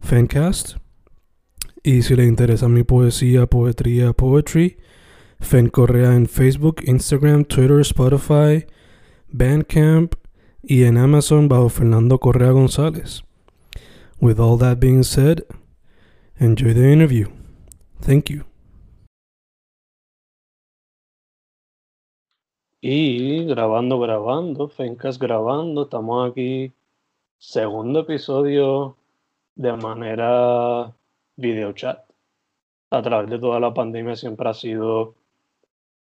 Fancast. 0.00 0.76
Y 1.82 2.02
si 2.02 2.16
le 2.16 2.24
interesa 2.24 2.68
mi 2.68 2.82
poesía, 2.82 3.46
poetría, 3.46 4.12
poetry, 4.12 4.78
Fen 5.40 5.68
Correa 5.68 6.14
en 6.14 6.26
Facebook, 6.26 6.82
Instagram, 6.84 7.44
Twitter, 7.44 7.80
Spotify, 7.80 8.66
Bandcamp 9.28 10.14
y 10.62 10.84
en 10.84 10.98
Amazon 10.98 11.48
bajo 11.48 11.68
Fernando 11.68 12.18
Correa 12.18 12.50
González. 12.50 13.22
With 14.20 14.40
all 14.40 14.58
that 14.58 14.80
being 14.80 15.04
said, 15.04 15.44
enjoy 16.38 16.74
the 16.74 16.92
interview. 16.92 17.28
Thank 18.00 18.30
you. 18.30 18.44
Y 22.80 23.44
grabando, 23.44 23.98
grabando, 23.98 24.68
Fencas 24.68 25.18
grabando, 25.18 25.82
estamos 25.82 26.30
aquí, 26.30 26.72
segundo 27.38 28.00
episodio 28.00 28.96
de 29.58 29.72
manera 29.76 30.94
video 31.36 31.72
chat. 31.72 31.98
A 32.90 33.02
través 33.02 33.28
de 33.28 33.38
toda 33.38 33.58
la 33.60 33.74
pandemia 33.74 34.14
siempre 34.14 34.48
ha 34.48 34.54
sido 34.54 35.16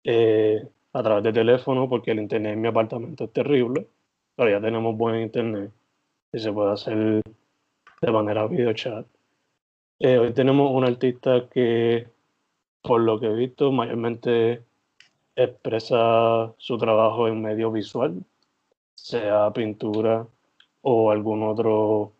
eh, 0.05 0.65
a 0.93 1.03
través 1.03 1.23
de 1.23 1.33
teléfono 1.33 1.89
porque 1.89 2.11
el 2.11 2.19
internet 2.19 2.53
en 2.53 2.61
mi 2.61 2.69
apartamento 2.69 3.25
es 3.25 3.33
terrible, 3.33 3.87
pero 4.35 4.49
ya 4.49 4.61
tenemos 4.61 4.97
buen 4.97 5.21
internet 5.21 5.69
y 6.31 6.39
se 6.39 6.51
puede 6.51 6.71
hacer 6.71 7.21
de 8.01 8.11
manera 8.11 8.47
video 8.47 8.71
chat. 8.73 9.05
Eh, 9.99 10.17
hoy 10.17 10.33
tenemos 10.33 10.71
un 10.71 10.85
artista 10.85 11.49
que, 11.49 12.07
por 12.81 13.01
lo 13.01 13.19
que 13.19 13.27
he 13.27 13.33
visto, 13.35 13.71
mayormente 13.71 14.63
expresa 15.35 16.53
su 16.57 16.77
trabajo 16.77 17.27
en 17.27 17.41
medio 17.41 17.69
visual, 17.69 18.23
sea 18.95 19.51
pintura 19.51 20.25
o 20.81 21.11
algún 21.11 21.43
otro 21.43 22.13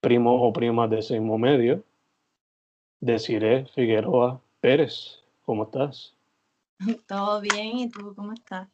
primo 0.00 0.42
o 0.42 0.52
prima 0.52 0.86
de 0.88 0.98
ese 0.98 1.18
mismo 1.18 1.38
medio. 1.38 1.82
Deciré 3.00 3.66
Figueroa 3.74 4.40
Pérez, 4.60 5.20
¿cómo 5.44 5.64
estás? 5.64 6.14
Todo 7.06 7.40
bien, 7.40 7.78
¿y 7.78 7.88
tú 7.88 8.14
cómo 8.14 8.32
estás? 8.32 8.68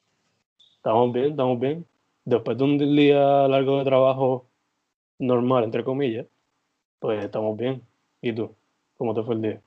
Estamos 0.77 1.12
bien, 1.12 1.31
estamos 1.31 1.59
bien. 1.60 1.87
Después 2.25 2.56
de 2.56 2.65
un 2.65 2.78
día 2.78 3.49
largo 3.49 3.78
de 3.78 3.84
trabajo 3.84 4.47
normal, 5.19 5.65
entre 5.65 5.84
comillas, 5.84 6.27
pues 6.99 7.25
estamos 7.25 7.56
bien. 7.56 7.83
¿Y 8.21 8.33
tú? 8.33 8.54
¿Cómo 8.97 9.15
te 9.15 9.22
fue 9.22 9.34
el 9.34 9.43
día? 9.43 9.60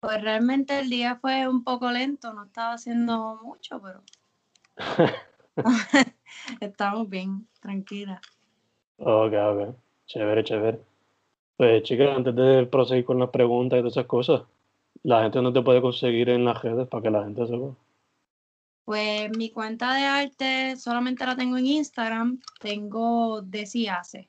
Pues 0.00 0.20
realmente 0.20 0.78
el 0.80 0.90
día 0.90 1.16
fue 1.16 1.48
un 1.48 1.64
poco 1.64 1.90
lento, 1.90 2.32
no 2.32 2.44
estaba 2.44 2.74
haciendo 2.74 3.40
mucho, 3.42 3.80
pero 3.80 4.02
estamos 6.60 7.08
bien, 7.08 7.46
tranquila. 7.60 8.20
Ok, 8.98 9.32
ok. 9.32 9.76
Chévere, 10.12 10.44
chévere. 10.44 10.78
Pues 11.56 11.82
chicas, 11.84 12.14
antes 12.14 12.34
de 12.36 12.66
proseguir 12.66 13.06
con 13.06 13.18
las 13.18 13.30
preguntas 13.30 13.78
y 13.78 13.80
todas 13.80 13.94
esas 13.94 14.04
cosas, 14.04 14.42
la 15.04 15.22
gente 15.22 15.40
no 15.40 15.54
te 15.54 15.62
puede 15.62 15.80
conseguir 15.80 16.28
en 16.28 16.44
las 16.44 16.60
redes 16.60 16.86
para 16.86 17.02
que 17.02 17.10
la 17.10 17.24
gente 17.24 17.46
sepa. 17.46 17.74
Pues 18.84 19.34
mi 19.38 19.48
cuenta 19.48 19.94
de 19.94 20.04
arte 20.04 20.76
solamente 20.76 21.24
la 21.24 21.34
tengo 21.34 21.56
en 21.56 21.66
Instagram, 21.66 22.40
tengo 22.60 23.40
Deciace. 23.40 24.28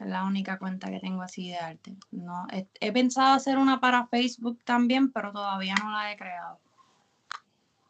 Es 0.00 0.06
la 0.06 0.24
única 0.24 0.56
cuenta 0.60 0.88
que 0.88 1.00
tengo 1.00 1.22
así 1.22 1.48
de 1.48 1.56
arte. 1.56 1.96
No, 2.12 2.46
he, 2.52 2.68
he, 2.78 2.92
pensado 2.92 3.34
hacer 3.34 3.58
una 3.58 3.80
para 3.80 4.06
Facebook 4.06 4.60
también, 4.62 5.10
pero 5.10 5.32
todavía 5.32 5.74
no 5.82 5.90
la 5.90 6.12
he 6.12 6.16
creado. 6.16 6.60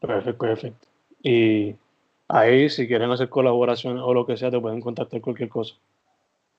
Perfecto, 0.01 0.39
perfecto. 0.39 0.89
Y 1.23 1.77
ahí, 2.29 2.71
si 2.71 2.87
quieren 2.87 3.11
hacer 3.11 3.29
colaboraciones 3.29 4.03
o 4.03 4.15
lo 4.15 4.25
que 4.25 4.39
sea, 4.39 4.51
te 4.51 4.61
pueden 4.61 4.81
contactar 4.81 5.21
cualquier 5.21 5.51
cosa. 5.51 5.75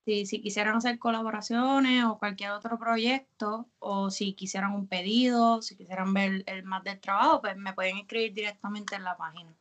Sí, 0.06 0.28
si 0.28 0.40
quisieran 0.40 0.76
hacer 0.76 1.00
colaboraciones 1.00 2.06
o 2.06 2.20
cualquier 2.20 2.52
otro 2.52 2.78
proyecto, 2.78 3.66
o 3.80 4.12
si 4.12 4.34
quisieran 4.34 4.74
un 4.74 4.88
pedido, 4.88 5.64
si 5.64 5.76
quisieran 5.76 6.14
ver 6.14 6.44
el 6.46 6.64
más 6.64 6.84
del 6.84 7.00
trabajo, 7.00 7.42
pues 7.42 7.58
me 7.58 7.74
pueden 7.74 7.98
escribir 7.98 8.34
directamente 8.34 8.96
en 8.96 9.04
la 9.04 9.18
página. 9.18 9.52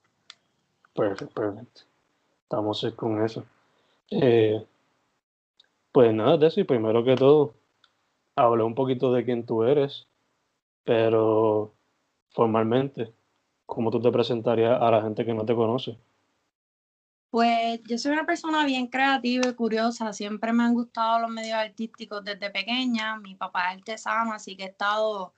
Perfecto, 0.95 1.35
perfecto. 1.35 1.81
Estamos 2.43 2.87
con 2.95 3.25
eso. 3.25 3.43
Eh, 4.11 4.63
pues 5.91 6.13
nada, 6.13 6.37
Desi, 6.37 6.65
primero 6.65 7.03
que 7.03 7.17
todo, 7.17 7.55
hablé 8.37 8.65
un 8.65 8.75
poquito 8.75 9.15
de 9.15 9.25
quién 9.25 9.47
tú 9.47 9.65
eres, 9.65 10.07
pero 10.85 11.73
formalmente, 12.33 13.15
¿cómo 13.65 13.91
tú 13.91 13.99
te 13.99 14.13
presentarías 14.13 14.79
a 14.83 14.91
la 14.91 15.01
gente 15.01 15.25
que 15.25 15.33
no 15.33 15.47
te 15.47 15.55
conoce? 15.55 15.97
Pues 17.35 17.81
yo 17.89 17.99
soy 17.99 18.13
una 18.13 18.27
persona 18.27 18.65
bien 18.65 18.87
creativa 18.87 19.49
y 19.49 19.55
curiosa, 19.55 20.13
siempre 20.13 20.53
me 20.53 20.63
han 20.63 20.73
gustado 20.73 21.19
los 21.19 21.31
medios 21.31 21.59
artísticos 21.59 22.23
desde 22.23 22.49
pequeña, 22.49 23.17
mi 23.17 23.35
papá 23.35 23.73
es 23.73 23.79
artesano, 23.79 24.33
así 24.33 24.57
que 24.57 24.63
he 24.63 24.69
estado 24.69 25.35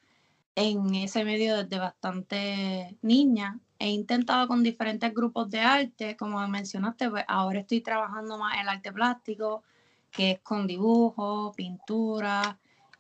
en 0.54 0.94
ese 0.94 1.24
medio 1.24 1.56
desde 1.56 1.78
bastante 1.78 2.98
niña. 3.00 3.58
He 3.78 3.88
intentado 3.88 4.46
con 4.46 4.62
diferentes 4.62 5.14
grupos 5.14 5.48
de 5.48 5.60
arte, 5.60 6.18
como 6.18 6.46
mencionaste, 6.46 7.08
pues 7.08 7.24
ahora 7.28 7.60
estoy 7.60 7.80
trabajando 7.80 8.36
más 8.36 8.60
el 8.60 8.68
arte 8.68 8.92
plástico, 8.92 9.62
que 10.10 10.32
es 10.32 10.40
con 10.40 10.66
dibujo, 10.66 11.54
pintura 11.56 12.58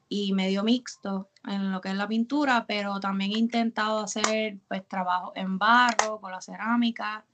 y 0.08 0.32
medio 0.32 0.64
mixto 0.64 1.28
en 1.44 1.70
lo 1.70 1.82
que 1.82 1.90
es 1.90 1.96
la 1.96 2.08
pintura, 2.08 2.64
pero 2.66 2.98
también 2.98 3.32
he 3.32 3.38
intentado 3.38 3.98
hacer 3.98 4.56
pues 4.66 4.88
trabajo 4.88 5.32
en 5.34 5.58
barro, 5.58 6.18
con 6.18 6.32
la 6.32 6.40
cerámica, 6.40 7.26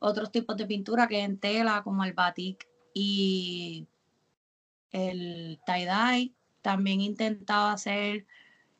otros 0.00 0.32
tipos 0.32 0.56
de 0.56 0.66
pintura 0.66 1.06
que 1.06 1.20
en 1.20 1.38
tela 1.38 1.82
como 1.84 2.04
el 2.04 2.12
batik 2.12 2.66
y 2.92 3.86
el 4.90 5.60
tie-dye. 5.64 6.34
También 6.62 7.00
he 7.00 7.04
intentado 7.04 7.68
hacer 7.68 8.26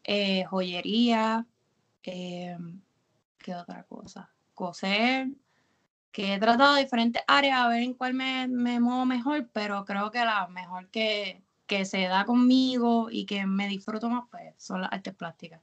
eh, 0.04 0.44
joyería, 0.44 1.46
eh, 2.02 2.58
¿qué 3.38 3.54
otra 3.54 3.84
cosa? 3.84 4.30
Coser, 4.54 5.28
que 6.12 6.34
he 6.34 6.38
tratado 6.40 6.76
diferentes 6.76 7.22
áreas 7.26 7.60
a 7.60 7.68
ver 7.68 7.82
en 7.82 7.94
cuál 7.94 8.14
me, 8.14 8.48
me 8.48 8.80
muevo 8.80 9.06
mejor, 9.06 9.48
pero 9.52 9.84
creo 9.84 10.10
que 10.10 10.18
la 10.18 10.48
mejor 10.48 10.88
que, 10.88 11.42
que, 11.66 11.84
se 11.84 12.02
da 12.02 12.24
conmigo 12.24 13.08
y 13.10 13.24
que 13.26 13.46
me 13.46 13.68
disfruto 13.68 14.10
más 14.10 14.24
pues, 14.30 14.54
son 14.58 14.82
las 14.82 14.92
artes 14.92 15.14
plásticas. 15.14 15.60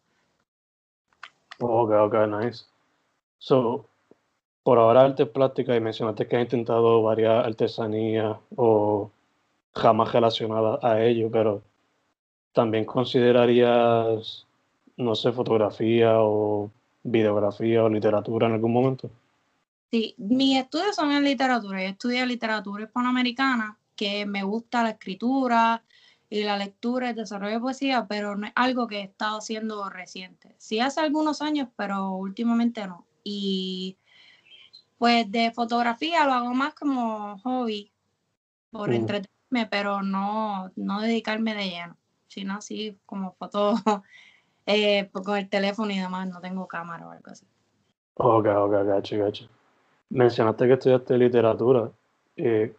Nice. 1.60 2.65
So, 3.39 3.89
por 4.68 4.80
ahora 4.80 5.06
artes 5.06 5.30
plásticas 5.30 5.78
y 5.78 5.80
mencionaste 5.80 6.28
que 6.28 6.36
has 6.36 6.42
intentado 6.42 7.02
varias 7.02 7.46
artesanías 7.46 8.36
o 8.58 9.10
jamás 9.74 10.12
relacionadas 10.12 10.84
a 10.84 11.02
ello, 11.02 11.31
pero 11.31 11.64
también 12.52 12.84
considerarías, 12.84 14.46
no 14.98 15.16
sé, 15.16 15.31
fotografía 15.31 16.19
o 16.19 16.69
videografía 17.02 17.81
o 17.81 17.88
literatura 17.88 18.48
en 18.48 18.56
algún 18.56 18.74
momento. 18.74 19.10
Sí, 19.90 20.16
mis 20.18 20.58
estudios 20.58 20.98
son 20.98 21.13
en 21.13 21.24
literatura. 21.24 21.81
Yo 21.81 21.88
estudié 21.88 22.25
literatura 22.25 22.84
hispanoamericana, 22.84 23.78
que 23.96 24.25
me 24.25 24.44
gusta 24.44 24.84
la 24.84 24.90
escritura 24.90 25.81
y 26.30 26.44
la 26.44 26.58
lectura, 26.58 27.12
el 27.12 27.16
desarrollo 27.16 27.54
de 27.54 27.62
poesía, 27.62 28.06
pero 28.10 28.36
no 28.36 28.48
es 28.48 28.54
algo 28.54 28.86
que 28.88 29.00
he 29.00 29.04
estado 29.04 29.38
haciendo 29.38 29.90
reciente. 29.90 30.56
Sí 30.58 30.81
hace 30.81 31.00
algunos 31.00 31.42
años, 31.42 31.70
pero 31.78 32.12
últimamente 32.18 32.86
no. 32.86 33.06
Y 33.24 33.96
pues 34.98 35.32
de 35.32 35.52
fotografía 35.52 36.26
lo 36.26 36.34
hago 36.34 36.54
más 36.54 36.74
como 36.74 37.38
hobby, 37.40 37.92
por 38.72 38.92
entretenimiento, 38.92 39.70
pero 39.70 40.02
no, 40.02 40.72
no 40.76 41.02
dedicarme 41.02 41.54
de 41.54 41.70
lleno, 41.70 41.98
sino 42.28 42.56
así 42.56 42.98
como 43.06 43.34
fotos 43.34 43.80
eh, 44.66 45.10
pues, 45.12 45.26
con 45.26 45.38
el 45.38 45.50
teléfono 45.50 45.92
y 45.92 46.00
demás, 46.00 46.28
no 46.28 46.42
tengo 46.42 46.68
cámara 46.68 47.08
o 47.08 47.12
algo 47.12 47.32
así. 47.32 47.46
Ok, 48.16 48.48
ok, 48.48 48.72
gacho, 48.86 49.18
gacho. 49.18 49.48
Mencionaste 50.10 50.68
que 50.68 50.74
estudiaste 50.74 51.18
literatura. 51.18 51.92
Eh, 52.36 52.76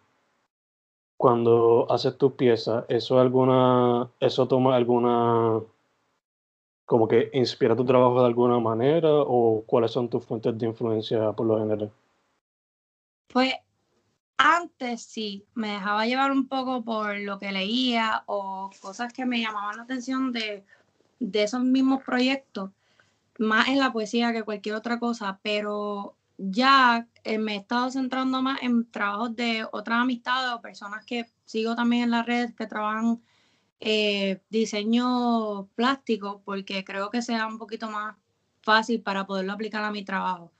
cuando 1.17 1.85
haces 1.89 2.17
tus 2.17 2.33
piezas, 2.33 2.85
¿eso 2.87 3.19
alguna, 3.19 4.09
eso 4.19 4.47
toma 4.47 4.75
alguna, 4.75 5.59
como 6.85 7.07
que 7.07 7.29
inspira 7.33 7.75
tu 7.75 7.85
trabajo 7.85 8.21
de 8.21 8.27
alguna 8.27 8.59
manera 8.59 9.09
o 9.11 9.63
cuáles 9.65 9.91
son 9.91 10.09
tus 10.09 10.25
fuentes 10.25 10.57
de 10.57 10.67
influencia 10.67 11.31
por 11.33 11.45
lo 11.45 11.59
general? 11.59 11.91
Pues 13.31 13.53
antes 14.37 15.03
sí, 15.03 15.45
me 15.53 15.69
dejaba 15.73 16.05
llevar 16.05 16.31
un 16.31 16.47
poco 16.47 16.83
por 16.83 17.17
lo 17.19 17.39
que 17.39 17.51
leía 17.51 18.23
o 18.27 18.71
cosas 18.81 19.13
que 19.13 19.25
me 19.25 19.41
llamaban 19.41 19.77
la 19.77 19.83
atención 19.83 20.31
de, 20.31 20.65
esos 21.33 21.63
mismos 21.63 22.03
proyectos, 22.03 22.71
más 23.37 23.67
en 23.67 23.79
la 23.79 23.93
poesía 23.93 24.33
que 24.33 24.43
cualquier 24.43 24.75
otra 24.75 24.99
cosa, 24.99 25.39
pero 25.43 26.15
ya 26.37 27.07
eh, 27.23 27.37
me 27.37 27.55
he 27.55 27.57
estado 27.57 27.91
centrando 27.91 28.41
más 28.41 28.61
en 28.63 28.89
trabajos 28.89 29.35
de 29.35 29.67
otras 29.71 29.99
amistades 30.01 30.53
o 30.53 30.61
personas 30.61 31.05
que 31.05 31.25
sigo 31.45 31.75
también 31.75 32.03
en 32.03 32.11
la 32.11 32.23
red 32.23 32.53
que 32.55 32.67
trabajan 32.67 33.21
eh, 33.81 34.41
diseño 34.49 35.67
plástico, 35.75 36.41
porque 36.45 36.83
creo 36.83 37.09
que 37.09 37.21
sea 37.21 37.47
un 37.47 37.57
poquito 37.59 37.89
más 37.91 38.15
fácil 38.61 39.01
para 39.01 39.27
poderlo 39.27 39.53
aplicar 39.53 39.83
a 39.83 39.91
mi 39.91 40.03
trabajo. 40.05 40.51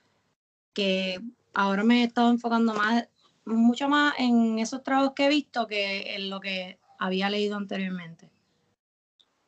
Que 0.74 1.20
ahora 1.54 1.84
me 1.84 2.02
he 2.02 2.04
estado 2.06 2.30
enfocando 2.30 2.74
más, 2.74 3.08
mucho 3.46 3.90
más 3.90 4.14
en 4.20 4.60
esos 4.60 4.84
trabajos 4.84 5.14
que 5.16 5.26
he 5.26 5.30
visto 5.30 5.68
que 5.68 6.16
en 6.16 6.30
lo 6.30 6.40
que 6.40 6.78
había 7.00 7.30
leído 7.30 7.56
anteriormente. 7.56 8.30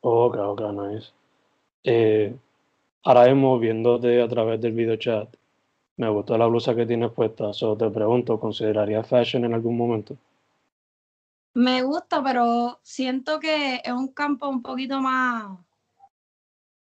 Ok, 0.00 0.36
ok, 0.36 0.60
nice. 0.72 1.12
Eh, 1.84 2.34
ahora 3.04 3.28
hemos 3.28 3.60
viéndote 3.60 4.20
a 4.20 4.28
través 4.28 4.60
del 4.60 4.72
video 4.72 4.96
chat, 4.96 5.28
me 5.96 6.08
gustó 6.08 6.36
la 6.36 6.46
blusa 6.46 6.74
que 6.74 6.86
tienes 6.86 7.12
puesta. 7.12 7.52
Solo 7.52 7.76
te 7.76 7.90
pregunto, 7.90 8.40
¿considerarías 8.40 9.06
fashion 9.06 9.44
en 9.44 9.54
algún 9.54 9.76
momento? 9.76 10.16
Me 11.54 11.82
gusta, 11.82 12.22
pero 12.22 12.78
siento 12.82 13.38
que 13.38 13.76
es 13.84 13.92
un 13.92 14.08
campo 14.08 14.48
un 14.48 14.62
poquito 14.62 15.00
más, 15.00 15.58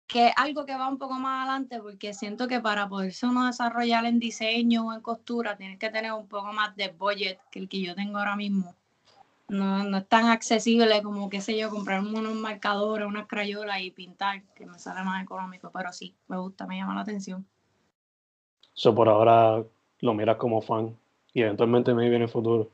que 0.08 0.28
es 0.28 0.32
algo 0.36 0.64
que 0.64 0.74
va 0.74 0.88
un 0.88 0.96
poco 0.96 1.14
más 1.18 1.42
adelante, 1.42 1.80
porque 1.80 2.14
siento 2.14 2.48
que 2.48 2.60
para 2.60 2.88
poderse 2.88 3.26
uno 3.26 3.46
desarrollar 3.46 4.06
en 4.06 4.18
diseño 4.18 4.86
o 4.86 4.92
en 4.94 5.02
costura, 5.02 5.56
tienes 5.56 5.78
que 5.78 5.90
tener 5.90 6.12
un 6.12 6.26
poco 6.26 6.50
más 6.52 6.74
de 6.76 6.88
budget 6.88 7.38
que 7.50 7.58
el 7.58 7.68
que 7.68 7.82
yo 7.82 7.94
tengo 7.94 8.18
ahora 8.18 8.34
mismo. 8.34 8.74
No, 9.48 9.84
no 9.84 9.98
es 9.98 10.08
tan 10.08 10.26
accesible 10.26 11.02
como, 11.02 11.28
qué 11.28 11.42
sé 11.42 11.58
yo, 11.58 11.68
comprar 11.68 12.00
unos 12.00 12.34
marcadores, 12.34 13.06
unas 13.06 13.26
crayolas 13.26 13.82
y 13.82 13.90
pintar, 13.90 14.42
que 14.54 14.64
me 14.64 14.78
sale 14.78 15.04
más 15.04 15.22
económico, 15.22 15.70
pero 15.70 15.92
sí, 15.92 16.14
me 16.26 16.38
gusta, 16.38 16.66
me 16.66 16.78
llama 16.78 16.94
la 16.94 17.02
atención. 17.02 17.46
Eso 18.74 18.94
por 18.94 19.10
ahora 19.10 19.62
lo 20.00 20.14
miras 20.14 20.36
como 20.36 20.62
fan 20.62 20.96
y 21.34 21.42
eventualmente 21.42 21.92
me 21.92 22.08
viene 22.08 22.24
el 22.24 22.30
futuro. 22.30 22.70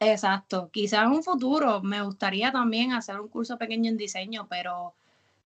Exacto, 0.00 0.70
quizás 0.72 1.04
en 1.04 1.10
un 1.10 1.22
futuro 1.22 1.82
me 1.82 2.00
gustaría 2.02 2.50
también 2.50 2.92
hacer 2.92 3.20
un 3.20 3.28
curso 3.28 3.58
pequeño 3.58 3.90
en 3.90 3.96
diseño, 3.98 4.46
pero 4.48 4.94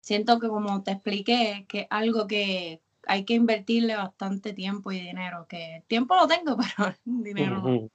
siento 0.03 0.37
que 0.37 0.49
como 0.49 0.83
te 0.83 0.91
expliqué, 0.91 1.65
que 1.69 1.81
es 1.81 1.87
algo 1.89 2.27
que 2.27 2.81
hay 3.07 3.23
que 3.23 3.35
invertirle 3.35 3.95
bastante 3.95 4.51
tiempo 4.51 4.91
y 4.91 4.99
dinero, 4.99 5.45
que 5.47 5.83
tiempo 5.87 6.15
lo 6.15 6.27
tengo, 6.27 6.57
pero 6.77 6.93
dinero 7.05 7.61
no. 7.61 7.89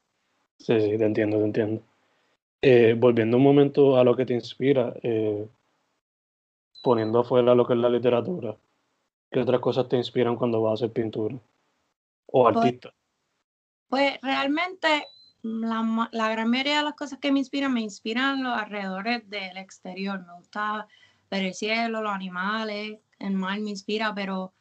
Sí, 0.59 0.81
sí, 0.81 0.99
te 0.99 1.05
entiendo, 1.05 1.39
te 1.39 1.45
entiendo. 1.45 1.83
Eh, 2.63 2.97
volviendo 2.99 3.37
un 3.37 3.43
momento 3.43 3.99
a 3.99 4.05
lo 4.05 4.17
que 4.17 4.25
te 4.25 4.35
inspira, 4.35 4.95
eh, 5.03 5.47
poniendo 6.83 7.21
afuera 7.21 7.55
lo 7.55 7.67
que 7.67 7.75
es 7.75 7.79
la 7.79 7.91
literatura, 7.91 8.57
¿qué 9.31 9.41
otras 9.41 9.61
cosas 9.61 9.89
te 9.89 9.97
inspiran 9.97 10.37
cuando 10.37 10.63
vas 10.63 10.71
a 10.71 10.75
hacer 10.75 10.93
pintura? 10.93 11.39
o 12.27 12.45
pues 12.45 12.57
artista? 12.57 12.95
Pues, 13.89 14.19
realmente 14.23 15.07
la, 15.43 16.09
la, 16.11 16.31
gran 16.31 16.51
mayoría 16.51 16.79
de 16.79 16.85
las 16.85 16.95
cosas 16.95 17.19
que 17.19 17.33
me 17.33 17.39
inspiran 17.39 17.73
me 17.73 17.81
inspiran 17.81 18.43
los 18.43 18.59
alrededores 18.59 19.29
del 19.29 19.57
exterior. 19.59 20.27
Me 20.27 20.35
gusta 20.35 20.89
ver 21.31 21.45
el 21.45 21.55
cielo, 21.55 22.03
los 22.03 22.13
animales, 22.13 22.99
el 23.19 23.35
mar 23.35 23.61
me 23.61 23.71
inspira, 23.71 24.15
pero 24.15 24.53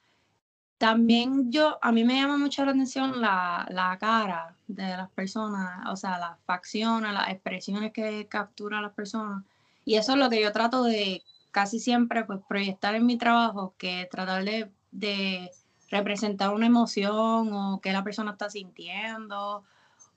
también 0.77 1.51
yo, 1.51 1.79
a 1.81 1.91
mí 1.91 2.03
me 2.03 2.15
llama 2.15 2.37
mucho 2.37 2.63
la 2.63 2.71
atención 2.71 3.19
la, 3.19 3.67
la 3.69 3.97
cara 3.99 4.55
de 4.67 4.87
las 4.95 5.09
personas, 5.11 5.87
o 5.89 5.95
sea, 5.95 6.19
las 6.19 6.39
facciones, 6.45 7.13
las 7.13 7.29
expresiones 7.29 7.91
que 7.91 8.27
capturan 8.27 8.83
las 8.83 8.93
personas. 8.93 9.43
Y 9.85 9.95
eso 9.95 10.13
es 10.13 10.17
lo 10.19 10.29
que 10.29 10.41
yo 10.41 10.51
trato 10.51 10.83
de 10.83 11.23
casi 11.51 11.79
siempre 11.79 12.25
pues 12.25 12.39
proyectar 12.47 12.93
en 12.95 13.05
mi 13.05 13.17
trabajo, 13.17 13.73
que 13.77 14.07
tratar 14.11 14.43
de, 14.43 14.69
de 14.91 15.49
representar 15.89 16.53
una 16.53 16.67
emoción 16.67 17.53
o 17.53 17.79
qué 17.81 17.91
la 17.91 18.03
persona 18.03 18.31
está 18.31 18.49
sintiendo 18.49 19.63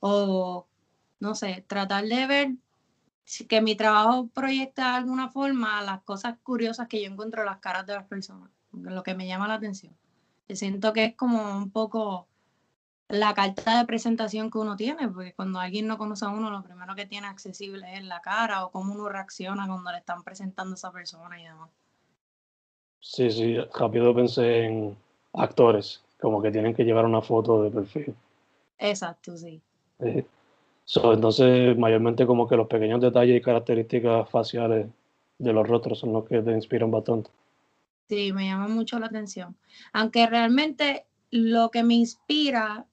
o 0.00 0.67
no 1.20 1.35
sé, 1.35 1.64
tratar 1.67 2.05
de 2.05 2.26
ver 2.26 2.50
que 3.49 3.61
mi 3.61 3.76
trabajo 3.76 4.28
proyecta 4.28 4.90
de 4.90 4.96
alguna 4.99 5.31
forma 5.31 5.82
las 5.82 6.02
cosas 6.02 6.37
curiosas 6.43 6.88
que 6.88 7.02
yo 7.02 7.11
encuentro 7.11 7.43
en 7.43 7.46
las 7.46 7.58
caras 7.58 7.87
de 7.87 7.94
las 7.94 8.06
personas, 8.06 8.50
lo 8.72 9.02
que 9.02 9.14
me 9.14 9.26
llama 9.26 9.49
la 9.49 9.55
atención. 9.55 9.94
Yo 10.49 10.56
siento 10.56 10.93
que 10.93 11.05
es 11.05 11.17
como 11.17 11.56
un 11.56 11.70
poco 11.70 12.26
la 13.08 13.34
carta 13.34 13.78
de 13.78 13.87
presentación 13.87 14.50
que 14.50 14.58
uno 14.58 14.76
tiene, 14.76 15.08
porque 15.08 15.34
cuando 15.34 15.58
alguien 15.58 15.87
no 15.87 15.99
conoce 15.99 16.25
a 16.25 16.28
uno, 16.28 16.50
lo 16.50 16.62
primero 16.62 16.94
que 16.94 17.06
tiene 17.06 17.26
accesible 17.26 17.96
es 17.96 18.05
la 18.05 18.20
cara 18.20 18.64
o 18.64 18.70
cómo 18.70 18.94
uno 18.94 19.08
reacciona 19.08 19.67
cuando 19.67 19.90
le 19.90 19.99
están 19.99 20.22
presentando 20.22 20.72
a 20.72 20.76
esa 20.76 20.93
persona 20.93 21.40
y 21.40 21.44
demás. 21.44 21.70
Sí, 23.00 23.31
sí, 23.31 23.56
rápido 23.75 24.14
pensé 24.14 24.64
en 24.64 24.96
actores, 25.32 26.02
como 26.20 26.40
que 26.40 26.50
tienen 26.50 26.75
que 26.75 26.84
llevar 26.84 27.05
una 27.05 27.22
foto 27.22 27.62
de 27.62 27.70
perfil. 27.70 28.14
Exacto, 28.78 29.37
sí. 29.37 29.61
Entonces, 30.94 31.76
mayormente 31.78 32.26
como 32.26 32.48
que 32.48 32.56
los 32.56 32.66
pequeños 32.66 33.00
detalles 33.00 33.37
y 33.37 33.42
características 33.42 34.28
faciales 34.28 34.88
de 35.38 35.52
los 35.52 35.66
rostros 35.66 35.98
son 35.98 36.12
los 36.12 36.26
que 36.26 36.42
te 36.42 36.52
inspiran 36.52 36.90
bastante. 36.90 37.31
Sí, 38.08 38.32
me 38.32 38.46
llama 38.46 38.69
mucho 38.69 38.98
la 38.98 39.06
atención. 39.06 39.56
Aunque 39.92 40.26
realmente 40.26 41.06
lo 41.31 41.70
que 41.70 41.84
me 41.84 41.94
inspira 41.94 42.87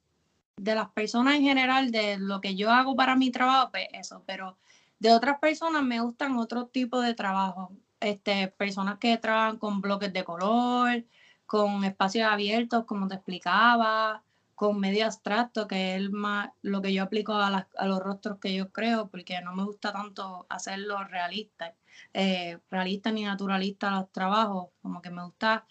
de 0.57 0.75
las 0.75 0.89
personas 0.89 1.35
en 1.35 1.43
general, 1.43 1.91
de 1.91 2.17
lo 2.19 2.39
que 2.39 2.55
yo 2.55 2.71
hago 2.71 2.95
para 2.95 3.15
mi 3.15 3.31
trabajo, 3.31 3.71
pues 3.71 3.87
eso, 3.93 4.23
pero 4.25 4.57
de 4.99 5.11
otras 5.11 5.39
personas 5.39 5.83
me 5.83 5.99
gustan 5.99 6.37
otro 6.37 6.67
tipo 6.67 7.01
de 7.01 7.13
trabajo. 7.13 7.71
Este, 7.99 8.47
personas 8.47 8.99
que 8.99 9.17
trabajan 9.17 9.57
con 9.57 9.81
bloques 9.81 10.13
de 10.13 10.23
color, 10.23 11.03
con 11.47 11.83
espacios 11.83 12.29
abiertos, 12.29 12.85
como 12.85 13.07
te 13.07 13.15
explicaba, 13.15 14.21
con 14.57 14.79
medio 14.79 15.05
abstracto, 15.05 15.67
que 15.67 15.95
es 15.97 16.09
más 16.09 16.49
lo 16.63 16.81
que 16.81 16.91
yo 16.91 17.03
aplico 17.03 17.35
a, 17.35 17.67
los 17.85 17.99
rostros 17.99 18.39
que 18.39 18.55
yo 18.55 18.71
creo, 18.71 19.07
porque 19.07 19.39
no 19.41 19.53
me 19.53 19.63
gusta 19.63 19.93
tanto 19.93 20.47
hacerlo 20.49 21.03
realista, 21.03 21.75
eh, 22.11 22.57
realista 22.71 23.11
ni 23.11 23.23
naturalista 23.23 23.91
los 23.91 24.11
trabajos, 24.11 24.69
como 24.81 24.99
que 24.99 25.11
me 25.11 25.23
gusta 25.23 25.67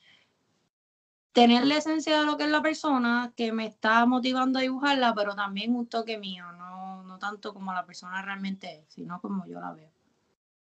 tener 1.32 1.66
la 1.66 1.78
esencia 1.78 2.20
de 2.20 2.26
lo 2.26 2.36
que 2.36 2.44
es 2.44 2.50
la 2.50 2.62
persona, 2.62 3.32
que 3.36 3.50
me 3.50 3.66
está 3.66 4.06
motivando 4.06 4.60
a 4.60 4.62
dibujarla, 4.62 5.14
pero 5.16 5.34
también 5.34 5.74
un 5.74 5.88
toque 5.88 6.16
mío, 6.16 6.44
no, 6.52 7.02
no 7.02 7.18
tanto 7.18 7.52
como 7.52 7.72
la 7.72 7.84
persona 7.84 8.22
realmente 8.22 8.72
es, 8.72 8.84
sino 8.86 9.20
como 9.20 9.44
yo 9.48 9.58
la 9.58 9.72
veo. 9.72 9.90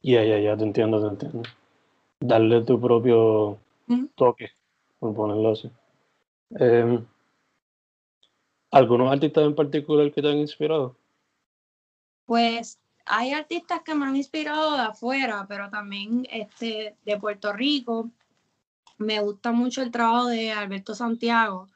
Ya, 0.01 0.25
ya, 0.25 0.39
ya, 0.39 0.57
te 0.57 0.65
entiendo, 0.65 0.99
te 0.99 1.07
entiendo. 1.07 1.49
Darle 2.19 2.65
tu 2.65 2.81
propio 2.81 3.57
toque 4.15 4.51
por 4.99 5.15
ponerlo 5.15 5.53
así. 5.53 5.71
Em, 6.49 7.05
¿Algunos 8.71 9.11
artistas 9.11 9.45
en 9.45 9.55
particular 9.55 10.11
que 10.11 10.21
te 10.21 10.29
han 10.29 10.38
inspirado? 10.38 10.95
Pues 12.25 12.79
hay 13.05 13.31
artistas 13.31 13.81
que 13.83 13.95
me 13.95 14.05
han 14.05 14.15
inspirado 14.15 14.75
de 14.75 14.83
afuera, 14.83 15.45
pero 15.47 15.69
también 15.69 16.27
este, 16.31 16.95
de 17.03 17.17
Puerto 17.17 17.51
Rico. 17.53 18.11
Me 18.97 19.19
gusta 19.19 19.51
mucho 19.51 19.81
el 19.81 19.91
trabajo 19.91 20.27
de 20.27 20.51
Alberto 20.51 20.93
Santiago, 20.93 21.67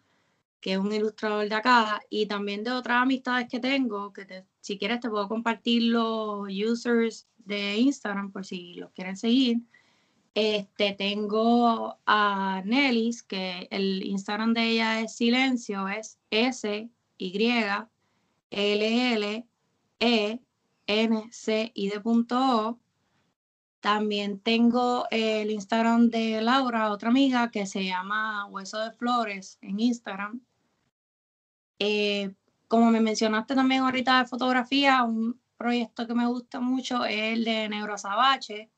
que 0.62 0.73
es 0.73 0.77
un 0.77 0.93
ilustrador 0.93 1.50
de 1.50 1.55
acá, 1.55 2.01
y 2.09 2.27
también 2.27 2.63
de 2.63 2.71
otras 2.71 3.01
amistades 3.01 3.50
que 3.50 3.59
tengo, 3.59 4.13
que 4.13 4.45
si 4.62 4.77
quieres 4.77 5.00
te 5.00 5.09
puedo 5.09 5.27
compartir 5.27 5.83
los 5.83 6.47
users 6.50 7.27
de 7.38 7.77
Instagram 7.77 8.31
por 8.31 8.45
si 8.45 8.75
los 8.75 8.91
quieren 8.91 9.17
seguir. 9.17 9.57
Este, 10.36 10.94
tengo 10.94 12.00
a 12.06 12.63
Nellis, 12.66 13.22
que 13.22 13.68
el 13.70 14.04
Instagram 14.04 14.54
de 14.54 14.70
ella 14.70 15.02
es 15.02 15.16
silencio, 15.16 15.88
es 15.88 16.18
S, 16.32 16.90
Y, 17.18 17.52
L, 18.50 19.13
L, 19.13 19.48
E, 20.00 20.40
N, 20.88 21.24
C, 21.32 21.72
I 21.75 21.90
de 21.90 22.00
punto 22.02 22.38
O. 22.40 22.80
También 23.80 24.40
tengo 24.40 25.06
el 25.12 25.52
Instagram 25.52 26.10
de 26.10 26.42
Laura, 26.42 26.90
otra 26.92 27.10
amiga, 27.10 27.52
que 27.52 27.66
se 27.66 27.84
llama 27.84 28.46
Hueso 28.48 28.80
de 28.80 28.92
Flores 28.92 29.58
en 29.62 29.80
Instagram. 29.80 30.42
Eh, 31.80 32.34
como 32.68 32.90
me 32.90 33.02
mencionaste 33.02 33.56
también 33.56 33.84
ahorita 33.84 34.20
de 34.20 34.25
fotografía, 34.25 35.04
un 35.04 35.40
proyecto 35.58 36.08
que 36.08 36.16
me 36.16 36.25
gusta 36.28 36.60
mucho 36.60 37.06
es 37.06 37.34
el 37.38 37.44
de 37.44 37.70
Neurosabache, 37.70 38.72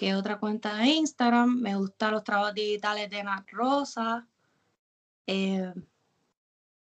que 0.00 0.08
es 0.08 0.14
otra 0.14 0.38
cuenta 0.38 0.76
de 0.76 0.86
Instagram. 0.86 1.60
Me 1.60 1.76
gustan 1.76 2.12
los 2.12 2.24
trabajos 2.24 2.54
digitales 2.54 3.10
de 3.10 3.22
Nat 3.22 3.46
Rosa. 3.52 4.26
Eh, 5.26 5.74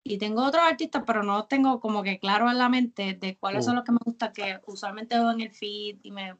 y 0.02 0.18
tengo 0.18 0.44
otros 0.44 0.64
artistas, 0.64 1.04
pero 1.06 1.22
no 1.22 1.44
tengo 1.44 1.78
como 1.78 2.02
que 2.02 2.18
claro 2.18 2.50
en 2.50 2.58
la 2.58 2.68
mente 2.68 3.14
de 3.14 3.36
cuáles 3.36 3.64
son 3.64 3.74
mm. 3.74 3.76
los 3.76 3.84
que 3.84 3.92
me 3.92 3.98
gustan, 4.04 4.32
que 4.32 4.60
usualmente 4.66 5.16
veo 5.16 5.30
en 5.30 5.42
el 5.42 5.52
feed 5.52 5.98
y 6.02 6.10
me 6.10 6.34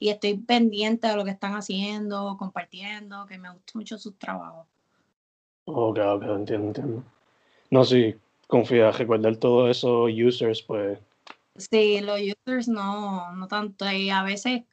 y 0.00 0.08
estoy 0.08 0.36
pendiente 0.36 1.06
de 1.06 1.14
lo 1.14 1.24
que 1.24 1.30
están 1.30 1.54
haciendo, 1.54 2.36
compartiendo, 2.36 3.24
que 3.26 3.38
me 3.38 3.52
gusta 3.52 3.72
mucho 3.76 3.96
sus 3.96 4.18
trabajos. 4.18 4.66
Ok, 5.66 5.98
ok, 5.98 6.22
entiendo, 6.24 6.66
entiendo. 6.66 7.04
No, 7.70 7.84
sí, 7.84 8.16
confía, 8.48 8.90
recordar 8.90 9.36
todos 9.36 9.70
esos 9.70 10.10
users, 10.12 10.60
pues. 10.60 10.98
Sí, 11.54 12.00
los 12.00 12.18
users 12.20 12.66
no, 12.66 13.32
no 13.36 13.46
tanto. 13.46 13.88
Y 13.88 14.10
a 14.10 14.24
veces 14.24 14.64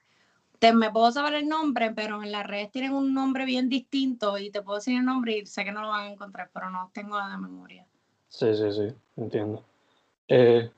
te, 0.64 0.72
me 0.72 0.90
puedo 0.90 1.12
saber 1.12 1.34
el 1.34 1.50
nombre, 1.50 1.92
pero 1.92 2.24
en 2.24 2.32
las 2.32 2.48
redes 2.48 2.72
tienen 2.72 2.94
un 2.94 3.14
nombre 3.14 3.44
bien 3.44 3.68
distinto 3.68 4.38
y 4.38 4.50
te 4.50 4.62
puedo 4.62 4.78
decir 4.78 4.98
el 4.98 5.04
nombre 5.04 5.40
y 5.40 5.46
sé 5.46 5.66
que 5.66 5.74
no 5.74 5.82
lo 5.82 5.90
van 5.90 6.08
a 6.08 6.12
encontrar, 6.14 6.52
pero 6.54 6.70
no 6.70 6.90
tengo 6.94 7.18
la 7.18 7.28
de 7.28 7.38
memoria. 7.38 7.86
Sí, 8.30 8.56
sí, 8.56 8.72
sí, 8.72 8.96
entiendo. 9.18 9.62
Eh, 10.30 10.72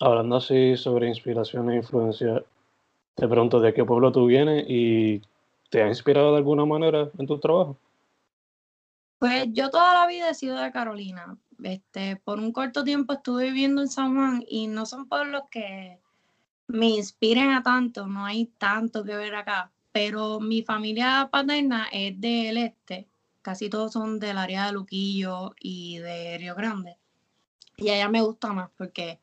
hablando 0.00 0.36
así 0.38 0.76
sobre 0.76 1.06
inspiración 1.06 1.70
e 1.70 1.76
influencia, 1.76 2.42
te 3.14 3.28
pregunto 3.28 3.60
de 3.60 3.72
qué 3.72 3.84
pueblo 3.84 4.10
tú 4.10 4.26
vienes 4.26 4.64
y 4.66 5.22
te 5.70 5.84
ha 5.84 5.86
inspirado 5.86 6.32
de 6.32 6.38
alguna 6.38 6.64
manera 6.64 7.08
en 7.16 7.28
tu 7.28 7.38
trabajo. 7.38 7.76
Pues 9.20 9.46
yo 9.52 9.70
toda 9.70 9.94
la 9.94 10.08
vida 10.08 10.30
he 10.30 10.34
sido 10.34 10.58
de 10.58 10.72
Carolina. 10.72 11.38
Este, 11.62 12.16
por 12.16 12.40
un 12.40 12.50
corto 12.50 12.82
tiempo 12.82 13.12
estuve 13.12 13.44
viviendo 13.44 13.82
en 13.82 13.88
San 13.88 14.16
Juan 14.16 14.44
y 14.48 14.66
no 14.66 14.84
son 14.84 15.08
pueblos 15.08 15.44
que 15.48 16.00
me 16.68 16.88
inspiren 16.88 17.50
a 17.50 17.62
tanto, 17.62 18.06
no 18.06 18.24
hay 18.24 18.46
tanto 18.58 19.04
que 19.04 19.16
ver 19.16 19.34
acá. 19.34 19.72
Pero 19.92 20.40
mi 20.40 20.62
familia 20.62 21.28
paterna 21.30 21.88
es 21.92 22.20
del 22.20 22.58
este, 22.58 23.08
casi 23.42 23.70
todos 23.70 23.92
son 23.92 24.18
del 24.18 24.38
área 24.38 24.66
de 24.66 24.72
Luquillo 24.72 25.54
y 25.60 25.98
de 25.98 26.38
Río 26.38 26.54
Grande. 26.54 26.98
Y 27.76 27.90
allá 27.90 28.08
me 28.08 28.22
gusta 28.22 28.52
más 28.52 28.70
porque 28.76 29.20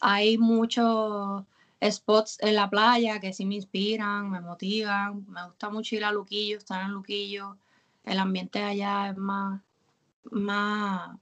hay 0.00 0.38
muchos 0.38 1.44
spots 1.90 2.38
en 2.40 2.54
la 2.54 2.70
playa 2.70 3.20
que 3.20 3.32
sí 3.32 3.44
me 3.46 3.56
inspiran, 3.56 4.30
me 4.30 4.40
motivan. 4.40 5.24
Me 5.28 5.46
gusta 5.46 5.70
mucho 5.70 5.96
ir 5.96 6.04
a 6.04 6.12
Luquillo, 6.12 6.58
estar 6.58 6.84
en 6.84 6.92
Luquillo. 6.92 7.56
El 8.04 8.18
ambiente 8.18 8.62
allá 8.62 9.10
es 9.10 9.16
más, 9.16 9.60
más, 10.30 11.18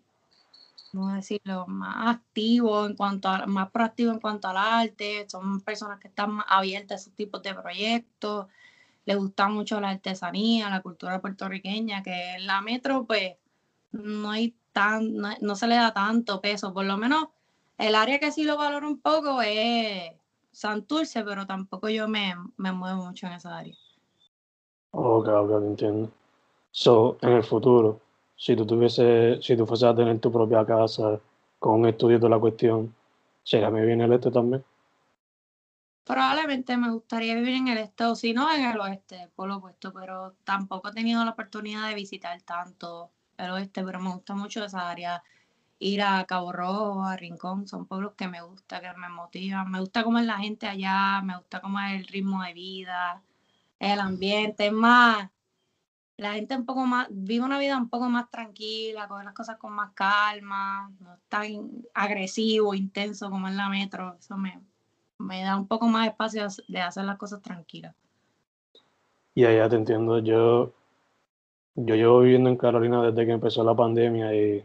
¿cómo 0.93 1.13
decirlo? 1.13 1.67
Más 1.67 2.17
activo 2.17 2.87
en 2.87 2.95
cuanto 2.95 3.29
a, 3.29 3.47
más 3.47 3.71
proactivo 3.71 4.13
en 4.13 4.21
cuanto 4.21 4.49
al 4.49 4.57
arte. 4.59 5.27
Son 5.29 5.61
personas 5.63 5.99
que 5.99 6.09
están 6.09 6.33
más 6.33 6.47
abiertas 6.49 6.93
a 6.93 7.03
esos 7.03 7.15
tipos 7.15 7.43
de 7.43 7.55
proyectos 7.55 8.47
le 9.05 9.15
gusta 9.17 9.49
mucho 9.49 9.81
la 9.81 9.91
artesanía, 9.91 10.71
la 10.71 10.83
cultura 10.83 11.21
puertorriqueña, 11.21 12.03
que 12.03 12.35
en 12.35 12.47
la 12.47 12.61
metro 12.61 13.05
pues 13.05 13.37
no 13.91 14.31
hay 14.31 14.55
tan, 14.73 15.15
no, 15.15 15.57
se 15.57 15.67
le 15.67 15.77
da 15.77 15.93
tanto 15.93 16.41
peso, 16.41 16.73
por 16.73 16.85
lo 16.85 16.97
menos 16.97 17.27
el 17.79 17.95
área 17.95 18.19
que 18.19 18.33
sí 18.33 18.45
lo 18.45 18.57
valoro 18.57 18.89
un 18.89 19.01
poco 19.01 19.43
es 19.43 20.13
Santurce, 20.53 21.25
pero 21.25 21.47
tampoco 21.47 21.89
yo 21.89 22.09
me, 22.09 22.35
me 22.57 22.73
muevo 22.73 23.07
mucho 23.07 23.27
en 23.27 23.33
esa 23.33 23.59
área. 23.59 23.75
Ok, 24.93 25.29
ok, 25.29 25.51
entiendo. 25.63 26.11
So, 26.71 27.19
en 27.23 27.33
el 27.33 27.45
futuro, 27.45 28.01
si 28.43 28.57
tú 28.57 28.67
tuviese, 28.67 29.41
si 29.41 29.57
tú 29.57 29.65
fueses 29.65 29.85
a 29.85 29.95
tener 29.95 30.19
tu 30.19 30.33
propia 30.33 30.67
casa 30.67 31.21
con 31.61 31.79
un 31.79 31.87
estudio 31.87 32.19
de 32.19 32.29
la 32.29 32.41
cuestión, 32.41 32.93
¿sería 33.45 33.71
muy 33.71 33.83
bien 33.83 34.01
el 34.01 34.13
este 34.13 34.33
también? 34.33 34.65
Probablemente 36.03 36.77
me 36.77 36.91
gustaría 36.91 37.37
vivir 37.37 37.55
en 37.55 37.69
el 37.69 37.79
este, 37.79 38.03
o 38.05 38.17
si 38.17 38.33
no 38.33 38.53
en 38.53 38.65
el 38.65 38.81
oeste, 38.81 39.29
por 39.37 39.47
lo 39.47 39.59
opuesto, 39.59 39.93
pero 39.93 40.35
tampoco 40.43 40.89
he 40.89 40.93
tenido 40.93 41.25
la 41.25 41.31
oportunidad 41.31 41.87
de 41.87 41.95
visitar 41.95 42.43
tanto 42.43 43.13
el 43.37 43.53
oeste, 43.53 43.85
pero 43.85 44.01
me 44.01 44.13
gusta 44.13 44.35
mucho 44.35 44.65
esa 44.65 44.91
área. 44.91 45.23
Ir 45.79 46.03
a 46.03 46.25
Cabo 46.25 46.51
Rojo, 46.51 47.05
a 47.05 47.17
Rincón, 47.17 47.69
son 47.69 47.87
pueblos 47.87 48.15
que 48.17 48.27
me 48.27 48.43
gusta, 48.43 48.81
que 48.81 48.93
me 48.99 49.09
motivan. 49.09 49.71
Me 49.71 49.79
gusta 49.79 50.03
cómo 50.03 50.19
es 50.19 50.27
la 50.27 50.39
gente 50.39 50.67
allá, 50.67 51.23
me 51.23 51.37
gusta 51.37 51.61
cómo 51.61 51.79
es 51.79 51.93
el 51.93 52.09
ritmo 52.09 52.43
de 52.43 52.55
vida, 52.55 53.23
el 53.79 54.01
ambiente, 54.01 54.67
es 54.67 54.73
más, 54.73 55.31
la 56.23 56.35
gente 56.35 56.57
un 56.57 56.65
poco 56.65 56.87
más, 56.87 57.09
vive 57.11 57.45
una 57.45 57.59
vida 57.59 57.77
un 57.77 57.89
poco 57.89 58.09
más 58.09 58.31
tranquila, 58.31 59.09
con 59.09 59.25
las 59.25 59.35
cosas 59.35 59.59
con 59.59 59.73
más 59.73 59.93
calma, 59.93 60.91
no 61.01 61.15
es 61.15 61.21
tan 61.29 61.85
agresivo, 61.95 62.75
intenso 62.75 63.29
como 63.31 63.49
en 63.49 63.57
la 63.57 63.69
metro, 63.69 64.17
eso 64.19 64.37
me, 64.37 64.61
me 65.19 65.43
da 65.43 65.57
un 65.57 65.67
poco 65.67 65.87
más 65.89 66.09
espacio 66.09 66.47
de 66.69 66.81
hacer 66.81 67.05
las 67.05 67.19
cosas 67.19 67.43
tranquilas. 67.43 67.95
Y 69.35 69.45
allá 69.45 69.69
te 69.69 69.77
entiendo, 69.77 70.19
yo, 70.19 70.73
yo 71.75 71.95
llevo 71.95 72.21
viviendo 72.21 72.51
en 72.51 72.57
Carolina 72.57 73.03
desde 73.03 73.27
que 73.27 73.33
empezó 73.33 73.65
la 73.65 73.75
pandemia 73.75 74.35
y 74.35 74.65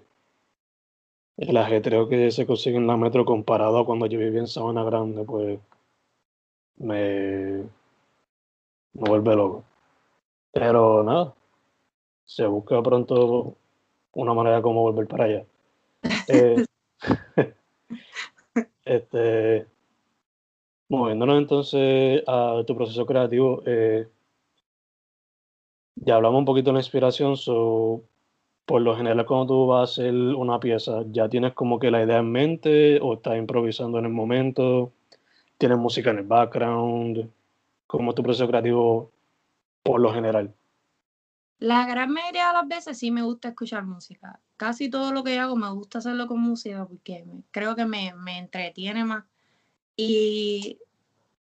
el 1.37 1.57
ajetreo 1.57 2.09
que 2.09 2.31
se 2.31 2.45
consigue 2.45 2.77
en 2.77 2.87
la 2.87 2.97
metro 2.97 3.25
comparado 3.25 3.79
a 3.79 3.85
cuando 3.85 4.07
yo 4.07 4.19
vivía 4.19 4.39
en 4.41 4.47
Sabana 4.47 4.83
Grande, 4.83 5.23
pues 5.23 5.59
me, 6.77 7.63
me 8.93 9.09
vuelve 9.09 9.35
loco. 9.35 9.63
Pero 10.51 11.03
nada, 11.03 11.33
se 12.27 12.45
busca 12.45 12.83
pronto 12.83 13.57
una 14.13 14.35
manera 14.35 14.61
como 14.61 14.83
volver 14.83 15.07
para 15.07 15.23
allá. 15.23 15.45
Eh, 16.27 16.65
este, 18.85 19.65
Moviéndonos 20.89 21.37
entonces 21.37 22.23
a 22.27 22.63
tu 22.65 22.75
proceso 22.75 23.05
creativo, 23.05 23.61
eh, 23.65 24.07
ya 25.95 26.15
hablamos 26.15 26.39
un 26.39 26.45
poquito 26.45 26.69
de 26.69 26.75
la 26.75 26.79
inspiración, 26.79 27.35
so, 27.35 28.03
por 28.65 28.81
lo 28.81 28.95
general 28.95 29.25
cuando 29.25 29.47
tú 29.47 29.67
vas 29.67 29.79
a 29.79 29.83
hacer 29.91 30.13
una 30.13 30.59
pieza, 30.61 31.03
¿ya 31.11 31.27
tienes 31.27 31.53
como 31.53 31.77
que 31.79 31.91
la 31.91 32.03
idea 32.03 32.19
en 32.19 32.31
mente 32.31 32.99
o 33.01 33.15
estás 33.15 33.37
improvisando 33.37 33.99
en 33.99 34.05
el 34.05 34.11
momento? 34.11 34.93
¿Tienes 35.57 35.77
música 35.77 36.11
en 36.11 36.19
el 36.19 36.25
background? 36.25 37.29
¿Cómo 37.87 38.11
es 38.11 38.15
tu 38.15 38.23
proceso 38.23 38.47
creativo 38.47 39.11
por 39.83 39.99
lo 39.99 40.13
general? 40.13 40.53
La 41.59 41.85
gran 41.87 42.11
mayoría 42.11 42.47
de 42.47 42.53
las 42.53 42.67
veces 42.67 42.99
sí 42.99 43.11
me 43.11 43.23
gusta 43.23 43.49
escuchar 43.49 43.85
música. 43.85 44.39
Casi 44.57 44.89
todo 44.89 45.11
lo 45.11 45.23
que 45.23 45.39
hago 45.39 45.55
me 45.55 45.71
gusta 45.71 45.99
hacerlo 45.99 46.27
con 46.27 46.39
música 46.39 46.85
porque 46.85 47.25
creo 47.51 47.75
que 47.75 47.85
me, 47.85 48.13
me 48.15 48.37
entretiene 48.37 49.03
más 49.05 49.25
y 49.97 50.79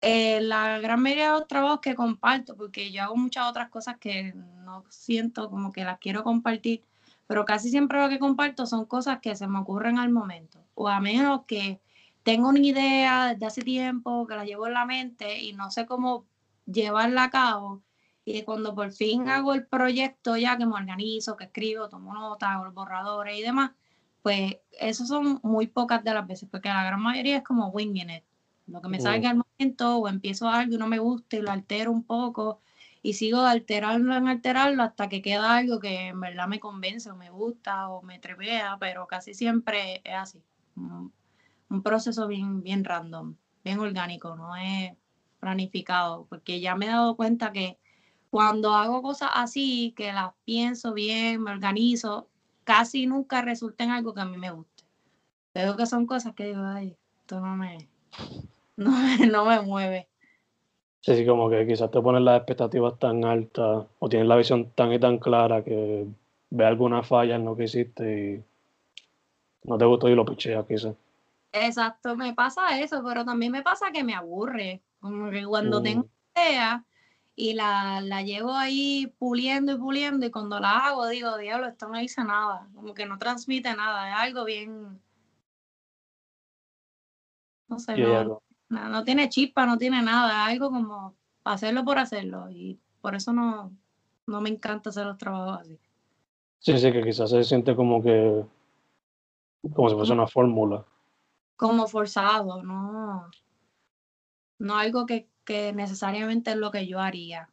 eh, 0.01 0.41
la 0.41 0.79
gran 0.79 1.03
mayoría 1.03 1.33
de 1.33 1.41
los 1.41 1.49
trabajos 1.49 1.81
que 1.81 1.97
comparto, 1.97 2.57
porque 2.57 2.93
yo 2.93 3.03
hago 3.03 3.17
muchas 3.17 3.51
otras 3.51 3.69
cosas 3.69 3.99
que 3.99 4.33
no 4.33 4.85
siento 4.89 5.51
como 5.51 5.73
que 5.73 5.85
las 5.85 5.99
quiero 5.99 6.23
compartir, 6.23 6.85
pero 7.27 7.45
casi 7.45 7.69
siempre 7.71 8.01
lo 8.01 8.09
que 8.09 8.21
comparto 8.21 8.67
son 8.67 8.87
cosas 8.87 9.19
que 9.21 9.35
se 9.35 9.49
me 9.49 9.59
ocurren 9.59 9.99
al 9.99 10.11
momento, 10.11 10.65
o 10.75 10.89
a 10.89 11.01
menos 11.01 11.43
que 11.47 11.81
tengo 12.23 12.49
una 12.49 12.61
idea 12.61 13.27
desde 13.33 13.47
hace 13.47 13.63
tiempo, 13.63 14.27
que 14.27 14.37
la 14.37 14.45
llevo 14.45 14.69
en 14.69 14.75
la 14.75 14.87
mente 14.87 15.41
y 15.43 15.53
no 15.53 15.71
sé 15.71 15.85
cómo 15.87 16.27
llevarla 16.67 17.25
a 17.25 17.31
cabo. 17.31 17.83
Y 18.31 18.43
cuando 18.43 18.75
por 18.75 18.93
fin 18.93 19.29
hago 19.31 19.55
el 19.55 19.67
proyecto 19.67 20.37
ya 20.37 20.59
que 20.59 20.67
me 20.67 20.75
organizo, 20.75 21.35
que 21.35 21.45
escribo, 21.45 21.89
tomo 21.89 22.13
notas, 22.13 22.51
hago 22.51 22.67
los 22.67 22.75
borradores 22.75 23.39
y 23.39 23.43
demás, 23.43 23.71
pues 24.23 24.59
esos 24.79 25.09
son 25.09 25.41
muy 25.43 25.67
pocas 25.67 26.05
de 26.05 26.13
las 26.13 26.27
veces, 26.27 26.47
porque 26.51 26.69
la 26.69 26.85
gran 26.85 27.01
mayoría 27.01 27.39
es 27.39 27.43
como 27.43 27.69
winging 27.69 28.11
it. 28.11 28.25
Lo 28.67 28.83
que 28.83 28.89
me 28.89 29.01
salga 29.01 29.31
al 29.31 29.43
momento, 29.59 29.97
o 29.97 30.09
empiezo 30.09 30.47
algo 30.47 30.75
y 30.75 30.79
no 30.79 30.87
me 30.89 30.99
gusta 30.99 31.37
y 31.37 31.41
lo 31.41 31.51
altero 31.51 31.91
un 31.91 32.05
poco, 32.05 32.61
y 33.01 33.15
sigo 33.15 33.41
alterarlo 33.41 34.15
en 34.15 34.29
alterarlo 34.29 34.83
hasta 34.83 35.09
que 35.09 35.23
queda 35.23 35.57
algo 35.57 35.81
que 35.81 36.09
en 36.09 36.21
verdad 36.21 36.49
me 36.49 36.61
convence 36.61 37.11
o 37.11 37.17
me 37.17 37.31
gusta 37.31 37.89
o 37.89 38.03
me 38.03 38.19
trepea, 38.19 38.77
pero 38.79 39.07
casi 39.07 39.33
siempre 39.33 40.03
es 40.05 40.15
así. 40.15 40.43
Un 40.77 41.83
proceso 41.83 42.27
bien, 42.27 42.63
bien 42.63 42.85
random, 42.85 43.37
bien 43.65 43.79
orgánico, 43.79 44.37
no 44.37 44.55
es 44.55 44.93
planificado, 45.41 46.27
porque 46.29 46.61
ya 46.61 46.75
me 46.75 46.87
he 46.87 46.91
dado 46.91 47.17
cuenta 47.17 47.53
que 47.53 47.79
cuando 48.31 48.75
hago 48.75 49.03
cosas 49.03 49.31
así, 49.35 49.93
que 49.97 50.13
las 50.13 50.33
pienso 50.45 50.93
bien, 50.93 51.43
me 51.43 51.51
organizo, 51.51 52.29
casi 52.65 53.07
nunca 53.07 53.43
resulta 53.43 53.85
en 53.85 53.91
algo 53.91 54.15
que 54.15 54.21
a 54.21 54.27
mí 54.27 54.37
me 54.37 54.51
guste. 54.51 54.85
Veo 55.55 55.77
que 55.77 55.87
son 55.87 56.07
cosas 56.07 56.35
que 56.35 56.47
digo, 56.47 56.63
ay, 56.63 56.97
esto 57.21 57.41
no 57.41 57.57
me, 57.57 57.89
no, 58.77 58.91
no 59.27 59.45
me 59.47 59.61
mueve. 59.61 60.09
Sí, 61.01 61.17
sí, 61.17 61.25
como 61.25 61.49
que 61.49 61.67
quizás 61.67 61.91
te 61.91 62.01
pones 62.01 62.23
las 62.23 62.39
expectativas 62.39 62.99
tan 62.99 63.25
altas 63.25 63.87
o 63.99 64.09
tienes 64.09 64.29
la 64.29 64.37
visión 64.37 64.71
tan 64.75 64.93
y 64.93 64.99
tan 64.99 65.19
clara 65.19 65.63
que 65.63 66.07
ve 66.51 66.67
alguna 66.67 67.03
falla 67.03 67.37
en 67.37 67.45
lo 67.45 67.57
que 67.57 67.65
hiciste 67.65 68.45
y 69.65 69.69
no 69.69 69.79
te 69.79 69.85
gustó 69.85 70.09
y 70.09 70.15
lo 70.15 70.25
picheas 70.25 70.67
quizás. 70.67 70.95
Exacto, 71.53 72.17
me 72.17 72.35
pasa 72.35 72.79
eso, 72.81 73.03
pero 73.05 73.25
también 73.25 73.53
me 73.53 73.63
pasa 73.63 73.91
que 73.93 74.05
me 74.05 74.15
aburre. 74.15 74.83
Como 75.01 75.31
que 75.31 75.47
cuando 75.47 75.81
tengo 75.81 76.03
mm. 76.03 76.41
idea 76.41 76.85
y 77.41 77.55
la, 77.55 78.01
la 78.01 78.23
llevo 78.23 78.53
ahí 78.53 79.15
puliendo 79.17 79.71
y 79.71 79.79
puliendo 79.79 80.27
y 80.27 80.31
cuando 80.33 80.59
la 80.59 80.89
hago 80.89 81.07
digo, 81.07 81.39
diablo, 81.39 81.69
esto 81.69 81.87
no 81.87 81.97
dice 81.97 82.25
nada, 82.25 82.69
como 82.75 82.95
que 82.95 83.07
no 83.07 83.17
transmite 83.17 83.77
nada, 83.77 84.11
es 84.11 84.17
algo 84.17 84.45
bien 84.45 85.01
No 87.69 87.79
sé, 87.79 87.97
no, 87.97 88.41
no, 88.69 89.05
tiene 89.05 89.29
chispa, 89.29 89.67
no 89.67 89.79
tiene 89.79 90.03
nada, 90.03 90.47
algo 90.47 90.69
como 90.71 91.15
hacerlo 91.45 91.85
por 91.85 92.01
hacerlo 92.01 92.51
y 92.51 92.81
por 93.01 93.15
eso 93.15 93.33
no, 93.33 93.71
no 94.27 94.41
me 94.41 94.49
encanta 94.49 94.91
hacer 94.91 95.07
los 95.07 95.17
trabajos 95.17 95.61
así. 95.61 95.79
Sí, 96.59 96.77
sí, 96.77 96.91
que 96.91 97.05
quizás 97.05 97.31
se 97.31 97.45
siente 97.45 97.77
como 97.77 98.03
que, 98.03 98.45
como 99.75 99.91
si 99.91 99.95
fuese 99.95 100.13
una 100.13 100.27
fórmula. 100.27 100.85
Como 101.55 101.87
forzado, 101.87 102.65
no. 102.65 103.31
No 104.59 104.77
algo 104.77 105.07
que, 105.07 105.29
que 105.49 105.73
necesariamente 105.73 106.51
es 106.51 106.59
lo 106.59 106.71
que 106.71 106.87
yo 106.87 107.01
haría. 107.01 107.49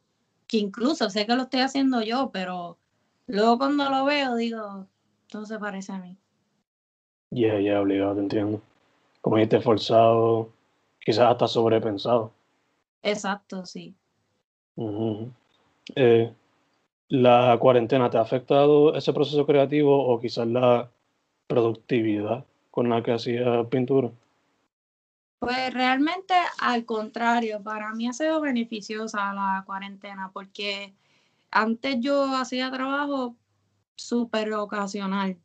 Que 0.46 0.58
incluso 0.58 1.08
sé 1.08 1.24
que 1.24 1.34
lo 1.34 1.44
estoy 1.44 1.60
haciendo 1.60 2.02
yo, 2.02 2.28
pero 2.30 2.76
luego 3.26 3.56
cuando 3.56 3.88
lo 3.88 4.04
veo 4.04 4.36
digo, 4.36 4.86
todo 5.30 5.46
se 5.46 5.58
parece 5.58 5.92
a 5.92 5.98
mí. 5.98 6.18
Ya, 7.30 7.40
yeah, 7.40 7.54
ya, 7.54 7.60
yeah, 7.60 7.80
obligado, 7.80 8.16
te 8.16 8.20
entiendo. 8.20 8.60
Como 9.22 9.36
dijiste, 9.36 9.62
forzado, 9.62 10.50
quizás 11.00 11.30
hasta 11.30 11.48
sobrepensado. 11.48 12.32
Exacto, 13.02 13.64
sí. 13.64 13.94
eh, 15.94 16.34
¿La 17.08 17.56
cuarentena 17.58 18.10
te 18.10 18.18
ha 18.18 18.20
afectado 18.20 18.94
ese 18.94 19.14
proceso 19.14 19.46
creativo 19.46 20.06
o 20.06 20.20
quizás 20.20 20.46
la 20.46 20.90
productividad 21.46 22.44
con 22.70 22.90
la 22.90 23.02
que 23.02 23.12
hacías 23.12 23.66
pintura? 23.68 24.10
Pues 25.38 25.72
realmente 25.72 26.34
al 26.60 26.84
contrario, 26.86 27.62
para 27.62 27.92
mí 27.94 28.08
ha 28.08 28.12
sido 28.12 28.40
beneficiosa 28.40 29.32
la 29.34 29.62
cuarentena 29.66 30.30
porque 30.32 30.94
antes 31.50 31.96
yo 32.00 32.34
hacía 32.36 32.70
trabajo 32.70 33.36
súper 33.96 34.52
ocasional. 34.54 35.38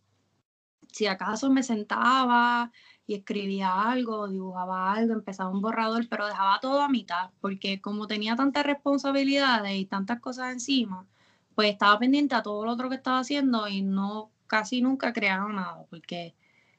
Si 0.92 1.08
acaso 1.08 1.50
me 1.52 1.64
sentaba 1.64 2.72
y 3.08 3.16
escribía 3.16 3.90
algo, 3.92 4.28
dibujaba 4.30 4.94
algo, 4.94 5.14
empezaba 5.14 5.50
un 5.52 5.62
borrador, 5.62 6.08
pero 6.10 6.28
dejaba 6.28 6.60
todo 6.62 6.82
a 6.82 6.90
mitad, 6.90 7.32
porque 7.42 7.82
como 7.82 8.08
tenía 8.08 8.36
tantas 8.36 8.66
responsabilidades 8.66 9.76
y 9.78 9.86
tantas 9.86 10.20
cosas 10.22 10.54
encima, 10.54 11.08
pues 11.56 11.70
estaba 11.72 12.00
pendiente 12.00 12.36
a 12.36 12.44
todo 12.44 12.66
lo 12.66 12.72
otro 12.74 12.90
que 12.90 12.96
estaba 12.96 13.20
haciendo 13.20 13.68
y 13.68 13.82
no 13.82 14.32
casi 14.48 14.82
nunca 14.82 15.14
creaba 15.14 15.52
nada, 15.54 15.86
porque 15.90 16.36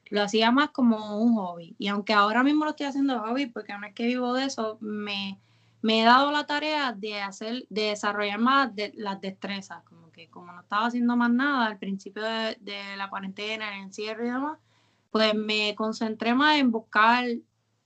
lo 0.09 0.21
hacía 0.21 0.51
más 0.51 0.69
como 0.69 1.21
un 1.21 1.35
hobby. 1.35 1.75
Y 1.77 1.87
aunque 1.87 2.13
ahora 2.13 2.43
mismo 2.43 2.65
lo 2.65 2.71
estoy 2.71 2.87
haciendo 2.87 3.19
hobby, 3.19 3.47
porque 3.47 3.77
no 3.77 3.85
es 3.85 3.93
que 3.93 4.05
vivo 4.05 4.33
de 4.33 4.45
eso, 4.45 4.77
me, 4.81 5.39
me 5.81 6.01
he 6.01 6.05
dado 6.05 6.31
la 6.31 6.45
tarea 6.45 6.93
de 6.93 7.21
hacer, 7.21 7.65
de 7.69 7.83
desarrollar 7.89 8.39
más 8.39 8.71
las 8.95 9.21
destrezas, 9.21 9.83
como 9.83 10.11
que 10.11 10.29
como 10.29 10.51
no 10.51 10.61
estaba 10.61 10.87
haciendo 10.87 11.15
más 11.15 11.31
nada 11.31 11.65
al 11.65 11.77
principio 11.77 12.23
de, 12.23 12.57
de 12.61 12.97
la 12.97 13.09
cuarentena, 13.09 13.75
el 13.75 13.83
encierro 13.83 14.25
y 14.25 14.29
demás, 14.29 14.59
pues 15.11 15.35
me 15.35 15.75
concentré 15.75 16.33
más 16.33 16.57
en 16.57 16.71
buscar 16.71 17.25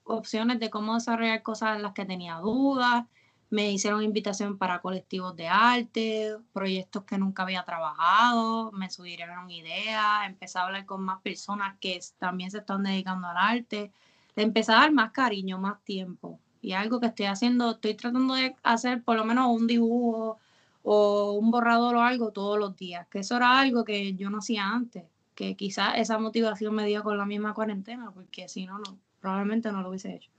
opciones 0.03 0.59
de 0.59 0.69
cómo 0.69 0.95
desarrollar 0.95 1.43
cosas 1.43 1.75
en 1.75 1.83
las 1.83 1.93
que 1.93 2.05
tenía 2.05 2.35
dudas, 2.35 3.05
me 3.49 3.71
hicieron 3.71 4.03
invitación 4.03 4.57
para 4.57 4.81
colectivos 4.81 5.35
de 5.35 5.47
arte, 5.47 6.35
proyectos 6.53 7.03
que 7.05 7.17
nunca 7.17 7.43
había 7.43 7.63
trabajado, 7.63 8.71
me 8.73 8.89
subieron 8.89 9.49
ideas, 9.49 10.25
empecé 10.25 10.59
a 10.59 10.65
hablar 10.65 10.85
con 10.85 11.01
más 11.01 11.21
personas 11.21 11.77
que 11.79 11.99
también 12.17 12.51
se 12.51 12.59
están 12.59 12.83
dedicando 12.83 13.27
al 13.27 13.37
arte, 13.37 13.91
le 14.35 14.43
empecé 14.43 14.73
a 14.73 14.77
dar 14.77 14.91
más 14.91 15.11
cariño, 15.11 15.57
más 15.59 15.81
tiempo. 15.83 16.39
Y 16.61 16.73
algo 16.73 16.99
que 16.99 17.07
estoy 17.07 17.27
haciendo, 17.27 17.71
estoy 17.71 17.95
tratando 17.95 18.33
de 18.33 18.55
hacer 18.63 19.03
por 19.03 19.15
lo 19.15 19.25
menos 19.25 19.47
un 19.47 19.67
dibujo 19.67 20.39
o 20.83 21.33
un 21.33 21.51
borrador 21.51 21.95
o 21.95 22.01
algo 22.01 22.31
todos 22.31 22.59
los 22.59 22.75
días, 22.75 23.07
que 23.09 23.19
eso 23.19 23.37
era 23.37 23.59
algo 23.59 23.83
que 23.85 24.15
yo 24.15 24.29
no 24.29 24.39
hacía 24.39 24.67
antes, 24.69 25.05
que 25.35 25.55
quizás 25.55 25.93
esa 25.97 26.17
motivación 26.19 26.75
me 26.75 26.85
dio 26.85 27.03
con 27.03 27.17
la 27.17 27.25
misma 27.25 27.53
cuarentena, 27.53 28.11
porque 28.11 28.49
si 28.49 28.65
no, 28.65 28.79
no 28.79 28.97
probablemente 29.19 29.71
no 29.71 29.81
lo 29.81 29.89
hubiese 29.89 30.15
hecho. 30.15 30.31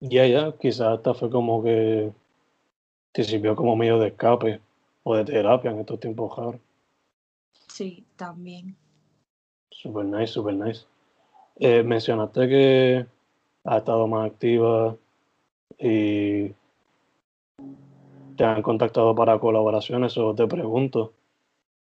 Ya, 0.00 0.26
ya, 0.26 0.52
quizás 0.58 0.98
hasta 0.98 1.14
fue 1.14 1.30
como 1.30 1.62
que 1.62 2.12
te 3.12 3.24
sirvió 3.24 3.56
como 3.56 3.74
medio 3.74 3.98
de 3.98 4.08
escape 4.08 4.60
o 5.02 5.16
de 5.16 5.24
terapia 5.24 5.70
en 5.70 5.80
estos 5.80 5.98
tiempos 5.98 6.36
raros. 6.36 6.60
Sí, 7.66 8.04
también. 8.16 8.76
Super 9.70 10.04
nice, 10.04 10.28
super 10.28 10.54
nice. 10.54 10.86
Eh, 11.56 11.82
mencionaste 11.82 12.48
que 12.48 13.06
has 13.64 13.78
estado 13.78 14.06
más 14.06 14.30
activa 14.30 14.96
y 15.78 16.52
te 18.36 18.44
han 18.44 18.62
contactado 18.62 19.14
para 19.16 19.38
colaboraciones 19.40 20.16
o 20.16 20.32
te 20.34 20.46
pregunto, 20.46 21.12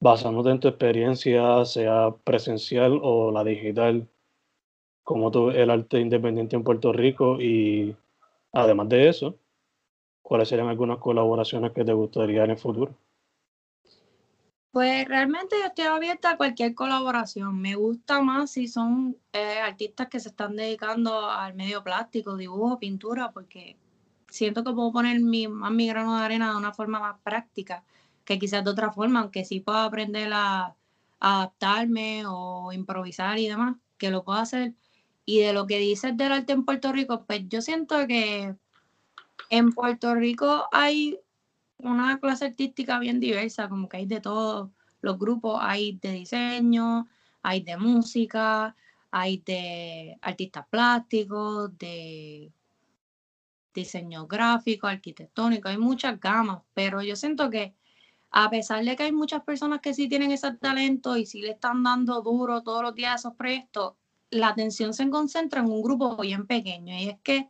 basándote 0.01 0.51
en 0.51 0.61
tu 0.61 0.69
experiencia, 0.69 1.65
sea 1.65 2.13
presencial 2.25 2.99
o 3.03 3.31
la 3.31 3.45
digital, 3.45 4.09
como 5.03 5.31
tú 5.31 5.51
el 5.51 5.71
arte 5.71 6.01
independiente 6.01 6.57
en 6.57 6.65
Puerto 6.65 6.93
Rico 6.93 7.41
y 7.41 7.97
además 8.53 8.89
de 8.89 9.09
eso, 9.09 9.37
¿cuáles 10.23 10.49
serían 10.49 10.69
algunas 10.69 10.99
colaboraciones 10.99 11.73
que 11.73 11.85
te 11.85 11.93
gustaría 11.93 12.45
en 12.45 12.53
el 12.53 12.59
futuro? 12.59 12.95
Pues 14.73 15.09
realmente 15.09 15.57
yo 15.59 15.67
estoy 15.67 15.87
abierta 15.87 16.31
a 16.31 16.37
cualquier 16.37 16.75
colaboración. 16.77 17.61
Me 17.61 17.75
gusta 17.75 18.23
más 18.23 18.53
si 18.53 18.69
son 18.69 19.17
eh, 19.33 19.59
artistas 19.59 20.09
que 20.09 20.21
se 20.21 20.29
están 20.29 20.55
dedicando 20.55 21.29
al 21.29 21.55
medio 21.55 21.83
plástico, 21.83 22.37
dibujo, 22.37 22.79
pintura, 22.79 23.33
porque 23.33 23.77
siento 24.29 24.63
que 24.63 24.73
puedo 24.73 24.93
poner 24.93 25.19
mi, 25.21 25.49
más 25.49 25.73
mi 25.73 25.89
grano 25.89 26.17
de 26.17 26.25
arena 26.25 26.53
de 26.53 26.57
una 26.57 26.73
forma 26.73 27.01
más 27.01 27.17
práctica 27.25 27.83
que 28.25 28.39
quizás 28.39 28.63
de 28.65 28.71
otra 28.71 28.93
forma, 28.93 29.21
aunque 29.21 29.45
sí 29.45 29.59
puedo 29.59 29.79
aprender 29.79 30.33
a, 30.33 30.67
a 30.67 30.77
adaptarme 31.19 32.23
o 32.27 32.73
improvisar 32.73 33.39
y 33.39 33.49
demás, 33.49 33.77
que 33.99 34.11
lo 34.11 34.23
puedo 34.23 34.39
hacer 34.39 34.75
y 35.31 35.39
de 35.39 35.53
lo 35.53 35.65
que 35.69 35.79
dices 35.79 36.17
del 36.17 36.33
arte 36.33 36.53
en 36.53 36.65
Puerto 36.65 36.91
Rico, 36.91 37.25
pues 37.25 37.43
yo 37.49 37.63
siento 37.63 38.05
que 38.09 38.57
en 39.49 39.71
Puerto 39.71 40.13
Rico 40.17 40.67
hay 40.73 41.21
una 41.79 42.19
clase 42.19 42.47
artística 42.47 42.99
bien 42.99 43.21
diversa, 43.21 43.69
como 43.69 43.89
que 43.89 43.99
hay 43.99 44.07
de 44.07 44.21
todos 44.21 44.71
los 45.01 45.19
grupos, 45.21 45.61
hay 45.63 45.93
de 46.03 46.11
diseño, 46.11 47.07
hay 47.43 47.61
de 47.61 47.77
música, 47.77 48.75
hay 49.13 49.39
de 49.47 50.19
artistas 50.21 50.67
plásticos, 50.69 51.79
de 51.79 52.53
diseño 53.73 54.27
gráfico, 54.27 54.89
arquitectónico, 54.89 55.69
hay 55.69 55.79
muchas 55.79 56.19
gamas, 56.19 56.63
pero 56.75 57.03
yo 57.03 57.15
siento 57.15 57.49
que 57.51 57.77
a 58.33 58.51
pesar 58.51 58.85
de 58.85 58.97
que 58.97 59.05
hay 59.05 59.13
muchas 59.13 59.45
personas 59.45 59.81
que 59.81 59.95
sí 59.95 60.09
tienen 60.09 60.33
ese 60.33 60.53
talento 60.55 61.17
y 61.17 61.25
sí 61.25 61.41
le 61.41 61.53
están 61.53 61.85
dando 61.85 62.21
duro 62.21 62.65
todos 62.65 62.83
los 62.83 62.97
días 62.97 63.13
a 63.13 63.15
esos 63.15 63.35
proyectos, 63.37 63.95
la 64.31 64.49
atención 64.49 64.95
se 64.95 65.09
concentra 65.11 65.61
en 65.61 65.67
un 65.67 65.83
grupo 65.83 66.17
bien 66.17 66.47
pequeño 66.47 66.97
y 66.97 67.09
es 67.09 67.19
que 67.21 67.49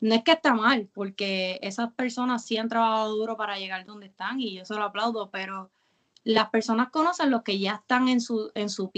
no 0.00 0.14
es 0.14 0.22
que 0.24 0.32
está 0.32 0.54
mal, 0.54 0.88
porque 0.92 1.58
esas 1.62 1.92
personas 1.94 2.44
sí 2.44 2.58
han 2.58 2.68
trabajado 2.68 3.16
duro 3.16 3.36
para 3.36 3.58
llegar 3.58 3.86
donde 3.86 4.06
están 4.06 4.40
y 4.40 4.54
yo 4.54 4.64
se 4.64 4.74
lo 4.74 4.84
aplaudo, 4.84 5.30
pero 5.30 5.70
las 6.22 6.50
personas 6.50 6.90
conocen 6.90 7.30
los 7.30 7.42
que 7.42 7.58
ya 7.58 7.76
están 7.76 8.08
en 8.08 8.20
su, 8.20 8.50
en 8.54 8.68
su 8.68 8.90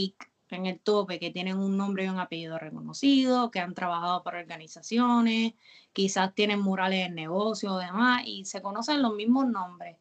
en 0.50 0.66
el 0.66 0.80
tope, 0.80 1.18
que 1.18 1.30
tienen 1.30 1.58
un 1.58 1.76
nombre 1.76 2.04
y 2.04 2.08
un 2.08 2.18
apellido 2.18 2.58
reconocido, 2.58 3.50
que 3.50 3.60
han 3.60 3.74
trabajado 3.74 4.22
para 4.22 4.40
organizaciones, 4.40 5.52
quizás 5.92 6.34
tienen 6.34 6.60
murales 6.60 7.06
en 7.06 7.14
negocio 7.14 7.74
o 7.74 7.78
demás, 7.78 8.22
y 8.24 8.44
se 8.46 8.62
conocen 8.62 9.02
los 9.02 9.14
mismos 9.14 9.46
nombres. 9.46 9.96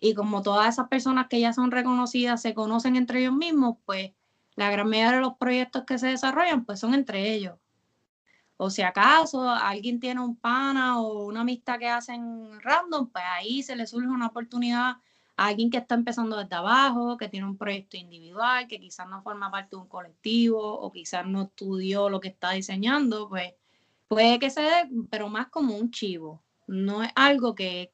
Y 0.00 0.14
como 0.14 0.42
todas 0.42 0.68
esas 0.68 0.88
personas 0.88 1.28
que 1.28 1.40
ya 1.40 1.52
son 1.52 1.70
reconocidas 1.70 2.42
se 2.42 2.54
conocen 2.54 2.96
entre 2.96 3.20
ellos 3.20 3.34
mismos, 3.34 3.76
pues 3.86 4.12
la 4.56 4.70
gran 4.70 4.88
mayoría 4.88 5.12
de 5.16 5.20
los 5.20 5.36
proyectos 5.36 5.84
que 5.84 5.98
se 5.98 6.08
desarrollan 6.08 6.64
pues 6.64 6.80
son 6.80 6.94
entre 6.94 7.32
ellos. 7.32 7.58
O 8.56 8.70
si 8.70 8.82
acaso 8.82 9.48
alguien 9.48 9.98
tiene 10.00 10.20
un 10.20 10.36
pana 10.36 11.00
o 11.00 11.26
una 11.26 11.40
amistad 11.40 11.78
que 11.78 11.88
hacen 11.88 12.60
random, 12.60 13.10
pues 13.10 13.24
ahí 13.26 13.62
se 13.62 13.76
le 13.76 13.86
surge 13.86 14.08
una 14.08 14.28
oportunidad 14.28 14.96
a 15.36 15.46
alguien 15.46 15.70
que 15.70 15.78
está 15.78 15.96
empezando 15.96 16.36
desde 16.36 16.54
abajo, 16.54 17.16
que 17.16 17.28
tiene 17.28 17.46
un 17.46 17.58
proyecto 17.58 17.96
individual, 17.96 18.68
que 18.68 18.78
quizás 18.78 19.08
no 19.08 19.22
forma 19.22 19.50
parte 19.50 19.76
de 19.76 19.82
un 19.82 19.88
colectivo 19.88 20.60
o 20.62 20.92
quizás 20.92 21.26
no 21.26 21.42
estudió 21.42 22.08
lo 22.08 22.20
que 22.20 22.28
está 22.28 22.52
diseñando, 22.52 23.28
pues 23.28 23.54
puede 24.08 24.38
que 24.38 24.50
se 24.50 24.62
dé, 24.62 24.88
pero 25.10 25.28
más 25.28 25.48
como 25.48 25.76
un 25.76 25.90
chivo. 25.90 26.42
No 26.66 27.02
es 27.02 27.10
algo 27.16 27.54
que, 27.54 27.92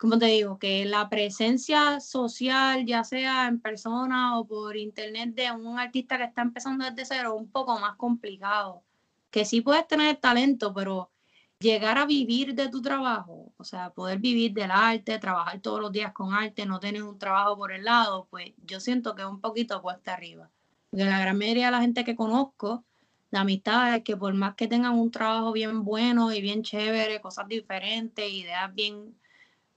como 0.00 0.18
te 0.18 0.26
digo, 0.26 0.58
que 0.58 0.86
la 0.86 1.10
presencia 1.10 2.00
social, 2.00 2.86
ya 2.86 3.04
sea 3.04 3.46
en 3.48 3.60
persona 3.60 4.38
o 4.38 4.46
por 4.46 4.74
internet 4.78 5.34
de 5.34 5.52
un 5.52 5.78
artista 5.78 6.16
que 6.16 6.24
está 6.24 6.40
empezando 6.40 6.86
desde 6.86 7.04
cero, 7.04 7.34
es 7.34 7.42
un 7.42 7.50
poco 7.50 7.78
más 7.78 7.96
complicado. 7.96 8.82
Que 9.30 9.44
sí 9.44 9.60
puedes 9.60 9.86
tener 9.86 10.16
talento, 10.16 10.72
pero 10.72 11.10
llegar 11.58 11.98
a 11.98 12.06
vivir 12.06 12.54
de 12.54 12.70
tu 12.70 12.80
trabajo, 12.80 13.52
o 13.58 13.64
sea, 13.64 13.90
poder 13.90 14.20
vivir 14.20 14.54
del 14.54 14.70
arte, 14.70 15.18
trabajar 15.18 15.60
todos 15.60 15.82
los 15.82 15.92
días 15.92 16.14
con 16.14 16.32
arte, 16.32 16.64
no 16.64 16.80
tener 16.80 17.02
un 17.02 17.18
trabajo 17.18 17.58
por 17.58 17.70
el 17.70 17.84
lado, 17.84 18.26
pues 18.30 18.54
yo 18.64 18.80
siento 18.80 19.14
que 19.14 19.20
es 19.20 19.28
un 19.28 19.42
poquito 19.42 19.82
cuesta 19.82 20.14
arriba. 20.14 20.48
Porque 20.88 21.04
la 21.04 21.20
gran 21.20 21.36
mayoría 21.36 21.66
de 21.66 21.72
la 21.72 21.82
gente 21.82 22.06
que 22.06 22.16
conozco, 22.16 22.86
de 23.30 23.38
amistades, 23.38 24.02
que 24.02 24.16
por 24.16 24.32
más 24.32 24.54
que 24.54 24.66
tengan 24.66 24.98
un 24.98 25.10
trabajo 25.10 25.52
bien 25.52 25.84
bueno 25.84 26.32
y 26.32 26.40
bien 26.40 26.62
chévere, 26.62 27.20
cosas 27.20 27.46
diferentes, 27.48 28.32
ideas 28.32 28.74
bien 28.74 29.20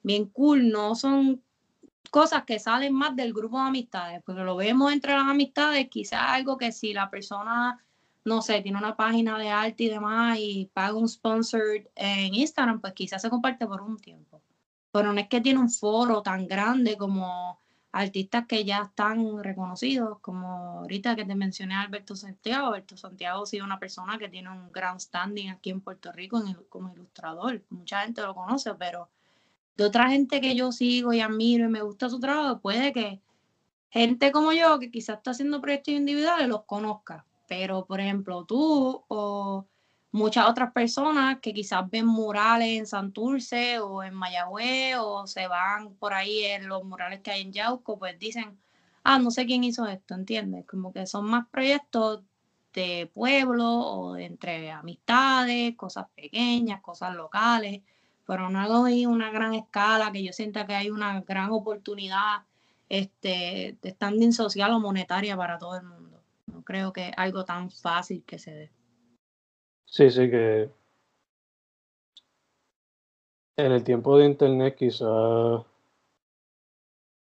bien 0.04 0.26
cool, 0.28 0.70
no 0.70 0.96
son 0.96 1.42
cosas 2.12 2.44
que 2.44 2.60
salen 2.60 2.94
más 2.94 3.16
del 3.16 3.34
grupo 3.34 3.60
de 3.60 3.68
amistades, 3.68 4.22
porque 4.24 4.44
lo 4.44 4.56
vemos 4.56 4.94
entre 4.94 5.14
las 5.14 5.28
amistades, 5.28 5.90
quizás 5.90 6.22
algo 6.22 6.58
que 6.58 6.72
si 6.72 6.94
la 6.94 7.10
persona 7.10 7.84
no 8.26 8.42
sé, 8.42 8.62
tiene 8.62 8.78
una 8.78 8.96
página 8.96 9.38
de 9.38 9.50
arte 9.50 9.84
y 9.84 9.90
demás 9.90 10.38
y 10.40 10.70
paga 10.74 10.94
un 10.94 11.10
sponsor 11.10 11.90
en 11.96 12.34
Instagram, 12.34 12.80
pues 12.80 12.94
quizás 12.94 13.22
se 13.22 13.30
comparte 13.30 13.68
por 13.68 13.82
un 13.82 13.98
tiempo. 13.98 14.42
Pero 14.92 15.12
no 15.12 15.20
es 15.20 15.28
que 15.28 15.42
tiene 15.42 15.60
un 15.60 15.70
foro 15.70 16.22
tan 16.22 16.48
grande 16.48 16.98
como 16.98 17.60
artistas 17.92 18.46
que 18.48 18.64
ya 18.64 18.84
están 18.84 19.44
reconocidos, 19.44 20.20
como 20.20 20.80
ahorita 20.80 21.16
que 21.16 21.26
te 21.26 21.36
mencioné 21.36 21.76
Alberto 21.76 22.16
Santiago. 22.16 22.68
Alberto 22.68 22.96
Santiago 22.98 23.44
ha 23.44 23.46
sido 23.46 23.66
una 23.66 23.80
persona 23.80 24.18
que 24.18 24.30
tiene 24.30 24.50
un 24.50 24.72
gran 24.72 25.00
standing 25.00 25.50
aquí 25.50 25.72
en 25.72 25.82
Puerto 25.82 26.12
Rico 26.12 26.42
como 26.70 26.94
ilustrador. 26.94 27.62
Mucha 27.70 28.02
gente 28.02 28.22
lo 28.22 28.34
conoce, 28.34 28.74
pero 28.76 29.10
de 29.76 29.84
otra 29.86 30.10
gente 30.10 30.42
que 30.42 30.56
yo 30.56 30.72
sigo 30.72 31.14
y 31.14 31.22
admiro 31.22 31.66
y 31.66 31.70
me 31.70 31.82
gusta 31.82 32.10
su 32.10 32.20
trabajo, 32.20 32.60
puede 32.60 32.94
que 32.94 33.22
gente 33.90 34.32
como 34.32 34.54
yo, 34.54 34.80
que 34.80 34.92
quizás 34.92 35.18
está 35.18 35.32
haciendo 35.32 35.62
proyectos 35.62 35.94
individuales, 35.94 36.48
los 36.48 36.64
conozca. 36.66 37.26
Pero, 37.48 37.86
por 37.86 38.00
ejemplo, 38.00 38.46
tú 38.46 39.04
o 39.08 39.68
muchas 40.12 40.48
otras 40.48 40.72
personas 40.72 41.40
que 41.40 41.54
quizás 41.54 41.90
ven 41.90 42.06
murales 42.06 42.80
en 42.80 42.88
Santurce 42.88 43.80
o 43.80 44.04
en 44.04 44.14
Mayagüez 44.14 44.96
o 45.00 45.28
se 45.28 45.48
van 45.48 45.96
por 45.96 46.14
ahí 46.14 46.44
en 46.44 46.68
los 46.68 46.84
murales 46.84 47.22
que 47.22 47.32
hay 47.32 47.42
en 47.42 47.52
Yauco, 47.52 48.00
pues 48.00 48.18
dicen, 48.18 48.58
ah, 49.04 49.20
no 49.20 49.32
sé 49.32 49.46
quién 49.46 49.64
hizo 49.64 49.86
esto, 49.88 50.16
¿entiendes? 50.16 50.66
Como 50.66 50.94
que 50.94 51.06
son 51.06 51.26
más 51.26 51.48
proyectos 51.50 52.22
de 52.74 53.12
pueblo 53.14 53.68
o 53.68 54.14
de 54.14 54.26
entre 54.26 54.72
amistades, 54.72 55.76
cosas 55.76 56.08
pequeñas, 56.16 56.82
cosas 56.82 57.16
locales, 57.16 57.82
pero 58.26 58.50
no 58.50 58.86
ahí 58.86 59.06
una 59.06 59.32
gran 59.32 59.54
escala, 59.54 60.12
que 60.12 60.24
yo 60.24 60.34
sienta 60.34 60.66
que 60.66 60.76
hay 60.76 60.90
una 60.90 61.22
gran 61.22 61.52
oportunidad 61.52 62.44
este, 62.90 63.78
de 63.82 63.92
standing 63.92 64.34
social 64.34 64.72
o 64.74 64.80
monetaria 64.80 65.36
para 65.36 65.58
todo 65.58 65.76
el 65.76 65.84
mundo. 65.84 66.22
No 66.48 66.64
creo 66.64 66.94
que 66.94 67.12
algo 67.18 67.46
tan 67.46 67.70
fácil 67.70 68.24
que 68.26 68.40
se 68.40 68.52
dé. 68.54 68.72
Sí, 69.86 70.10
sí, 70.10 70.30
que 70.30 70.70
en 73.58 73.72
el 73.72 73.84
tiempo 73.84 74.18
de 74.18 74.26
internet 74.26 74.76
quizás 74.78 75.62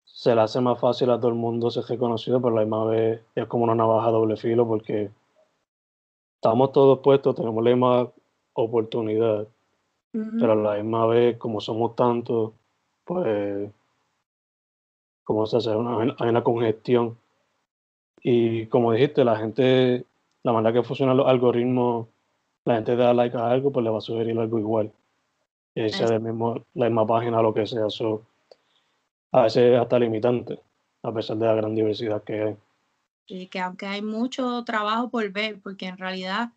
se 0.03 0.33
le 0.33 0.41
hace 0.41 0.61
más 0.61 0.79
fácil 0.79 1.09
a 1.09 1.17
todo 1.19 1.29
el 1.29 1.35
mundo 1.35 1.69
ser 1.69 1.83
reconocido, 1.85 2.41
pero 2.41 2.55
la 2.55 2.61
misma 2.61 2.85
vez 2.85 3.21
es 3.35 3.45
como 3.47 3.65
una 3.65 3.75
navaja 3.75 4.09
doble 4.09 4.37
filo 4.37 4.67
porque 4.67 5.11
estamos 6.35 6.71
todos 6.71 6.99
puestos, 6.99 7.35
tenemos 7.35 7.63
la 7.63 7.71
misma 7.71 8.11
oportunidad, 8.53 9.47
pero 10.13 10.53
a 10.53 10.55
la 10.55 10.75
misma 10.75 11.05
vez, 11.07 11.37
como 11.37 11.59
somos 11.59 11.95
tantos, 11.95 12.53
pues, 13.03 13.69
como 15.23 15.45
se 15.45 15.57
hace, 15.57 15.71
hay 15.71 16.29
una 16.29 16.43
congestión. 16.43 17.17
Y 18.21 18.67
como 18.67 18.93
dijiste, 18.93 19.25
la 19.25 19.35
gente, 19.35 20.05
la 20.43 20.53
manera 20.53 20.73
que 20.73 20.83
funcionan 20.83 21.17
los 21.17 21.27
algoritmos 21.27 22.07
la 22.65 22.75
gente 22.75 22.95
da 22.95 23.13
like 23.13 23.37
a 23.37 23.49
algo, 23.49 23.71
pues 23.71 23.83
le 23.83 23.89
va 23.89 23.97
a 23.97 24.01
sugerir 24.01 24.37
algo 24.39 24.59
igual. 24.59 24.91
Y 25.75 25.89
sea 25.89 26.07
del 26.07 26.21
mismo, 26.21 26.63
la 26.75 26.85
misma 26.85 27.05
página, 27.05 27.41
lo 27.41 27.53
que 27.53 27.65
sea. 27.65 27.87
eso 27.87 28.23
a 29.31 29.43
veces 29.43 29.73
es 29.73 29.79
hasta 29.79 29.99
limitante, 29.99 30.59
a 31.01 31.11
pesar 31.11 31.37
de 31.37 31.47
la 31.47 31.55
gran 31.55 31.75
diversidad 31.75 32.23
que 32.23 32.41
hay. 32.41 32.55
Y 33.25 33.47
que 33.47 33.59
aunque 33.59 33.87
hay 33.87 34.01
mucho 34.01 34.63
trabajo 34.63 35.09
por 35.09 35.29
ver, 35.31 35.59
porque 35.61 35.87
en 35.87 35.97
realidad 35.97 36.49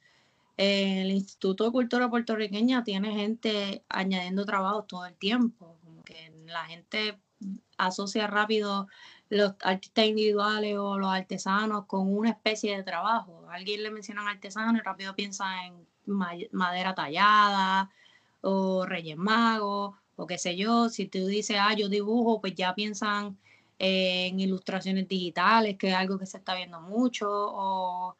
el 0.57 1.11
Instituto 1.11 1.65
de 1.65 1.73
Cultura 1.73 2.09
Puertorriqueña 2.09 2.85
tiene 2.85 3.13
gente 3.15 3.85
añadiendo 3.89 4.45
trabajo 4.45 4.85
todo 4.85 5.07
el 5.07 5.15
tiempo, 5.15 5.79
como 5.85 6.03
que 6.03 6.33
la 6.47 6.65
gente 6.65 7.19
asocia 7.77 8.27
rápido 8.27 8.89
los 9.29 9.55
artistas 9.63 10.07
individuales 10.07 10.77
o 10.79 10.99
los 10.99 11.11
artesanos 11.11 11.87
con 11.87 12.15
una 12.17 12.31
especie 12.31 12.77
de 12.77 12.83
trabajo. 12.83 13.45
Alguien 13.51 13.83
le 13.83 13.91
menciona 13.91 14.29
artesano 14.29 14.79
y 14.79 14.81
rápido 14.81 15.15
piensa 15.15 15.67
en 15.67 15.87
madera 16.07 16.95
tallada 16.95 17.91
o 18.41 18.87
Reyes 18.87 19.17
Magos 19.17 19.95
o 20.17 20.27
qué 20.27 20.39
sé 20.39 20.57
yo. 20.57 20.89
Si 20.89 21.07
tú 21.07 21.27
dices, 21.27 21.59
ah, 21.61 21.75
yo 21.75 21.89
dibujo, 21.89 22.41
pues 22.41 22.55
ya 22.55 22.75
piensan 22.75 23.37
en 23.79 24.41
ilustraciones 24.41 25.09
digitales, 25.09 25.77
que 25.77 25.89
es 25.89 25.95
algo 25.95 26.19
que 26.19 26.27
se 26.27 26.39
está 26.39 26.55
viendo 26.55 26.81
mucho, 26.81 27.29
o 27.31 28.17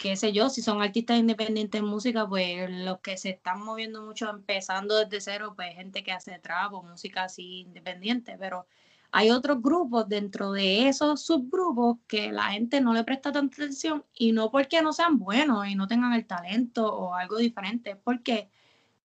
qué 0.00 0.16
sé 0.16 0.32
yo, 0.32 0.48
si 0.48 0.62
son 0.62 0.80
artistas 0.80 1.18
independientes 1.18 1.78
en 1.78 1.86
música, 1.86 2.26
pues 2.26 2.70
los 2.70 3.00
que 3.00 3.18
se 3.18 3.30
están 3.30 3.62
moviendo 3.62 4.02
mucho 4.02 4.30
empezando 4.30 4.96
desde 4.98 5.20
cero, 5.20 5.52
pues 5.54 5.74
gente 5.74 6.02
que 6.02 6.10
hace 6.10 6.38
trap 6.38 6.72
música 6.84 7.24
así 7.24 7.60
independiente, 7.60 8.36
pero 8.38 8.66
hay 9.12 9.30
otros 9.30 9.60
grupos 9.62 10.08
dentro 10.08 10.52
de 10.52 10.88
esos 10.88 11.20
subgrupos 11.20 11.98
que 12.08 12.32
la 12.32 12.44
gente 12.44 12.80
no 12.80 12.94
le 12.94 13.04
presta 13.04 13.30
tanta 13.30 13.56
atención 13.56 14.02
y 14.14 14.32
no 14.32 14.50
porque 14.50 14.80
no 14.80 14.94
sean 14.94 15.18
buenos 15.18 15.66
y 15.66 15.74
no 15.74 15.86
tengan 15.86 16.14
el 16.14 16.26
talento 16.26 16.90
o 16.96 17.14
algo 17.14 17.36
diferente, 17.36 17.90
es 17.90 17.96
porque 18.02 18.48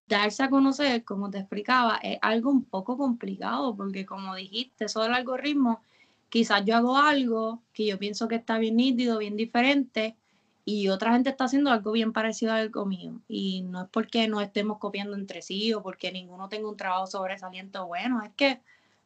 darse 0.07 0.43
a 0.43 0.49
conocer, 0.49 1.03
como 1.03 1.29
te 1.29 1.39
explicaba, 1.39 1.97
es 1.97 2.19
algo 2.21 2.51
un 2.51 2.63
poco 2.63 2.97
complicado 2.97 3.75
porque 3.75 4.05
como 4.05 4.33
dijiste, 4.33 4.85
eso 4.85 5.01
del 5.03 5.13
algoritmo, 5.13 5.81
quizás 6.29 6.63
yo 6.65 6.77
hago 6.77 6.97
algo 6.97 7.63
que 7.73 7.85
yo 7.85 7.99
pienso 7.99 8.29
que 8.29 8.35
está 8.35 8.57
bien 8.59 8.77
nítido, 8.77 9.17
bien 9.17 9.35
diferente 9.35 10.15
y 10.65 10.89
otra 10.89 11.13
gente 11.13 11.29
está 11.29 11.45
haciendo 11.45 11.69
algo 11.71 11.91
bien 11.91 12.11
parecido 12.11 12.51
a 12.51 12.57
algo 12.57 12.85
mío. 12.87 13.21
Y 13.27 13.61
no 13.61 13.83
es 13.83 13.89
porque 13.89 14.27
no 14.27 14.41
estemos 14.41 14.79
copiando 14.79 15.15
entre 15.15 15.43
sí 15.43 15.73
o 15.73 15.83
porque 15.83 16.11
ninguno 16.11 16.49
tenga 16.49 16.67
un 16.67 16.75
trabajo 16.75 17.05
sobresaliente 17.07 17.79
bueno, 17.79 18.23
es 18.23 18.31
que 18.35 18.61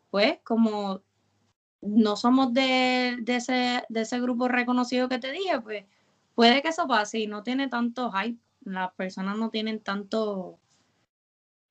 pues 0.09 0.39
como 0.43 1.01
no 1.81 2.15
somos 2.15 2.53
de, 2.53 3.21
ese, 3.27 3.83
de 3.89 4.01
ese 4.01 4.19
grupo 4.21 4.47
reconocido 4.47 5.09
que 5.09 5.19
te 5.19 5.31
dije, 5.31 5.59
pues 5.61 5.85
puede 6.35 6.61
que 6.61 6.69
eso 6.69 6.87
pase 6.87 7.19
y 7.19 7.27
no 7.27 7.43
tiene 7.43 7.67
tanto 7.67 8.11
hype. 8.11 8.39
Las 8.63 8.93
personas 8.93 9.37
no 9.37 9.49
tienen 9.49 9.81
tanto... 9.81 10.59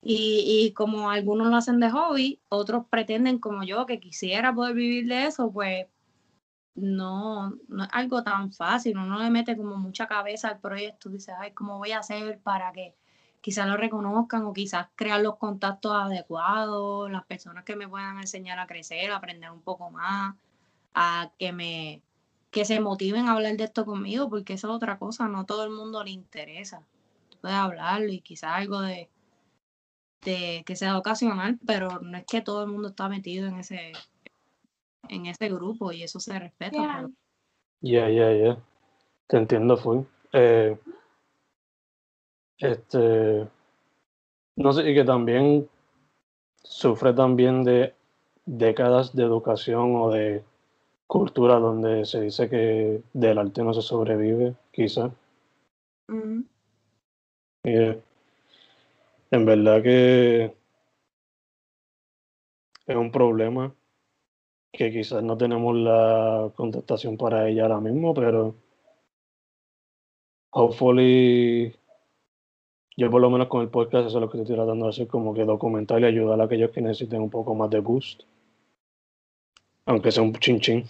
Y, 0.01 0.65
y 0.65 0.73
como 0.75 1.11
algunos 1.11 1.49
lo 1.49 1.57
hacen 1.57 1.81
de 1.81 1.91
hobby, 1.91 2.41
otros 2.49 2.87
pretenden 2.89 3.39
como 3.39 3.65
yo 3.65 3.85
que 3.85 3.99
quisiera 3.99 4.55
poder 4.55 4.75
vivir 4.75 5.07
de 5.09 5.27
eso, 5.27 5.51
pues 5.51 5.87
no, 6.81 7.51
no 7.69 7.85
es 7.85 7.91
algo 7.93 8.23
tan 8.23 8.53
fácil, 8.53 8.99
uno 8.99 9.19
le 9.19 9.31
mete 9.31 9.57
como 9.57 9.77
mucha 9.77 10.07
cabeza 10.07 10.49
al 10.49 10.61
proyecto, 10.61 11.09
dice, 11.11 11.33
ay, 11.33 11.53
¿cómo 11.53 11.79
voy 11.79 11.93
a 11.93 12.01
hacer 12.01 12.41
para 12.41 12.73
que 12.73 12.95
quizás 13.41 13.67
lo 13.69 13.77
reconozcan 13.77 14.45
o 14.45 14.53
quizás 14.53 14.89
crear 14.95 15.21
los 15.21 15.37
contactos 15.37 15.93
adecuados, 15.93 17.11
las 17.11 17.25
personas 17.25 17.65
que 17.65 17.77
me 17.77 17.89
puedan 17.89 18.19
enseñar 18.19 18.59
a 18.59 18.67
crecer, 18.67 19.11
a 19.11 19.17
aprender 19.17 19.51
un 19.51 19.63
poco 19.63 19.91
más, 19.91 20.35
a 20.95 21.31
que 21.39 21.53
me 21.53 22.03
que 22.51 22.65
se 22.65 22.81
motiven 22.81 23.29
a 23.29 23.33
hablar 23.33 23.57
de 23.57 23.65
esto 23.65 23.85
conmigo, 23.85 24.29
porque 24.31 24.55
eso 24.55 24.69
es 24.69 24.75
otra 24.75 24.99
cosa, 24.99 25.29
no 25.29 25.45
todo 25.45 25.65
el 25.65 25.71
mundo 25.71 26.03
le 26.03 26.11
interesa. 26.11 26.83
Tú 27.29 27.39
puedes 27.43 27.57
hablarlo 27.57 28.09
y 28.11 28.21
quizás 28.21 28.53
algo 28.53 28.81
de, 28.81 29.11
de 30.23 30.65
que 30.67 30.77
sea 30.77 30.97
ocasional, 30.99 31.59
pero 31.67 32.01
no 32.01 32.17
es 32.17 32.25
que 32.25 32.41
todo 32.41 32.63
el 32.65 32.71
mundo 32.71 32.89
está 32.89 33.09
metido 33.09 33.49
en 33.49 33.59
ese 33.59 33.93
en 35.09 35.27
ese 35.27 35.49
grupo 35.49 35.93
y 35.93 36.03
eso 36.03 36.21
se 36.21 36.39
respeta. 36.39 37.09
Ya, 37.81 38.09
ya, 38.09 38.33
ya. 38.33 38.59
Te 39.27 39.37
entiendo, 39.37 39.77
fue. 39.77 40.05
Eh, 40.33 40.79
este, 42.59 43.49
no 44.57 44.73
sé, 44.73 44.91
y 44.91 44.95
que 44.95 45.05
también 45.05 45.69
sufre 46.63 47.13
también 47.13 47.63
de 47.65 47.95
décadas 48.45 49.15
de 49.15 49.23
educación 49.23 49.95
o 49.97 50.11
de 50.11 50.45
cultura 51.07 51.57
donde 51.57 52.05
se 52.05 52.21
dice 52.21 52.49
que 52.49 53.03
del 53.13 53.39
arte 53.39 53.63
no 53.63 53.73
se 53.73 53.83
sobrevive, 53.83 54.55
quizás. 54.73 55.13
Eh, 57.65 58.03
en 59.31 59.45
verdad 59.45 59.83
que 59.83 60.57
es 62.87 62.97
un 62.97 63.13
problema 63.13 63.75
que 64.73 64.93
quizás 64.93 65.23
no 65.23 65.37
tenemos 65.37 65.75
la 65.77 66.51
contestación 66.55 67.17
para 67.17 67.49
ella 67.49 67.63
ahora 67.63 67.81
mismo, 67.81 68.15
pero 68.15 68.55
hopefully 70.51 71.75
yo 72.97 73.11
por 73.11 73.21
lo 73.21 73.31
menos 73.31 73.47
con 73.47 73.63
el 73.63 73.69
podcast 73.69 74.09
eso 74.09 74.19
es 74.19 74.23
lo 74.23 74.29
que 74.29 74.41
estoy 74.41 74.57
tratando 74.57 74.87
de 74.87 74.91
hacer, 74.91 75.07
como 75.07 75.33
que 75.33 75.45
documentar 75.45 76.01
y 76.01 76.05
ayudar 76.05 76.41
a 76.41 76.45
aquellos 76.45 76.73
que 76.73 76.81
necesiten 76.81 77.23
un 77.23 77.31
poco 77.31 77.55
más 77.55 77.71
de 77.71 77.79
boost. 77.79 78.23
Aunque 79.87 80.11
sea 80.11 80.25
un 80.25 80.35
chin 80.35 80.59
chin. 80.61 80.85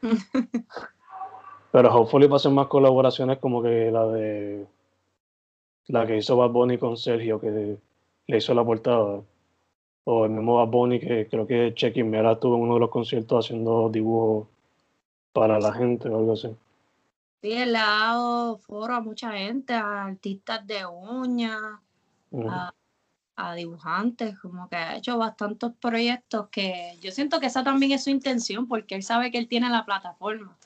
Pero 1.72 1.94
hopefully 1.94 2.28
pasen 2.28 2.54
más 2.54 2.68
colaboraciones 2.68 3.38
como 3.38 3.62
que 3.62 3.90
la 3.90 4.06
de 4.06 4.66
la 5.88 6.06
que 6.06 6.16
hizo 6.16 6.36
Bad 6.36 6.50
Bunny 6.50 6.78
con 6.78 6.96
Sergio, 6.96 7.38
que 7.38 7.78
le 8.26 8.36
hizo 8.36 8.54
la 8.54 8.64
portada. 8.64 9.20
O 10.04 10.26
el 10.26 10.32
mismo 10.32 10.56
Bad 10.56 10.68
Bunny 10.68 11.00
que 11.00 11.26
creo 11.28 11.46
que 11.46 11.72
Checky 11.74 12.02
Mera 12.02 12.32
estuvo 12.32 12.56
en 12.56 12.62
uno 12.62 12.74
de 12.74 12.80
los 12.80 12.90
conciertos 12.90 13.44
haciendo 13.44 13.88
dibujos 13.88 14.48
para 15.32 15.58
la 15.58 15.72
gente 15.72 16.08
o 16.08 16.18
algo 16.18 16.32
así. 16.34 16.48
Sí, 17.42 17.52
él 17.52 17.72
le 17.72 17.78
ha 17.78 17.86
dado 17.86 18.56
foro 18.58 18.94
a 18.94 19.00
mucha 19.00 19.32
gente, 19.32 19.74
a 19.74 20.04
artistas 20.04 20.66
de 20.66 20.86
uñas, 20.86 21.60
a, 23.36 23.54
dibujantes, 23.54 24.38
como 24.38 24.68
que 24.68 24.76
ha 24.76 24.96
hecho 24.96 25.18
bastantes 25.18 25.72
proyectos 25.80 26.48
que 26.48 26.96
yo 27.02 27.10
siento 27.10 27.40
que 27.40 27.46
esa 27.46 27.64
también 27.64 27.92
es 27.92 28.04
su 28.04 28.10
intención, 28.10 28.66
porque 28.66 28.94
él 28.94 29.02
sabe 29.02 29.30
que 29.30 29.38
él 29.38 29.48
tiene 29.48 29.68
la 29.68 29.84
plataforma. 29.84 30.56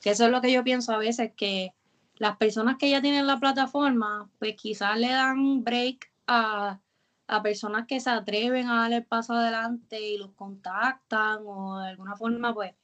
Que 0.00 0.10
eso 0.10 0.26
es 0.26 0.30
lo 0.30 0.40
que 0.40 0.52
yo 0.52 0.62
pienso 0.62 0.92
a 0.92 0.98
veces, 0.98 1.32
que 1.36 1.72
las 2.16 2.36
personas 2.36 2.76
que 2.76 2.90
ya 2.90 3.00
tienen 3.00 3.26
la 3.26 3.40
plataforma, 3.40 4.28
pues 4.38 4.54
quizás 4.54 4.98
le 4.98 5.08
dan 5.08 5.64
break 5.64 6.12
a, 6.26 6.78
a 7.30 7.42
personas 7.42 7.86
que 7.86 8.00
se 8.00 8.10
atreven 8.10 8.68
a 8.68 8.82
dar 8.82 8.92
el 8.92 9.04
paso 9.04 9.34
adelante 9.34 10.00
y 10.00 10.18
los 10.18 10.32
contactan 10.32 11.38
o 11.46 11.78
de 11.80 11.90
alguna 11.90 12.16
forma 12.16 12.52
pues 12.52 12.74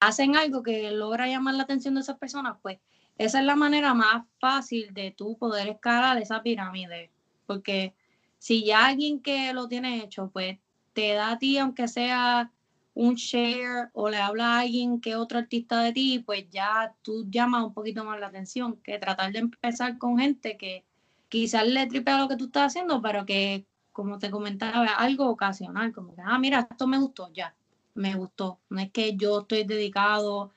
hacen 0.00 0.36
algo 0.36 0.62
que 0.62 0.90
logra 0.92 1.26
llamar 1.26 1.54
la 1.54 1.64
atención 1.64 1.94
de 1.94 2.00
esas 2.00 2.18
personas, 2.18 2.56
pues 2.62 2.78
esa 3.16 3.40
es 3.40 3.44
la 3.44 3.56
manera 3.56 3.94
más 3.94 4.24
fácil 4.40 4.94
de 4.94 5.10
tú 5.10 5.36
poder 5.36 5.68
escalar 5.68 6.18
esa 6.18 6.42
pirámide. 6.42 7.10
Porque 7.46 7.94
si 8.38 8.64
ya 8.64 8.86
alguien 8.86 9.20
que 9.20 9.52
lo 9.52 9.66
tiene 9.66 10.02
hecho, 10.02 10.30
pues 10.32 10.58
te 10.92 11.14
da 11.14 11.32
a 11.32 11.38
ti, 11.38 11.58
aunque 11.58 11.88
sea 11.88 12.52
un 12.94 13.14
share 13.14 13.90
o 13.92 14.08
le 14.08 14.18
habla 14.18 14.56
a 14.56 14.60
alguien 14.60 15.00
que 15.00 15.16
otro 15.16 15.38
artista 15.38 15.80
de 15.82 15.92
ti, 15.92 16.18
pues 16.24 16.48
ya 16.50 16.94
tú 17.02 17.26
llamas 17.28 17.64
un 17.64 17.74
poquito 17.74 18.04
más 18.04 18.20
la 18.20 18.28
atención 18.28 18.76
que 18.82 18.98
tratar 18.98 19.32
de 19.32 19.40
empezar 19.40 19.98
con 19.98 20.18
gente 20.18 20.56
que 20.56 20.84
quizás 21.28 21.66
le 21.66 21.86
tripea 21.86 22.18
lo 22.18 22.28
que 22.28 22.36
tú 22.36 22.46
estás 22.46 22.72
haciendo, 22.72 23.02
pero 23.02 23.24
que, 23.26 23.66
como 23.98 24.20
te 24.20 24.30
comentaba, 24.30 24.86
algo 24.94 25.28
ocasional, 25.28 25.92
como 25.92 26.14
que, 26.14 26.22
ah, 26.24 26.38
mira, 26.38 26.68
esto 26.70 26.86
me 26.86 26.98
gustó, 26.98 27.32
ya, 27.32 27.56
me 27.94 28.14
gustó. 28.14 28.60
No 28.70 28.78
es 28.78 28.92
que 28.92 29.16
yo 29.16 29.40
estoy 29.40 29.64
dedicado 29.64 30.52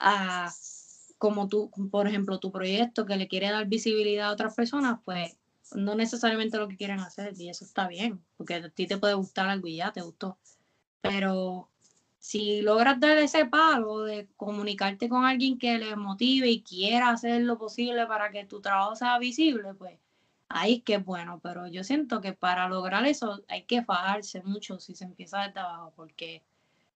a, 0.00 0.50
como 1.16 1.46
tú, 1.46 1.70
por 1.88 2.08
ejemplo, 2.08 2.40
tu 2.40 2.50
proyecto 2.50 3.06
que 3.06 3.16
le 3.16 3.28
quiere 3.28 3.48
dar 3.52 3.68
visibilidad 3.68 4.30
a 4.30 4.32
otras 4.32 4.56
personas, 4.56 4.98
pues 5.04 5.36
no 5.72 5.94
necesariamente 5.94 6.58
lo 6.58 6.66
que 6.66 6.76
quieren 6.76 6.98
hacer, 6.98 7.32
y 7.40 7.48
eso 7.48 7.64
está 7.64 7.86
bien, 7.86 8.24
porque 8.36 8.54
a 8.54 8.68
ti 8.70 8.88
te 8.88 8.98
puede 8.98 9.14
gustar 9.14 9.48
algo 9.48 9.68
y 9.68 9.76
ya 9.76 9.92
te 9.92 10.00
gustó. 10.00 10.36
Pero 11.00 11.68
si 12.18 12.60
logras 12.60 12.98
dar 12.98 13.18
ese 13.18 13.44
palo 13.46 14.00
de 14.00 14.26
comunicarte 14.36 15.08
con 15.08 15.24
alguien 15.24 15.58
que 15.58 15.78
le 15.78 15.94
motive 15.94 16.50
y 16.50 16.62
quiera 16.62 17.10
hacer 17.10 17.42
lo 17.42 17.56
posible 17.56 18.04
para 18.08 18.32
que 18.32 18.46
tu 18.46 18.60
trabajo 18.60 18.96
sea 18.96 19.16
visible, 19.20 19.74
pues 19.74 19.99
que 20.84 20.94
es 20.94 21.04
bueno. 21.04 21.40
Pero 21.42 21.66
yo 21.68 21.84
siento 21.84 22.20
que 22.20 22.32
para 22.32 22.68
lograr 22.68 23.06
eso 23.06 23.42
hay 23.48 23.64
que 23.64 23.82
fajarse 23.82 24.42
mucho 24.42 24.78
si 24.80 24.94
se 24.94 25.04
empieza 25.04 25.46
desde 25.46 25.60
abajo, 25.60 25.92
porque 25.96 26.42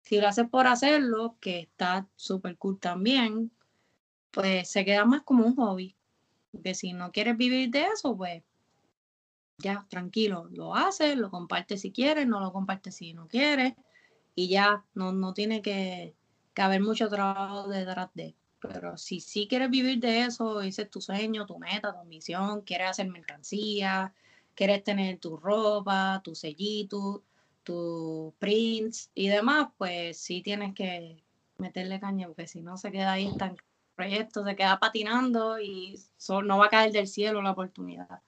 si 0.03 0.21
lo 0.21 0.29
haces 0.29 0.49
por 0.49 0.67
hacerlo, 0.67 1.37
que 1.41 1.61
está 1.61 2.09
súper 2.17 2.57
cool 2.59 2.79
también, 2.81 3.53
pues 4.31 4.71
se 4.71 4.85
queda 4.85 5.05
más 5.05 5.23
como 5.23 5.45
un 5.47 5.57
hobby. 5.57 5.97
Porque 6.51 6.75
si 6.75 6.93
no 6.93 7.13
quieres 7.13 7.37
vivir 7.37 7.71
de 7.71 7.85
eso, 7.95 8.17
pues 8.17 8.43
ya, 9.59 9.87
tranquilo, 9.89 10.49
lo 10.51 10.75
haces, 10.75 11.17
lo 11.17 11.31
compartes 11.31 11.83
si 11.83 11.93
quieres, 11.93 12.27
no 12.27 12.41
lo 12.41 12.53
compartes 12.53 12.97
si 12.97 13.15
no 13.15 13.29
quieres 13.29 13.75
y 14.35 14.49
ya 14.49 14.85
no, 14.95 15.13
no 15.13 15.35
tiene 15.35 15.63
que, 15.63 16.15
haber 16.57 16.81
mucho 16.81 17.09
trabajo 17.09 17.69
detrás 17.69 18.11
de. 18.15 18.35
Pero 18.63 18.97
si 18.97 19.21
sí 19.21 19.49
quieres 19.49 19.71
vivir 19.71 19.99
de 19.99 20.23
eso, 20.23 20.61
ese 20.61 20.83
es 20.83 20.91
tu 20.91 21.01
sueño, 21.01 21.47
tu 21.47 21.59
meta, 21.59 21.93
tu 21.93 21.99
ambición, 21.99 22.61
quieres 22.63 22.91
hacer 22.91 23.09
mercancía, 23.09 24.15
quieres 24.55 24.85
tener 24.85 25.19
tu 25.19 25.37
ropa, 25.37 26.21
tu 26.23 26.35
sellito, 26.35 27.23
tus 27.65 28.33
prints 28.35 29.11
y 29.15 29.29
demás, 29.29 29.69
pues 29.77 30.19
sí 30.19 30.43
tienes 30.43 30.75
que 30.75 31.23
meterle 31.59 32.01
caña, 32.01 32.29
porque 32.29 32.47
si 32.47 32.63
no 32.63 32.77
se 32.77 32.93
queda 32.93 33.13
ahí 33.13 33.27
en 33.27 33.57
proyecto, 33.95 34.45
se 34.45 34.57
queda 34.57 34.79
patinando 34.79 35.61
y 35.61 35.99
no 36.45 36.59
va 36.59 36.67
a 36.67 36.71
caer 36.71 36.93
del 36.93 37.07
cielo 37.07 37.43
la 37.43 37.53
oportunidad. 37.53 38.21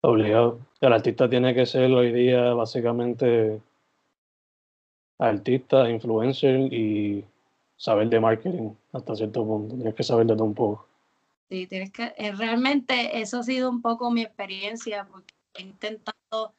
Obligado. 0.00 0.60
El 0.80 0.92
artista 0.92 1.28
tiene 1.28 1.54
que 1.54 1.66
ser 1.66 1.90
hoy 1.90 2.12
día 2.12 2.52
básicamente 2.52 3.60
artista, 5.18 5.88
influencer 5.88 6.72
y 6.72 7.24
saber 7.76 8.08
de 8.08 8.20
marketing 8.20 8.70
hasta 8.92 9.16
cierto 9.16 9.44
punto. 9.44 9.74
Tienes 9.74 9.94
que 9.94 10.02
saber 10.02 10.26
de 10.26 10.34
todo 10.34 10.44
un 10.44 10.54
poco. 10.54 10.88
Sí, 11.48 11.66
tienes 11.66 11.90
que, 11.92 12.14
eh, 12.16 12.32
realmente 12.32 13.20
eso 13.20 13.38
ha 13.38 13.42
sido 13.42 13.70
un 13.70 13.82
poco 13.82 14.10
mi 14.10 14.22
experiencia 14.22 15.06
porque 15.10 15.34
he 15.54 15.62
intentado 15.62 16.52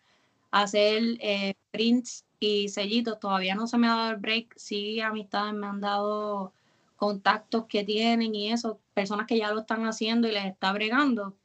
hacer 0.52 1.02
eh, 1.20 1.56
prints 1.72 2.24
y 2.40 2.70
sellitos, 2.70 3.20
todavía 3.20 3.56
no 3.56 3.68
se 3.68 3.78
me 3.78 3.88
ha 3.88 3.96
dado 3.96 4.12
el 4.12 4.18
break, 4.18 4.54
sí 4.56 5.02
amistades 5.02 5.54
me 5.54 5.68
han 5.68 5.82
dado 5.82 6.54
contactos 6.96 7.66
que 7.66 7.84
tienen 7.84 8.36
y 8.36 8.52
eso, 8.52 8.80
personas 8.94 9.28
que 9.28 9.38
ya 9.38 9.52
lo 9.52 9.62
están 9.62 9.86
haciendo 9.86 10.28
y 10.28 10.32
les 10.32 10.46
está 10.46 10.72
bregando, 10.72 11.36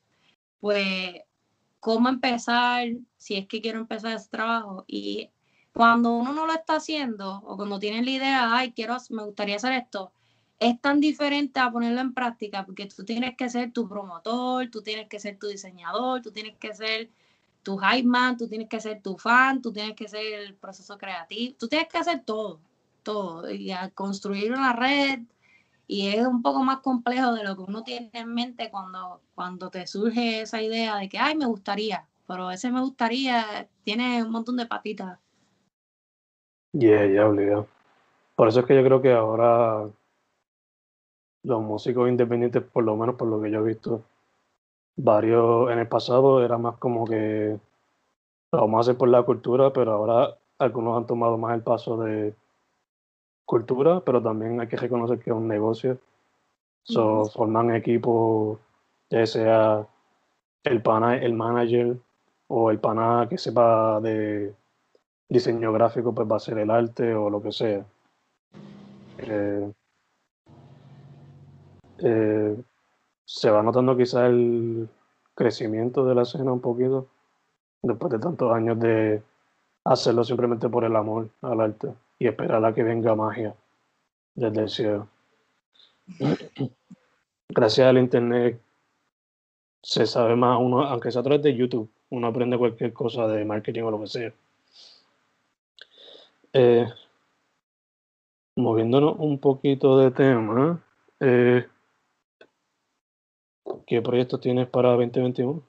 pues 0.60 1.22
cómo 1.80 2.08
empezar, 2.08 2.88
si 3.16 3.36
es 3.36 3.46
que 3.48 3.60
quiero 3.60 3.80
empezar 3.80 4.14
ese 4.16 4.28
trabajo. 4.28 4.84
Y 4.86 5.30
cuando 5.80 6.12
uno 6.12 6.34
no 6.34 6.44
lo 6.44 6.52
está 6.52 6.74
haciendo 6.74 7.38
o 7.38 7.56
cuando 7.56 7.78
tiene 7.78 8.02
la 8.02 8.10
idea, 8.10 8.54
ay, 8.54 8.72
quiero, 8.72 8.98
me 9.08 9.24
gustaría 9.24 9.56
hacer 9.56 9.72
esto, 9.72 10.12
es 10.58 10.78
tan 10.78 11.00
diferente 11.00 11.58
a 11.58 11.70
ponerlo 11.70 12.02
en 12.02 12.12
práctica 12.12 12.66
porque 12.66 12.84
tú 12.84 13.02
tienes 13.02 13.34
que 13.34 13.48
ser 13.48 13.72
tu 13.72 13.88
promotor, 13.88 14.68
tú 14.68 14.82
tienes 14.82 15.08
que 15.08 15.18
ser 15.18 15.38
tu 15.38 15.46
diseñador, 15.46 16.20
tú 16.20 16.32
tienes 16.32 16.58
que 16.58 16.74
ser 16.74 17.08
tu 17.62 17.78
hype 17.78 18.06
man, 18.06 18.36
tú 18.36 18.46
tienes 18.46 18.68
que 18.68 18.78
ser 18.78 19.00
tu 19.00 19.16
fan, 19.16 19.62
tú 19.62 19.72
tienes 19.72 19.96
que 19.96 20.06
ser 20.06 20.40
el 20.40 20.54
proceso 20.54 20.98
creativo, 20.98 21.56
tú 21.58 21.66
tienes 21.66 21.88
que 21.88 21.96
hacer 21.96 22.24
todo, 22.26 22.60
todo, 23.02 23.50
y 23.50 23.70
a 23.70 23.88
construir 23.88 24.52
una 24.52 24.74
red, 24.74 25.20
y 25.86 26.08
es 26.08 26.26
un 26.26 26.42
poco 26.42 26.62
más 26.62 26.80
complejo 26.80 27.32
de 27.32 27.42
lo 27.42 27.56
que 27.56 27.62
uno 27.62 27.84
tiene 27.84 28.10
en 28.12 28.34
mente 28.34 28.70
cuando, 28.70 29.22
cuando 29.34 29.70
te 29.70 29.86
surge 29.86 30.42
esa 30.42 30.60
idea 30.60 30.96
de 30.96 31.08
que, 31.08 31.18
ay, 31.18 31.36
me 31.36 31.46
gustaría, 31.46 32.06
pero 32.26 32.50
ese 32.50 32.70
me 32.70 32.82
gustaría 32.82 33.66
tiene 33.82 34.22
un 34.22 34.30
montón 34.30 34.58
de 34.58 34.66
patitas. 34.66 35.18
Yeah, 36.72 37.06
ya, 37.06 37.28
obligado. 37.28 37.66
Por 38.36 38.48
eso 38.48 38.60
es 38.60 38.66
que 38.66 38.76
yo 38.76 38.84
creo 38.84 39.02
que 39.02 39.12
ahora 39.12 39.88
los 41.42 41.62
músicos 41.62 42.08
independientes, 42.08 42.62
por 42.62 42.84
lo 42.84 42.96
menos 42.96 43.16
por 43.16 43.28
lo 43.28 43.40
que 43.40 43.50
yo 43.50 43.60
he 43.60 43.68
visto, 43.68 44.02
varios 44.96 45.70
en 45.70 45.78
el 45.78 45.88
pasado 45.88 46.44
era 46.44 46.58
más 46.58 46.76
como 46.76 47.06
que 47.06 47.58
lo 48.52 48.60
vamos 48.60 48.78
a 48.78 48.80
hacer 48.80 48.98
por 48.98 49.08
la 49.08 49.22
cultura, 49.22 49.72
pero 49.72 49.92
ahora 49.92 50.36
algunos 50.58 50.96
han 50.96 51.06
tomado 51.06 51.38
más 51.38 51.54
el 51.54 51.62
paso 51.62 51.96
de 51.98 52.34
cultura, 53.44 54.00
pero 54.04 54.22
también 54.22 54.60
hay 54.60 54.68
que 54.68 54.76
reconocer 54.76 55.18
que 55.18 55.30
es 55.30 55.36
un 55.36 55.48
negocio. 55.48 55.98
So, 56.84 57.26
forman 57.26 57.74
equipos, 57.74 58.58
ya 59.10 59.26
sea 59.26 59.86
el, 60.64 60.82
pana, 60.82 61.16
el 61.16 61.34
manager 61.34 61.96
o 62.48 62.70
el 62.70 62.78
pana 62.80 63.26
que 63.28 63.38
sepa 63.38 64.00
de 64.00 64.54
diseño 65.30 65.72
gráfico, 65.72 66.14
pues 66.14 66.30
va 66.30 66.36
a 66.36 66.40
ser 66.40 66.58
el 66.58 66.70
arte 66.70 67.14
o 67.14 67.30
lo 67.30 67.40
que 67.40 67.52
sea. 67.52 67.84
Eh, 69.18 69.72
eh, 71.98 72.56
se 73.24 73.50
va 73.50 73.62
notando 73.62 73.96
quizá 73.96 74.26
el 74.26 74.88
crecimiento 75.34 76.04
de 76.04 76.14
la 76.14 76.22
escena 76.22 76.52
un 76.52 76.60
poquito 76.60 77.06
después 77.82 78.12
de 78.12 78.18
tantos 78.18 78.52
años 78.52 78.78
de 78.80 79.22
hacerlo 79.84 80.24
simplemente 80.24 80.68
por 80.68 80.84
el 80.84 80.94
amor 80.96 81.28
al 81.42 81.60
arte 81.60 81.94
y 82.18 82.26
esperar 82.26 82.64
a 82.64 82.74
que 82.74 82.82
venga 82.82 83.14
magia 83.14 83.54
desde 84.34 84.60
el 84.60 84.68
cielo. 84.68 85.06
Gracias 87.48 87.86
al 87.86 87.98
internet 87.98 88.60
se 89.82 90.06
sabe 90.06 90.36
más, 90.36 90.58
uno, 90.60 90.82
aunque 90.84 91.10
sea 91.10 91.20
a 91.20 91.24
través 91.24 91.42
de 91.42 91.54
YouTube, 91.54 91.88
uno 92.10 92.26
aprende 92.26 92.58
cualquier 92.58 92.92
cosa 92.92 93.26
de 93.28 93.44
marketing 93.44 93.82
o 93.82 93.90
lo 93.90 94.00
que 94.00 94.06
sea. 94.08 94.32
Eh, 96.52 96.86
moviéndonos 98.56 99.16
un 99.18 99.38
poquito 99.38 99.98
de 99.98 100.10
tema, 100.10 100.84
eh, 101.20 101.66
¿qué 103.86 104.02
proyectos 104.02 104.40
tienes 104.40 104.68
para 104.68 104.90
2021? 104.90 105.62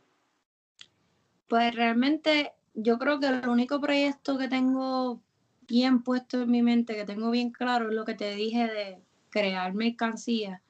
Pues 1.47 1.75
realmente 1.75 2.53
yo 2.73 2.97
creo 2.97 3.19
que 3.19 3.27
el 3.27 3.47
único 3.47 3.79
proyecto 3.79 4.37
que 4.37 4.47
tengo 4.47 5.21
bien 5.67 6.01
puesto 6.03 6.41
en 6.41 6.51
mi 6.51 6.63
mente, 6.63 6.95
que 6.95 7.05
tengo 7.05 7.29
bien 7.29 7.51
claro, 7.51 7.89
es 7.89 7.95
lo 7.95 8.05
que 8.05 8.15
te 8.15 8.33
dije 8.35 8.67
de 8.67 9.01
crear 9.29 9.73
mercancía. 9.73 10.61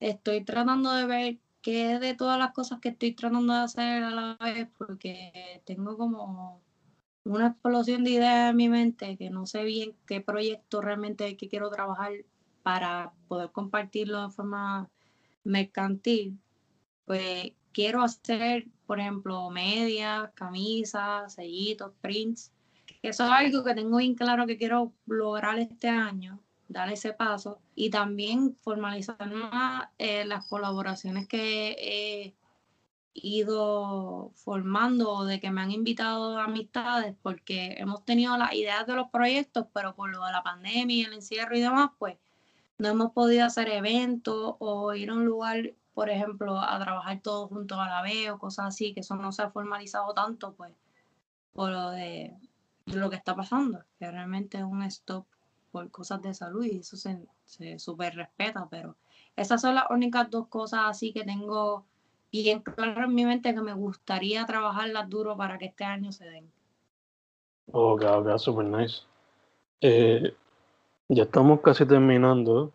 Estoy 0.00 0.44
tratando 0.44 0.92
de 0.92 1.06
ver 1.06 1.38
qué 1.60 1.98
de 2.00 2.14
todas 2.14 2.38
las 2.38 2.52
cosas 2.52 2.80
que 2.80 2.88
estoy 2.88 3.12
tratando 3.12 3.52
de 3.52 3.60
hacer 3.60 4.02
a 4.02 4.10
la 4.10 4.36
vez, 4.40 4.68
porque 4.76 5.62
tengo 5.64 5.96
como 5.96 6.60
una 7.24 7.48
explosión 7.48 8.04
de 8.04 8.10
ideas 8.10 8.50
en 8.50 8.56
mi 8.56 8.68
mente 8.68 9.16
que 9.16 9.30
no 9.30 9.46
sé 9.46 9.64
bien 9.64 9.94
qué 10.06 10.20
proyecto 10.20 10.80
realmente 10.80 11.26
es 11.28 11.36
que 11.36 11.48
quiero 11.48 11.70
trabajar 11.70 12.12
para 12.62 13.12
poder 13.28 13.50
compartirlo 13.50 14.22
de 14.22 14.34
forma 14.34 14.90
mercantil. 15.44 16.38
Pues 17.04 17.52
quiero 17.72 18.02
hacer, 18.02 18.66
por 18.86 19.00
ejemplo, 19.00 19.50
medias, 19.50 20.30
camisas, 20.34 21.34
sellitos, 21.34 21.92
prints 22.00 22.52
eso 23.02 23.24
es 23.24 23.30
algo 23.30 23.64
que 23.64 23.74
tengo 23.74 23.96
bien 23.96 24.14
claro 24.14 24.46
que 24.46 24.56
quiero 24.56 24.92
lograr 25.06 25.58
este 25.58 25.88
año, 25.88 26.40
dar 26.68 26.92
ese 26.92 27.12
paso 27.12 27.60
y 27.74 27.90
también 27.90 28.54
formalizar 28.54 29.28
más 29.28 29.88
eh, 29.98 30.24
las 30.24 30.46
colaboraciones 30.46 31.26
que 31.26 31.70
he 31.72 32.34
ido 33.14 34.30
formando 34.34 35.24
de 35.24 35.40
que 35.40 35.50
me 35.50 35.60
han 35.60 35.70
invitado 35.70 36.38
amistades 36.38 37.14
porque 37.22 37.74
hemos 37.78 38.04
tenido 38.04 38.36
las 38.36 38.52
ideas 38.54 38.86
de 38.86 38.94
los 38.94 39.10
proyectos, 39.10 39.66
pero 39.72 39.94
por 39.94 40.10
lo 40.10 40.24
de 40.24 40.32
la 40.32 40.42
pandemia 40.42 40.96
y 40.96 41.02
el 41.02 41.12
encierro 41.12 41.56
y 41.56 41.60
demás, 41.60 41.90
pues 41.98 42.16
no 42.78 42.88
hemos 42.88 43.12
podido 43.12 43.44
hacer 43.44 43.68
eventos 43.68 44.56
o 44.58 44.94
ir 44.94 45.10
a 45.10 45.14
un 45.14 45.24
lugar, 45.24 45.74
por 45.94 46.10
ejemplo, 46.10 46.58
a 46.58 46.78
trabajar 46.78 47.20
todos 47.20 47.48
juntos 47.48 47.78
a 47.78 47.88
la 47.88 48.02
vez 48.02 48.30
o 48.30 48.38
cosas 48.38 48.66
así, 48.66 48.94
que 48.94 49.00
eso 49.00 49.14
no 49.16 49.30
se 49.32 49.42
ha 49.42 49.50
formalizado 49.50 50.12
tanto, 50.14 50.54
pues, 50.54 50.74
por 51.52 51.70
lo 51.70 51.90
de, 51.90 52.36
lo 52.86 53.10
que 53.10 53.16
está 53.16 53.36
pasando, 53.36 53.84
que 53.98 54.10
realmente 54.10 54.58
es 54.58 54.64
un 54.64 54.82
stop 54.84 55.26
por 55.70 55.90
cosas 55.90 56.22
de 56.22 56.34
salud 56.34 56.64
y 56.64 56.78
eso 56.78 56.96
se, 56.96 57.18
se 57.44 57.76
respeta, 58.10 58.68
pero 58.70 58.96
esas 59.36 59.60
son 59.60 59.74
las 59.74 59.84
únicas 59.90 60.30
dos 60.30 60.48
cosas 60.48 60.80
así 60.84 61.12
que 61.12 61.24
tengo 61.24 61.86
bien 62.32 62.60
claro 62.60 63.04
en 63.04 63.14
mi 63.14 63.26
mente 63.26 63.54
que 63.54 63.60
me 63.60 63.74
gustaría 63.74 64.46
trabajarlas 64.46 65.08
duro 65.10 65.36
para 65.36 65.58
que 65.58 65.66
este 65.66 65.84
año 65.84 66.12
se 66.12 66.24
den. 66.24 66.50
Ok, 67.70 68.02
ok, 68.04 68.38
super 68.38 68.64
nice. 68.64 69.02
Eh, 69.80 70.34
ya 71.08 71.24
estamos 71.24 71.60
casi 71.60 71.86
terminando. 71.86 72.72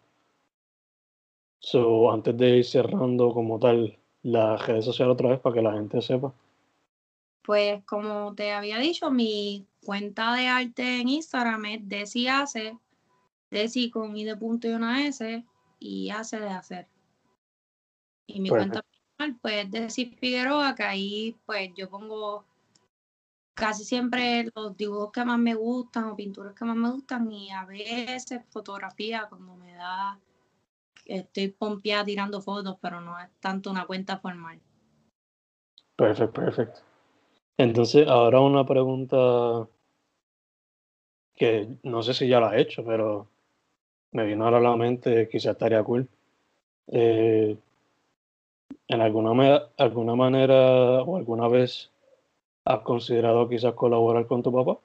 So, 1.60 2.12
antes 2.12 2.38
de 2.38 2.58
ir 2.58 2.66
cerrando 2.66 3.34
como 3.34 3.60
tal 3.60 3.98
las 4.22 4.66
redes 4.68 4.86
sociales 4.86 5.14
otra 5.14 5.30
vez 5.30 5.40
para 5.40 5.56
que 5.56 5.62
la 5.62 5.74
gente 5.74 6.02
sepa. 6.02 6.32
Pues 7.42 7.84
como 7.86 8.36
te 8.36 8.52
había 8.52 8.78
dicho, 8.78 9.10
mi 9.10 9.66
cuenta 9.84 10.36
de 10.36 10.48
arte 10.48 11.02
en 11.02 11.10
Instagram 11.10 11.66
es 11.66 11.88
Desiace, 11.88 12.78
Desi 13.50 13.90
con 13.90 14.16
i 14.18 14.26
de 14.26 14.36
punto 14.36 14.68
y 14.68 14.72
una 14.72 15.08
S 15.08 15.44
y 15.80 16.10
hace 16.10 16.40
de 16.40 16.50
hacer. 16.50 16.88
Y 18.28 18.42
mi 18.42 18.50
cuenta 18.50 18.84
pues 19.42 19.70
Desi 19.72 20.06
Figueroa, 20.06 20.76
que 20.76 20.84
ahí 20.84 21.36
pues 21.46 21.72
yo 21.76 21.90
pongo 21.90 22.46
casi 23.54 23.84
siempre 23.84 24.50
los 24.56 24.78
dibujos 24.78 25.12
que 25.12 25.26
más 25.26 25.40
me 25.40 25.56
gustan 25.56 26.06
o 26.06 26.16
pinturas 26.16 26.54
que 26.54 26.66
más 26.66 26.76
me 26.76 26.92
gustan 26.92 27.32
y 27.32 27.50
a 27.52 27.66
veces 27.66 28.44
fotografía 28.50 29.26
cuando 29.28 29.56
me 29.56 29.74
da, 29.74 30.20
estoy 31.06 31.50
pompeada 31.50 32.06
tirando 32.06 32.42
fotos, 32.42 32.78
pero 32.80 33.02
no 33.02 33.20
es 33.20 33.30
tanto 33.40 33.72
una 33.72 33.86
cuenta 33.86 34.20
formal. 34.20 34.60
Perfecto, 35.96 36.42
perfecto. 36.42 36.82
Entonces, 37.58 38.08
ahora 38.08 38.40
una 38.40 38.64
pregunta 38.64 39.68
que 41.34 41.68
no 41.82 42.04
sé 42.04 42.14
si 42.14 42.28
ya 42.28 42.40
la 42.40 42.56
he 42.56 42.62
hecho, 42.62 42.86
pero 42.86 43.28
me 44.12 44.26
vino 44.26 44.46
ahora 44.46 44.58
a 44.58 44.62
la 44.62 44.76
mente, 44.76 45.28
quizás 45.28 45.54
estaría 45.54 45.84
cool. 45.84 46.08
Eh, 46.88 47.58
¿En 48.88 49.02
alguna, 49.02 49.64
alguna 49.78 50.16
manera 50.16 51.02
o 51.04 51.18
alguna 51.18 51.48
vez 51.48 51.92
¿Has 52.68 52.82
considerado 52.82 53.48
quizás 53.48 53.74
colaborar 53.76 54.28
con 54.28 54.44
tu 54.44 54.52
papá? 54.52 54.78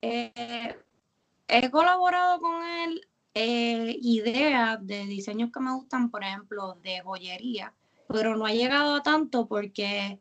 Eh, 0.00 0.74
he 1.48 1.70
colaborado 1.70 2.40
con 2.40 2.64
él 2.64 3.06
eh, 3.34 3.94
ideas 4.00 4.78
de 4.86 5.04
diseños 5.04 5.50
que 5.52 5.60
me 5.60 5.74
gustan, 5.74 6.10
por 6.10 6.24
ejemplo, 6.24 6.78
de 6.82 7.02
joyería, 7.02 7.74
pero 8.08 8.38
no 8.38 8.46
ha 8.46 8.52
llegado 8.52 8.94
a 8.94 9.02
tanto 9.02 9.46
porque 9.48 10.18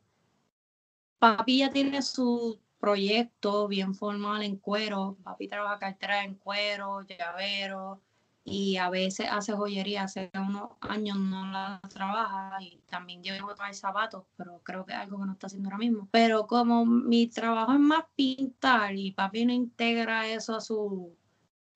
papi 1.19 1.59
ya 1.59 1.69
tiene 1.71 2.01
su 2.01 2.59
proyecto 2.81 3.69
bien 3.69 3.95
formal 3.95 4.43
en 4.43 4.57
cuero. 4.57 5.15
Papi 5.23 5.47
trabaja 5.47 5.79
cartera 5.79 6.25
en 6.25 6.35
cuero, 6.35 6.99
llavero, 7.03 8.01
y 8.43 8.77
a 8.77 8.89
veces 8.89 9.27
hace 9.31 9.53
joyería, 9.53 10.03
hace 10.03 10.31
unos 10.35 10.71
años 10.81 11.17
no 11.17 11.45
la 11.51 11.79
trabaja 11.89 12.57
y 12.61 12.79
también 12.89 13.21
llevo 13.23 13.53
traer 13.55 13.75
zapatos, 13.75 14.25
pero 14.37 14.59
creo 14.63 14.85
que 14.85 14.93
es 14.93 14.99
algo 14.99 15.19
que 15.19 15.25
no 15.25 15.33
está 15.33 15.47
haciendo 15.47 15.67
ahora 15.69 15.77
mismo. 15.77 16.07
Pero 16.11 16.47
como 16.47 16.85
mi 16.85 17.27
trabajo 17.27 17.73
es 17.73 17.79
más 17.79 18.05
pintar 18.15 18.95
y 18.95 19.11
papi 19.11 19.45
no 19.45 19.53
integra 19.53 20.27
eso 20.27 20.55
a 20.55 20.61
su 20.61 21.15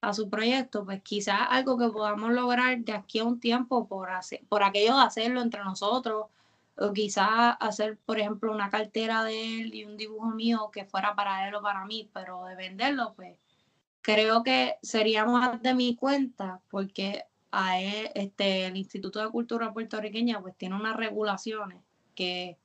a 0.01 0.13
su 0.13 0.29
proyecto, 0.29 0.83
pues 0.85 1.01
quizás 1.01 1.39
algo 1.49 1.77
que 1.77 1.87
podamos 1.89 2.31
lograr 2.31 2.77
de 2.79 2.91
aquí 2.93 3.19
a 3.19 3.23
un 3.23 3.39
tiempo 3.39 3.87
por 3.87 4.11
hacer, 4.11 4.41
por 4.49 4.63
aquello 4.63 4.97
de 4.97 5.03
hacerlo 5.03 5.41
entre 5.41 5.63
nosotros, 5.63 6.27
o 6.77 6.91
quizás 6.93 7.55
hacer, 7.59 7.97
por 8.05 8.19
ejemplo, 8.19 8.51
una 8.51 8.69
cartera 8.69 9.23
de 9.23 9.61
él 9.61 9.73
y 9.73 9.85
un 9.85 9.95
dibujo 9.95 10.27
mío 10.31 10.69
que 10.73 10.85
fuera 10.85 11.15
para 11.15 11.47
él 11.47 11.55
o 11.55 11.61
para 11.61 11.85
mí, 11.85 12.09
pero 12.13 12.43
de 12.45 12.55
venderlo, 12.55 13.13
pues 13.15 13.37
creo 14.03 14.43
que 14.43 14.75
sería 14.83 15.25
más 15.25 15.63
de 15.63 15.73
mi 15.73 15.95
cuenta 15.95 16.61
porque 16.69 17.23
a 17.51 17.81
este, 17.81 18.67
el 18.67 18.77
Instituto 18.77 19.19
de 19.19 19.31
Cultura 19.31 19.73
Puertorriqueña 19.73 20.39
pues 20.41 20.55
tiene 20.55 20.75
unas 20.75 20.95
regulaciones 20.95 21.79
que 22.13 22.57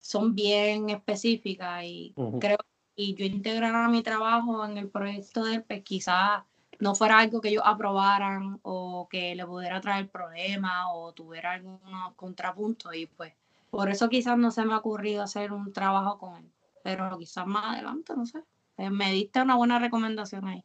son 0.00 0.34
bien 0.34 0.88
específicas 0.88 1.84
y 1.84 2.14
creo 2.40 2.58
y 2.94 3.14
yo 3.14 3.24
integrar 3.24 3.88
mi 3.90 4.02
trabajo 4.02 4.64
en 4.64 4.76
el 4.76 4.88
proyecto 4.88 5.44
de 5.44 5.56
él, 5.56 5.62
pues 5.62 5.82
quizás 5.82 6.42
no 6.80 6.94
fuera 6.94 7.18
algo 7.18 7.40
que 7.40 7.50
ellos 7.50 7.62
aprobaran 7.64 8.58
o 8.62 9.08
que 9.08 9.34
le 9.34 9.46
pudiera 9.46 9.80
traer 9.80 10.08
problemas 10.08 10.86
o 10.92 11.12
tuviera 11.12 11.52
algunos 11.52 12.14
contrapuntos 12.14 12.94
y 12.94 13.06
pues 13.06 13.34
por 13.70 13.88
eso 13.88 14.08
quizás 14.08 14.38
no 14.38 14.50
se 14.50 14.64
me 14.64 14.74
ha 14.74 14.78
ocurrido 14.78 15.22
hacer 15.22 15.52
un 15.52 15.72
trabajo 15.72 16.18
con 16.18 16.36
él, 16.36 16.50
pero 16.82 17.16
quizás 17.18 17.46
más 17.46 17.74
adelante, 17.74 18.14
no 18.16 18.26
sé. 18.26 18.40
Eh, 18.78 18.90
me 18.90 19.12
diste 19.12 19.42
una 19.42 19.56
buena 19.56 19.78
recomendación 19.78 20.46
ahí. 20.46 20.64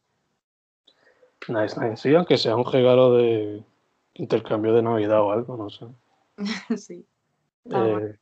Nice, 1.47 1.79
nice. 1.79 1.97
Sí, 1.97 2.15
aunque 2.15 2.37
sea 2.37 2.55
un 2.55 2.65
regalo 2.65 3.13
de 3.15 3.63
intercambio 4.15 4.73
de 4.73 4.81
Navidad 4.81 5.21
o 5.21 5.31
algo, 5.31 5.57
no 5.57 5.69
sé. 5.69 5.85
sí. 6.77 7.05
Eh, 7.65 8.15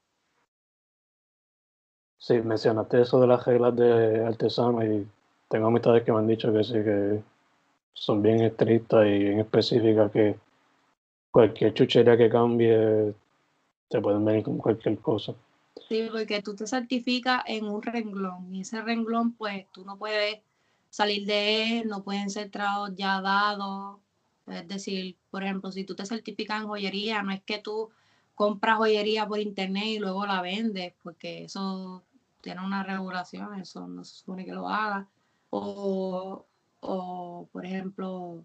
sí, 2.17 2.41
mencionaste 2.41 3.01
eso 3.01 3.19
de 3.19 3.27
las 3.27 3.45
reglas 3.45 3.75
de 3.75 4.25
artesano 4.25 4.83
y 4.83 5.07
tengo 5.49 5.67
amistades 5.67 6.03
que 6.03 6.11
me 6.11 6.19
han 6.19 6.27
dicho 6.27 6.51
que 6.53 6.63
sí, 6.63 6.73
que 6.73 7.23
son 7.93 8.21
bien 8.21 8.41
estrictas 8.41 9.05
y 9.05 9.19
bien 9.19 9.39
específicas, 9.39 10.11
que 10.11 10.37
cualquier 11.31 11.73
chuchería 11.73 12.17
que 12.17 12.29
cambie 12.29 13.13
te 13.89 14.01
pueden 14.01 14.23
venir 14.23 14.43
con 14.43 14.57
cualquier 14.57 14.97
cosa. 14.99 15.33
Sí, 15.89 16.07
porque 16.11 16.41
tú 16.41 16.55
te 16.55 16.67
certificas 16.67 17.43
en 17.47 17.65
un 17.65 17.81
renglón 17.81 18.53
y 18.53 18.61
ese 18.61 18.81
renglón 18.81 19.33
pues 19.33 19.67
tú 19.71 19.83
no 19.85 19.97
puedes 19.97 20.39
salir 20.91 21.25
de 21.25 21.79
él, 21.79 21.87
no 21.87 22.03
pueden 22.03 22.29
ser 22.29 22.51
trabajos 22.51 22.91
ya 22.95 23.21
dados. 23.21 23.99
Es 24.47 24.67
decir, 24.67 25.17
por 25.31 25.43
ejemplo, 25.43 25.71
si 25.71 25.85
tú 25.85 25.95
te 25.95 26.05
certificas 26.05 26.61
en 26.61 26.67
joyería, 26.67 27.23
no 27.23 27.31
es 27.31 27.41
que 27.43 27.59
tú 27.59 27.89
compras 28.35 28.77
joyería 28.77 29.27
por 29.27 29.39
internet 29.39 29.85
y 29.85 29.99
luego 29.99 30.25
la 30.27 30.41
vendes, 30.41 30.93
porque 31.03 31.45
eso 31.45 32.03
tiene 32.41 32.61
una 32.65 32.83
regulación, 32.83 33.59
eso 33.59 33.87
no 33.87 34.03
se 34.03 34.15
supone 34.17 34.45
que 34.45 34.53
lo 34.53 34.67
haga. 34.69 35.07
O, 35.49 36.45
o 36.81 37.49
por 37.51 37.65
ejemplo, 37.65 38.43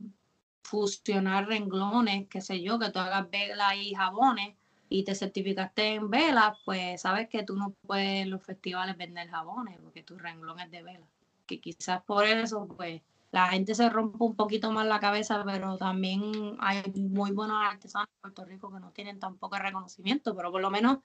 fusionar 0.63 1.49
renglones, 1.49 2.29
qué 2.29 2.41
sé 2.41 2.63
yo, 2.63 2.79
que 2.79 2.91
tú 2.91 2.99
hagas 3.01 3.31
velas 3.31 3.75
y 3.77 3.95
jabones 3.95 4.57
y 4.89 5.05
te 5.05 5.15
certificaste 5.15 5.95
en 5.95 6.11
velas, 6.11 6.59
pues 6.65 7.01
sabes 7.03 7.29
que 7.29 7.43
tú 7.45 7.57
no 7.57 7.73
puedes 7.87 8.23
en 8.23 8.31
los 8.31 8.43
festivales 8.45 8.97
vender 8.97 9.29
jabones 9.31 9.79
porque 9.83 10.03
tu 10.05 10.19
renglón 10.19 10.61
es 10.61 10.71
de 10.71 10.83
velas 10.83 11.16
que 11.47 11.61
quizás 11.61 12.03
por 12.03 12.25
eso, 12.27 12.67
pues, 12.69 13.03
la 13.31 13.49
gente 13.49 13.75
se 13.75 13.89
rompe 13.91 14.19
un 14.21 14.37
poquito 14.37 14.71
más 14.73 14.87
la 14.87 15.01
cabeza, 15.01 15.43
pero 15.45 15.77
también 15.77 16.57
hay 16.61 16.83
muy 16.95 17.33
buenos 17.33 17.59
artesanos 17.63 18.09
en 18.09 18.21
Puerto 18.21 18.45
Rico 18.45 18.73
que 18.73 18.81
no 18.81 18.91
tienen 18.93 19.19
tampoco 19.19 19.59
reconocimiento, 19.59 20.35
pero 20.35 20.51
por 20.51 20.61
lo 20.61 20.71
menos 20.71 20.99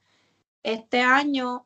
este 0.63 1.01
año 1.01 1.65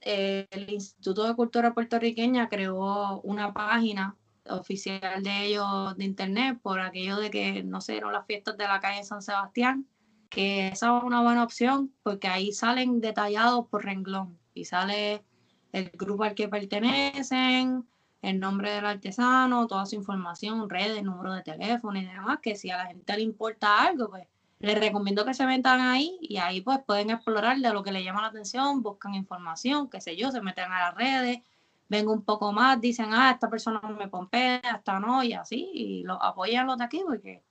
eh, 0.00 0.46
el 0.50 0.70
Instituto 0.70 1.24
de 1.26 1.34
Cultura 1.34 1.74
Puertorriqueña 1.74 2.48
creó 2.48 3.20
una 3.22 3.52
página 3.52 4.16
oficial 4.48 5.22
de 5.22 5.46
ellos 5.46 5.96
de 5.96 6.04
internet 6.04 6.58
por 6.62 6.80
aquello 6.80 7.16
de 7.16 7.30
que 7.30 7.62
no 7.62 7.80
sé, 7.80 7.96
eran 7.96 8.12
las 8.12 8.26
fiestas 8.26 8.56
de 8.56 8.64
la 8.64 8.80
calle 8.80 9.04
San 9.04 9.22
Sebastián, 9.22 9.86
que 10.30 10.68
esa 10.68 10.98
es 10.98 11.04
una 11.04 11.22
buena 11.22 11.42
opción 11.42 11.92
porque 12.02 12.28
ahí 12.28 12.52
salen 12.52 13.00
detallados 13.00 13.66
por 13.68 13.84
renglón 13.84 14.38
y 14.54 14.64
sale 14.64 15.24
el 15.72 15.90
grupo 15.90 16.24
al 16.24 16.34
que 16.34 16.48
pertenecen, 16.48 17.86
el 18.22 18.40
nombre 18.40 18.72
del 18.72 18.86
artesano, 18.86 19.66
toda 19.66 19.86
su 19.86 19.94
información, 19.94 20.68
redes, 20.68 21.02
número 21.02 21.32
de 21.32 21.42
teléfono 21.42 21.98
y 21.98 22.04
demás, 22.06 22.38
que 22.42 22.56
si 22.56 22.70
a 22.70 22.78
la 22.78 22.86
gente 22.86 23.16
le 23.16 23.22
importa 23.22 23.82
algo, 23.82 24.10
pues 24.10 24.26
les 24.60 24.78
recomiendo 24.78 25.24
que 25.24 25.34
se 25.34 25.46
metan 25.46 25.80
ahí 25.80 26.18
y 26.20 26.38
ahí 26.38 26.60
pues 26.60 26.80
pueden 26.84 27.10
explorar 27.10 27.58
de 27.58 27.72
lo 27.72 27.82
que 27.82 27.92
les 27.92 28.04
llama 28.04 28.22
la 28.22 28.28
atención, 28.28 28.82
buscan 28.82 29.14
información, 29.14 29.88
qué 29.88 30.00
sé 30.00 30.16
yo, 30.16 30.32
se 30.32 30.40
meten 30.40 30.72
a 30.72 30.80
las 30.86 30.94
redes, 30.96 31.40
ven 31.88 32.08
un 32.08 32.22
poco 32.22 32.52
más, 32.52 32.80
dicen, 32.80 33.14
ah, 33.14 33.30
esta 33.30 33.48
persona 33.48 33.80
me 33.80 34.08
pompea, 34.08 34.60
esta 34.76 34.98
no, 34.98 35.22
y 35.22 35.32
así, 35.32 35.70
y 35.72 36.02
los 36.02 36.18
apoyan 36.20 36.66
los 36.66 36.78
de 36.78 36.84
aquí, 36.84 37.02
porque 37.06 37.42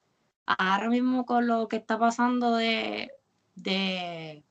ahora 0.45 0.89
mismo 0.89 1.25
con 1.25 1.47
lo 1.47 1.67
que 1.67 1.77
está 1.77 1.97
pasando 1.97 2.55
de, 2.55 3.11
de 3.55 4.43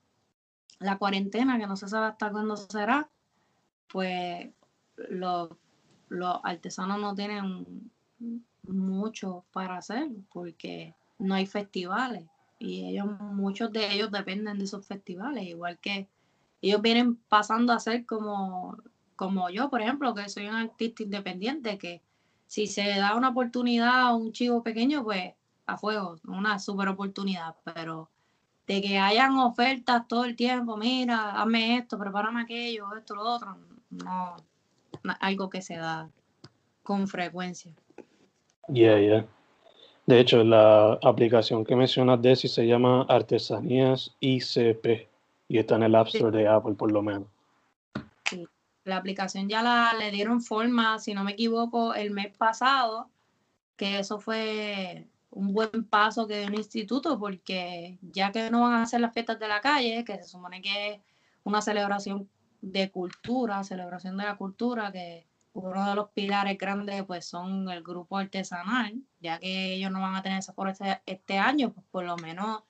la 0.78 0.98
cuarentena, 0.98 1.58
que 1.58 1.66
no 1.66 1.76
se 1.76 1.88
sabe 1.88 2.06
hasta 2.06 2.30
cuándo 2.30 2.56
será, 2.56 3.10
pues 3.88 4.48
los, 4.96 5.50
artesanos 6.42 7.00
no 7.00 7.14
tienen 7.14 7.90
mucho 8.62 9.44
para 9.52 9.78
hacer 9.78 10.08
porque 10.32 10.94
no 11.18 11.34
hay 11.34 11.46
festivales. 11.46 12.24
Y 12.58 12.86
ellos 12.86 13.06
muchos 13.20 13.72
de 13.72 13.92
ellos 13.92 14.10
dependen 14.10 14.58
de 14.58 14.64
esos 14.64 14.86
festivales 14.86 15.44
igual 15.44 15.78
que 15.78 16.08
ellos 16.62 16.80
vienen 16.80 17.16
pasando 17.28 17.72
a 17.72 17.80
ser 17.80 18.06
como 18.06 18.78
como 19.14 19.50
yo 19.50 19.68
por 19.68 19.82
ejemplo 19.82 20.14
que 20.14 20.28
soy 20.30 20.46
un 20.46 20.54
artista 20.54 21.02
independiente 21.02 21.76
que 21.76 22.02
si 22.46 22.66
se 22.66 22.96
da 22.98 23.14
una 23.14 23.30
oportunidad 23.30 24.00
a 24.00 24.14
un 24.14 24.32
chico 24.32 24.62
pequeño 24.62 25.04
pues 25.04 25.34
a 25.66 25.76
fuego, 25.76 26.16
una 26.26 26.58
super 26.58 26.88
oportunidad, 26.88 27.56
pero 27.64 28.08
de 28.66 28.80
que 28.80 28.98
hayan 28.98 29.36
ofertas 29.38 30.06
todo 30.08 30.24
el 30.24 30.36
tiempo, 30.36 30.76
mira, 30.76 31.40
hazme 31.40 31.76
esto, 31.76 31.98
prepárame 31.98 32.42
aquello, 32.42 32.94
esto, 32.96 33.14
lo 33.14 33.22
otro, 33.22 33.56
no, 33.90 34.36
algo 35.20 35.50
que 35.50 35.62
se 35.62 35.76
da 35.76 36.08
con 36.82 37.08
frecuencia. 37.08 37.72
Yeah, 38.68 38.98
yeah. 38.98 39.26
De 40.06 40.20
hecho, 40.20 40.44
la 40.44 40.98
aplicación 41.02 41.64
que 41.64 41.74
mencionas, 41.74 42.22
Desi, 42.22 42.46
se 42.46 42.66
llama 42.66 43.04
Artesanías 43.08 44.14
ICP 44.20 45.08
y 45.48 45.58
está 45.58 45.76
en 45.76 45.82
el 45.84 45.94
App 45.96 46.08
Store 46.08 46.36
de 46.36 46.46
Apple, 46.46 46.74
por 46.74 46.92
lo 46.92 47.02
menos. 47.02 47.26
Sí, 48.30 48.46
la 48.84 48.96
aplicación 48.96 49.48
ya 49.48 49.62
la 49.62 49.94
le 49.98 50.12
dieron 50.12 50.40
forma, 50.40 50.98
si 51.00 51.12
no 51.12 51.24
me 51.24 51.32
equivoco, 51.32 51.94
el 51.94 52.12
mes 52.12 52.36
pasado, 52.36 53.08
que 53.76 53.98
eso 53.98 54.20
fue 54.20 55.08
un 55.30 55.52
buen 55.52 55.84
paso 55.84 56.26
que 56.26 56.38
dio 56.38 56.48
el 56.48 56.54
instituto, 56.54 57.18
porque 57.18 57.98
ya 58.00 58.30
que 58.30 58.48
no 58.50 58.62
van 58.62 58.74
a 58.74 58.82
hacer 58.82 59.00
las 59.00 59.12
fiestas 59.12 59.40
de 59.40 59.48
la 59.48 59.60
calle, 59.60 60.04
que 60.04 60.16
se 60.16 60.24
supone 60.24 60.62
que 60.62 60.94
es 60.94 61.00
una 61.42 61.60
celebración 61.60 62.28
de 62.60 62.90
cultura, 62.90 63.64
celebración 63.64 64.16
de 64.16 64.24
la 64.24 64.36
cultura, 64.36 64.92
que 64.92 65.26
uno 65.52 65.88
de 65.88 65.94
los 65.94 66.10
pilares 66.10 66.58
grandes 66.58 67.02
pues 67.04 67.24
son 67.24 67.68
el 67.70 67.82
grupo 67.82 68.18
artesanal, 68.18 68.94
ya 69.20 69.38
que 69.38 69.74
ellos 69.74 69.90
no 69.90 70.00
van 70.00 70.14
a 70.14 70.22
tener 70.22 70.38
eso 70.38 70.54
por 70.54 70.68
este, 70.68 71.00
este 71.06 71.38
año, 71.38 71.72
pues 71.72 71.86
por 71.90 72.04
lo 72.04 72.16
menos, 72.16 72.62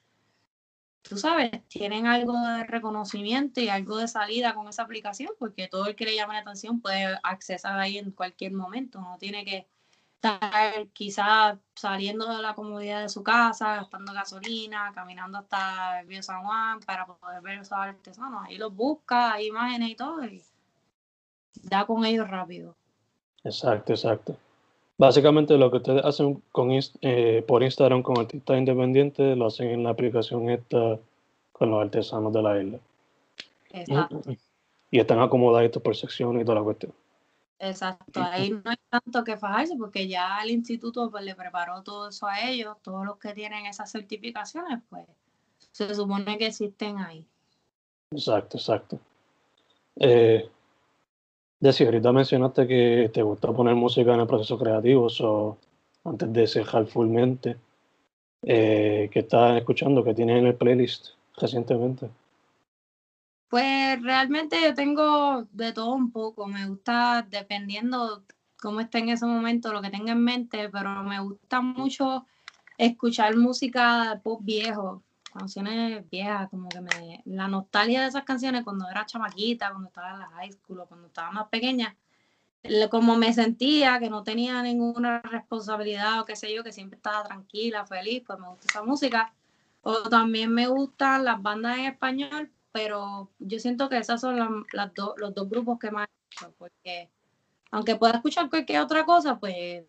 tú 1.03 1.17
sabes, 1.17 1.51
tienen 1.69 2.07
algo 2.07 2.39
de 2.39 2.65
reconocimiento 2.65 3.61
y 3.61 3.69
algo 3.69 3.99
de 3.99 4.09
salida 4.09 4.55
con 4.55 4.69
esa 4.69 4.83
aplicación, 4.83 5.31
porque 5.39 5.69
todo 5.69 5.87
el 5.87 5.97
que 5.97 6.05
le 6.05 6.15
llame 6.15 6.35
la 6.35 6.41
atención 6.41 6.81
puede 6.81 7.19
accesar 7.23 7.79
ahí 7.79 7.99
en 7.99 8.13
cualquier 8.13 8.53
momento, 8.53 9.01
no 9.01 9.19
tiene 9.19 9.45
que 9.45 9.69
estar 10.35 10.87
quizás 10.93 11.59
saliendo 11.75 12.29
de 12.35 12.43
la 12.43 12.55
comodidad 12.55 13.03
de 13.03 13.09
su 13.09 13.23
casa, 13.23 13.77
gastando 13.77 14.13
gasolina, 14.13 14.93
caminando 14.95 15.39
hasta 15.39 16.01
el 16.01 16.09
Río 16.09 16.23
San 16.23 16.45
Juan 16.45 16.81
para 16.81 17.07
poder 17.07 17.41
ver 17.43 17.59
esos 17.59 17.73
artesanos. 17.73 18.45
Ahí 18.45 18.59
los 18.59 18.75
busca, 18.75 19.33
hay 19.33 19.47
imágenes 19.47 19.91
y 19.91 19.95
todo. 19.95 20.25
Y 20.25 20.43
da 21.63 21.87
con 21.87 22.05
ellos 22.05 22.29
rápido. 22.29 22.75
Exacto, 23.45 23.93
exacto. 23.93 24.37
Básicamente 24.99 25.57
lo 25.59 25.71
que 25.71 25.77
ustedes 25.77 26.05
hacen 26.05 26.43
con, 26.53 26.71
eh, 26.73 27.45
por 27.47 27.63
Instagram 27.63 28.03
con 28.03 28.19
artistas 28.19 28.59
independientes 28.59 29.37
lo 29.37 29.47
hacen 29.47 29.69
en 29.71 29.85
la 29.85 29.91
aplicación 29.91 30.49
esta 30.49 30.99
con 31.53 31.71
los 31.71 31.83
artesanos 31.83 32.33
de 32.33 32.43
la 32.43 32.63
isla. 32.63 32.79
Exacto. 33.71 34.23
Y 34.91 34.99
están 34.99 35.21
acomodados 35.21 35.83
por 35.83 35.97
secciones 35.97 36.43
y 36.43 36.45
toda 36.45 36.59
la 36.59 36.65
cuestión. 36.65 36.93
Exacto, 37.59 38.23
ahí 38.23 38.51
no 38.51 38.71
hay 38.71 38.77
tanto 38.91 39.25
que 39.25 39.37
fajarse 39.37 39.77
porque 39.77 40.07
ya 40.07 40.41
el 40.43 40.51
instituto 40.51 41.11
pues, 41.11 41.25
le 41.25 41.35
preparó 41.35 41.83
todo 41.83 42.09
eso 42.09 42.27
a 42.27 42.43
ellos, 42.49 42.77
todos 42.83 43.07
los 43.07 43.19
que 43.19 43.33
tienen 43.33 43.65
esas 43.67 43.91
certificaciones, 43.91 44.81
pues 44.91 45.07
se 45.73 45.95
supone 45.95 46.37
que 46.37 46.47
existen 46.47 46.99
ahí. 46.99 47.27
Exacto, 48.11 48.59
exacto. 48.59 48.99
Eh, 49.97 50.51
Decía, 51.59 51.87
ahorita 51.87 52.13
mencionaste 52.13 52.67
que 52.67 53.11
te 53.13 53.23
gusta 53.23 53.51
poner 53.51 53.75
música 53.75 54.13
en 54.13 54.21
el 54.21 54.27
proceso 54.27 54.59
creativo, 54.59 55.09
o 55.21 55.57
antes 56.05 56.33
de 56.33 56.47
cerrar 56.47 56.87
fullmente, 56.87 57.57
eh, 58.43 59.09
¿qué 59.11 59.21
estás 59.21 59.57
escuchando? 59.57 60.05
¿Qué 60.05 60.13
tienes 60.13 60.39
en 60.39 60.47
el 60.47 60.55
playlist 60.55 61.09
recientemente? 61.37 62.11
Pues 63.49 64.03
realmente 64.03 64.61
yo 64.61 64.75
tengo 64.75 65.47
de 65.53 65.73
todo 65.73 65.93
un 65.95 66.11
poco, 66.11 66.47
me 66.47 66.67
gusta 66.67 67.27
dependiendo 67.29 68.25
cómo 68.61 68.81
esté 68.81 68.99
en 68.99 69.11
ese 69.11 69.27
momento, 69.27 69.73
lo 69.73 69.83
que 69.83 69.91
tenga 69.91 70.13
en 70.13 70.25
mente, 70.25 70.69
pero 70.69 71.03
me 71.05 71.21
gusta 71.21 71.61
mucho 71.61 72.27
escuchar 72.79 73.37
música 73.37 74.21
pop 74.25 74.41
viejo, 74.43 75.03
canciones 75.33 76.09
viejas, 76.11 76.49
como 76.51 76.69
que 76.69 76.81
me, 76.81 77.23
la 77.25 77.47
nostalgia 77.49 78.03
de 78.03 78.09
esas 78.09 78.25
canciones 78.25 78.65
cuando 78.65 78.89
era 78.89 79.07
chamaquita, 79.07 79.71
cuando 79.71 79.89
estaba 79.89 80.13
en 80.13 80.19
la 80.19 80.29
high 80.31 80.53
school 80.53 80.85
cuando 80.89 81.07
estaba 81.07 81.31
más 81.31 81.49
pequeña, 81.49 81.97
como 82.91 83.17
me 83.17 83.33
sentía 83.33 84.01
que 84.01 84.11
no 84.11 84.25
tenía 84.25 84.63
ninguna 84.63 85.21
responsabilidad 85.21 86.21
o 86.21 86.25
qué 86.25 86.37
sé 86.37 86.53
yo, 86.53 86.65
que 86.65 86.73
siempre 86.73 86.97
estaba 86.97 87.23
tranquila, 87.23 87.87
feliz, 87.87 88.25
pues 88.27 88.39
me 88.39 88.49
gusta 88.49 88.67
esa 88.69 88.83
música. 88.83 89.33
O 89.83 90.09
también 90.09 90.53
me 90.53 90.67
gustan 90.67 91.25
las 91.25 91.41
bandas 91.41 91.79
en 91.79 91.85
español, 91.85 92.51
pero 92.77 93.31
yo 93.39 93.59
siento 93.59 93.89
que 93.89 93.97
esos 93.97 94.21
son 94.21 94.37
las, 94.37 94.93
los 95.17 95.35
dos 95.35 95.49
grupos 95.49 95.79
que 95.79 95.91
más 95.91 96.07
escucho, 96.31 96.55
porque 96.59 97.09
aunque 97.71 97.97
pueda 97.97 98.17
escuchar 98.17 98.51
cualquier 98.51 98.83
otra 98.83 99.07
cosa, 99.07 99.41
pues 99.41 99.87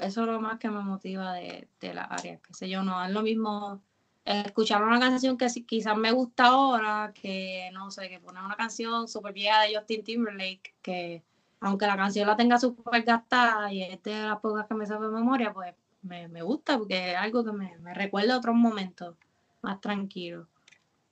eso 0.00 0.20
es 0.22 0.26
lo 0.26 0.40
más 0.40 0.58
que 0.58 0.68
me 0.68 0.80
motiva 0.80 1.34
de, 1.34 1.68
de 1.78 1.94
la 1.94 2.02
área, 2.02 2.40
qué 2.40 2.52
sé 2.52 2.68
yo, 2.68 2.82
no 2.82 3.04
es 3.04 3.12
lo 3.12 3.22
mismo 3.22 3.80
escuchar 4.24 4.82
una 4.82 4.98
canción 4.98 5.38
que 5.38 5.46
quizás 5.64 5.96
me 5.96 6.10
gusta 6.10 6.46
ahora, 6.46 7.12
que 7.14 7.70
no 7.72 7.92
sé, 7.92 8.08
que 8.08 8.18
poner 8.18 8.42
una 8.42 8.56
canción 8.56 9.06
súper 9.06 9.32
vieja 9.32 9.60
de 9.60 9.76
Justin 9.76 10.02
Timberlake, 10.02 10.74
que 10.82 11.22
aunque 11.60 11.86
la 11.86 11.96
canción 11.96 12.26
la 12.26 12.34
tenga 12.34 12.58
súper 12.58 13.04
gastada 13.04 13.72
y 13.72 13.84
es 13.84 14.02
de 14.02 14.20
las 14.20 14.40
pocas 14.40 14.66
que 14.66 14.74
me 14.74 14.84
sabe 14.84 15.06
de 15.06 15.12
memoria, 15.12 15.52
pues 15.52 15.76
me, 16.02 16.42
gusta 16.42 16.76
porque 16.76 17.12
es 17.12 17.16
algo 17.16 17.44
que 17.44 17.52
me, 17.52 17.78
me 17.78 17.94
recuerda 17.94 18.34
a 18.34 18.38
otros 18.38 18.56
momentos 18.56 19.14
más 19.62 19.80
tranquilos. 19.80 20.48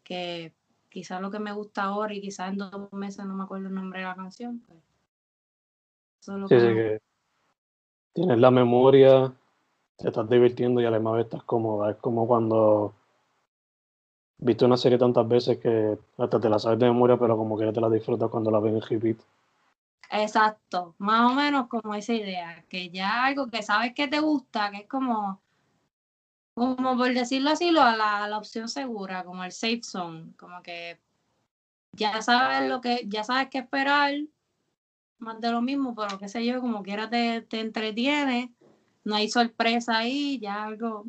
Que 0.06 0.54
quizás 0.88 1.20
lo 1.20 1.32
que 1.32 1.40
me 1.40 1.52
gusta 1.52 1.82
ahora 1.82 2.14
y 2.14 2.20
quizás 2.20 2.52
en 2.52 2.58
dos 2.58 2.92
meses 2.92 3.26
no 3.26 3.34
me 3.34 3.42
acuerdo 3.42 3.66
el 3.66 3.74
nombre 3.74 3.98
de 3.98 4.06
la 4.06 4.14
canción. 4.14 4.62
Pues, 4.66 4.78
sí, 6.48 6.60
sí, 6.60 6.74
que 6.74 7.00
tienes 8.12 8.38
la 8.38 8.52
memoria, 8.52 9.32
te 9.98 10.08
estás 10.08 10.30
divirtiendo 10.30 10.80
y 10.80 10.84
además 10.84 11.18
estás 11.20 11.42
cómoda. 11.42 11.90
Es 11.90 11.96
como 11.96 12.28
cuando 12.28 12.94
viste 14.38 14.64
una 14.64 14.76
serie 14.76 14.96
tantas 14.96 15.26
veces 15.26 15.58
que 15.58 15.98
hasta 16.18 16.38
te 16.38 16.48
la 16.48 16.60
sabes 16.60 16.78
de 16.78 16.86
memoria, 16.86 17.16
pero 17.16 17.36
como 17.36 17.58
que 17.58 17.72
te 17.72 17.80
la 17.80 17.90
disfrutas 17.90 18.30
cuando 18.30 18.52
la 18.52 18.60
ves 18.60 18.74
en 18.74 18.80
repeat. 18.80 19.18
Exacto, 20.10 20.94
más 20.98 21.32
o 21.32 21.34
menos 21.34 21.66
como 21.66 21.94
esa 21.94 22.12
idea, 22.12 22.64
que 22.68 22.90
ya 22.90 23.24
algo 23.24 23.48
que 23.48 23.62
sabes 23.62 23.92
que 23.92 24.06
te 24.06 24.20
gusta, 24.20 24.70
que 24.70 24.78
es 24.78 24.88
como, 24.88 25.42
como 26.56 26.96
por 26.96 27.12
decirlo 27.12 27.50
así, 27.50 27.70
la, 27.70 28.26
la 28.28 28.38
opción 28.38 28.68
segura, 28.68 29.24
como 29.24 29.44
el 29.44 29.52
safe 29.52 29.82
zone, 29.82 30.32
como 30.38 30.62
que 30.62 30.98
ya 31.92 32.22
sabes 32.22 32.68
lo 32.68 32.80
que, 32.80 33.04
ya 33.06 33.24
sabes 33.24 33.48
qué 33.50 33.58
esperar, 33.58 34.14
más 35.18 35.40
de 35.40 35.50
lo 35.50 35.60
mismo, 35.60 35.94
pero 35.94 36.18
qué 36.18 36.28
sé 36.28 36.44
yo, 36.44 36.60
como 36.60 36.82
quiera 36.82 37.10
te, 37.10 37.42
te 37.42 37.60
entretiene, 37.60 38.54
no 39.04 39.14
hay 39.16 39.28
sorpresa 39.28 39.98
ahí, 39.98 40.38
ya 40.38 40.64
algo 40.64 41.04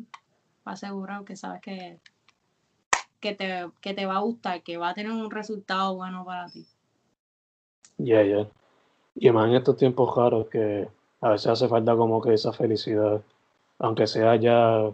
asegurado 0.64 1.24
que 1.24 1.36
sabes 1.36 1.62
que 1.62 1.98
que 3.20 3.34
te, 3.34 3.68
que 3.80 3.94
te 3.94 4.06
va 4.06 4.16
a 4.16 4.20
gustar, 4.20 4.62
que 4.62 4.76
va 4.76 4.90
a 4.90 4.94
tener 4.94 5.12
un 5.12 5.30
resultado 5.30 5.96
bueno 5.96 6.24
para 6.24 6.48
ti. 6.48 6.66
Ya, 7.96 8.22
ya. 8.22 8.46
Y 9.16 9.30
más 9.30 9.48
en 9.48 9.56
estos 9.56 9.76
tiempos 9.76 10.14
raros 10.16 10.46
que 10.48 10.88
a 11.20 11.30
veces 11.30 11.48
hace 11.48 11.68
falta 11.68 11.96
como 11.96 12.20
que 12.20 12.34
esa 12.34 12.52
felicidad, 12.52 13.20
aunque 13.78 14.06
sea 14.06 14.36
ya, 14.36 14.90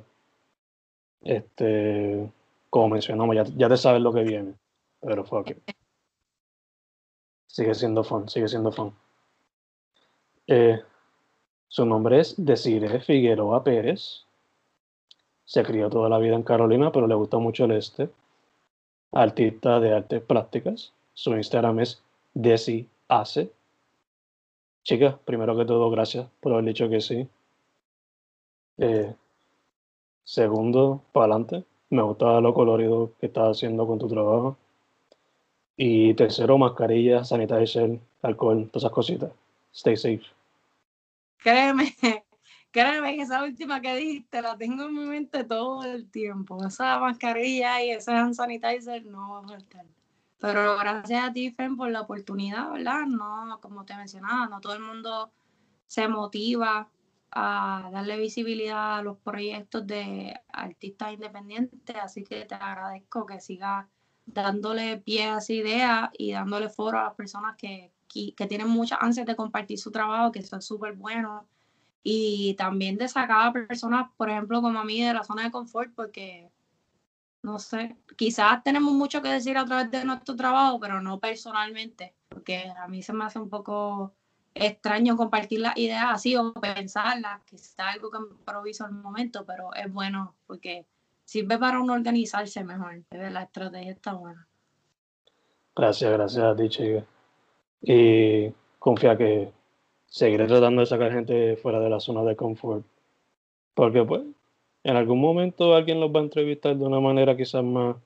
este, 1.24 2.30
como 2.70 2.90
mencionamos, 2.90 3.34
ya, 3.34 3.44
ya 3.56 3.68
te 3.68 3.76
sabes 3.76 4.02
lo 4.02 4.12
que 4.12 4.22
viene, 4.22 4.54
pero 5.00 5.24
fuck 5.24 5.50
it. 5.50 5.58
Sigue 7.46 7.74
siendo 7.74 8.04
fun, 8.04 8.28
sigue 8.28 8.48
siendo 8.48 8.70
fun. 8.70 8.94
Eh, 10.46 10.80
su 11.68 11.86
nombre 11.86 12.20
es 12.20 12.34
Desiree 12.36 13.00
Figueroa 13.00 13.64
Pérez. 13.64 14.24
Se 15.44 15.62
crió 15.62 15.88
toda 15.88 16.08
la 16.08 16.18
vida 16.18 16.34
en 16.34 16.42
Carolina, 16.42 16.92
pero 16.92 17.06
le 17.06 17.14
gusta 17.14 17.38
mucho 17.38 17.64
el 17.64 17.72
este. 17.72 18.10
Artista 19.12 19.80
de 19.80 19.94
artes 19.94 20.22
plásticas. 20.22 20.92
Su 21.14 21.34
Instagram 21.34 21.80
es 21.80 22.02
Desi 22.34 22.88
Hace. 23.08 23.52
Chicas, 24.82 25.16
primero 25.24 25.56
que 25.56 25.64
todo, 25.64 25.90
gracias 25.90 26.26
por 26.40 26.52
haber 26.52 26.66
dicho 26.66 26.88
que 26.88 27.00
sí. 27.00 27.28
Eh, 28.78 29.14
segundo, 30.24 31.02
para 31.12 31.34
adelante. 31.34 31.64
Me 31.90 32.02
gusta 32.02 32.40
lo 32.40 32.52
colorido 32.54 33.12
que 33.20 33.26
estás 33.26 33.56
haciendo 33.56 33.86
con 33.86 33.98
tu 33.98 34.08
trabajo. 34.08 34.56
Y 35.76 36.14
tercero, 36.14 36.58
mascarilla, 36.58 37.24
sanitizer, 37.24 38.00
alcohol, 38.22 38.68
todas 38.70 38.84
esas 38.84 38.92
cositas. 38.92 39.32
Stay 39.72 39.96
safe. 39.96 40.22
Créeme, 41.38 41.94
Créeme 42.74 43.14
que 43.14 43.22
esa 43.22 43.44
última 43.44 43.80
que 43.80 43.94
dijiste 43.94 44.42
la 44.42 44.56
tengo 44.56 44.82
en 44.86 44.94
mi 44.94 45.04
mente 45.04 45.44
todo 45.44 45.84
el 45.84 46.10
tiempo. 46.10 46.64
Esa 46.66 46.98
mascarilla 46.98 47.80
y 47.80 47.90
ese 47.90 48.10
hand 48.10 48.34
sanitizer 48.34 49.06
no 49.06 49.30
va 49.30 49.38
a 49.38 49.42
faltar. 49.42 49.86
Pero 50.40 50.76
gracias 50.76 51.22
a 51.22 51.32
ti, 51.32 51.52
Fen, 51.52 51.76
por 51.76 51.90
la 51.90 52.00
oportunidad, 52.00 52.72
¿verdad? 52.72 53.06
No, 53.06 53.60
como 53.60 53.84
te 53.84 53.94
mencionaba, 53.94 54.48
no 54.48 54.60
todo 54.60 54.74
el 54.74 54.80
mundo 54.80 55.30
se 55.86 56.08
motiva 56.08 56.88
a 57.34 57.90
darle 57.92 58.16
visibilidad 58.16 58.98
a 58.98 59.02
los 59.02 59.18
proyectos 59.18 59.86
de 59.86 60.34
artistas 60.48 61.12
independientes, 61.12 61.96
así 61.96 62.22
que 62.22 62.44
te 62.44 62.54
agradezco 62.54 63.26
que 63.26 63.40
sigas 63.40 63.86
dándole 64.24 64.98
pie 64.98 65.24
a 65.24 65.38
esa 65.38 65.52
idea 65.52 66.10
y 66.16 66.32
dándole 66.32 66.68
foro 66.68 66.98
a 66.98 67.04
las 67.04 67.14
personas 67.14 67.56
que, 67.56 67.92
que, 68.08 68.34
que 68.34 68.46
tienen 68.46 68.68
muchas 68.68 68.98
ansias 69.00 69.26
de 69.26 69.36
compartir 69.36 69.78
su 69.78 69.90
trabajo, 69.90 70.30
que 70.30 70.38
es 70.38 70.50
súper 70.60 70.94
bueno 70.94 71.48
y 72.04 72.54
también 72.54 72.98
de 72.98 73.08
sacar 73.08 73.48
a 73.48 73.52
personas, 73.52 74.10
por 74.16 74.30
ejemplo, 74.30 74.60
como 74.60 74.78
a 74.78 74.84
mí, 74.84 75.02
de 75.02 75.14
la 75.14 75.24
zona 75.24 75.44
de 75.44 75.50
confort, 75.50 75.92
porque, 75.94 76.50
no 77.42 77.58
sé, 77.58 77.96
quizás 78.16 78.62
tenemos 78.62 78.92
mucho 78.92 79.22
que 79.22 79.28
decir 79.30 79.56
a 79.56 79.64
través 79.64 79.90
de 79.90 80.04
nuestro 80.04 80.36
trabajo, 80.36 80.78
pero 80.78 81.00
no 81.00 81.18
personalmente, 81.18 82.14
porque 82.28 82.70
a 82.78 82.86
mí 82.88 83.02
se 83.02 83.14
me 83.14 83.24
hace 83.24 83.38
un 83.38 83.48
poco 83.48 84.14
extraño 84.54 85.16
compartir 85.16 85.60
las 85.60 85.76
ideas 85.76 86.04
así 86.06 86.36
o 86.36 86.52
pensarlas, 86.54 87.42
quizás 87.44 87.74
algo 87.78 88.10
que 88.10 88.18
improviso 88.18 88.86
el 88.86 88.92
momento, 88.92 89.44
pero 89.44 89.74
es 89.74 89.92
bueno 89.92 90.34
porque 90.46 90.86
sirve 91.24 91.58
para 91.58 91.80
uno 91.80 91.94
organizarse 91.94 92.62
mejor, 92.64 93.02
la 93.10 93.42
estrategia 93.42 93.92
está 93.92 94.12
buena. 94.14 94.46
Gracias, 95.74 96.12
gracias 96.12 96.44
a 96.44 96.54
ti, 96.54 96.68
chica. 96.68 97.04
Y 97.82 98.50
confía 98.78 99.16
que 99.16 99.52
seguiré 100.06 100.46
tratando 100.46 100.80
de 100.80 100.86
sacar 100.86 101.12
gente 101.12 101.56
fuera 101.56 101.80
de 101.80 101.90
la 101.90 101.98
zona 101.98 102.22
de 102.22 102.36
confort. 102.36 102.86
Porque 103.74 104.04
pues, 104.04 104.22
en 104.84 104.96
algún 104.96 105.20
momento 105.20 105.74
alguien 105.74 105.98
los 105.98 106.10
va 106.10 106.20
a 106.20 106.24
entrevistar 106.24 106.76
de 106.76 106.84
una 106.84 107.00
manera 107.00 107.36
quizás 107.36 107.64
más 107.64 107.96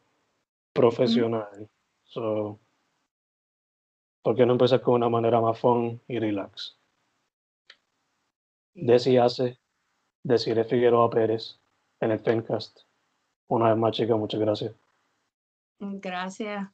profesional. 0.73 1.69
So, 2.05 2.59
¿Por 4.23 4.37
qué 4.37 4.45
no 4.45 4.53
empezar 4.53 4.81
con 4.81 4.95
una 4.95 5.09
manera 5.09 5.41
más 5.41 5.59
fun 5.59 6.01
y 6.09 6.19
relax? 6.19 6.79
Desi 8.75 9.17
hace, 9.17 9.59
Desiree 10.23 10.65
Figueroa 10.65 11.11
Pérez 11.11 11.59
en 12.01 12.13
el 12.13 12.21
Fencast. 12.21 12.81
Una 13.49 13.71
vez 13.71 13.79
más, 13.79 13.93
chicas, 13.93 14.19
muchas 14.19 14.41
gracias. 14.41 14.75
Gracias. 15.81 16.69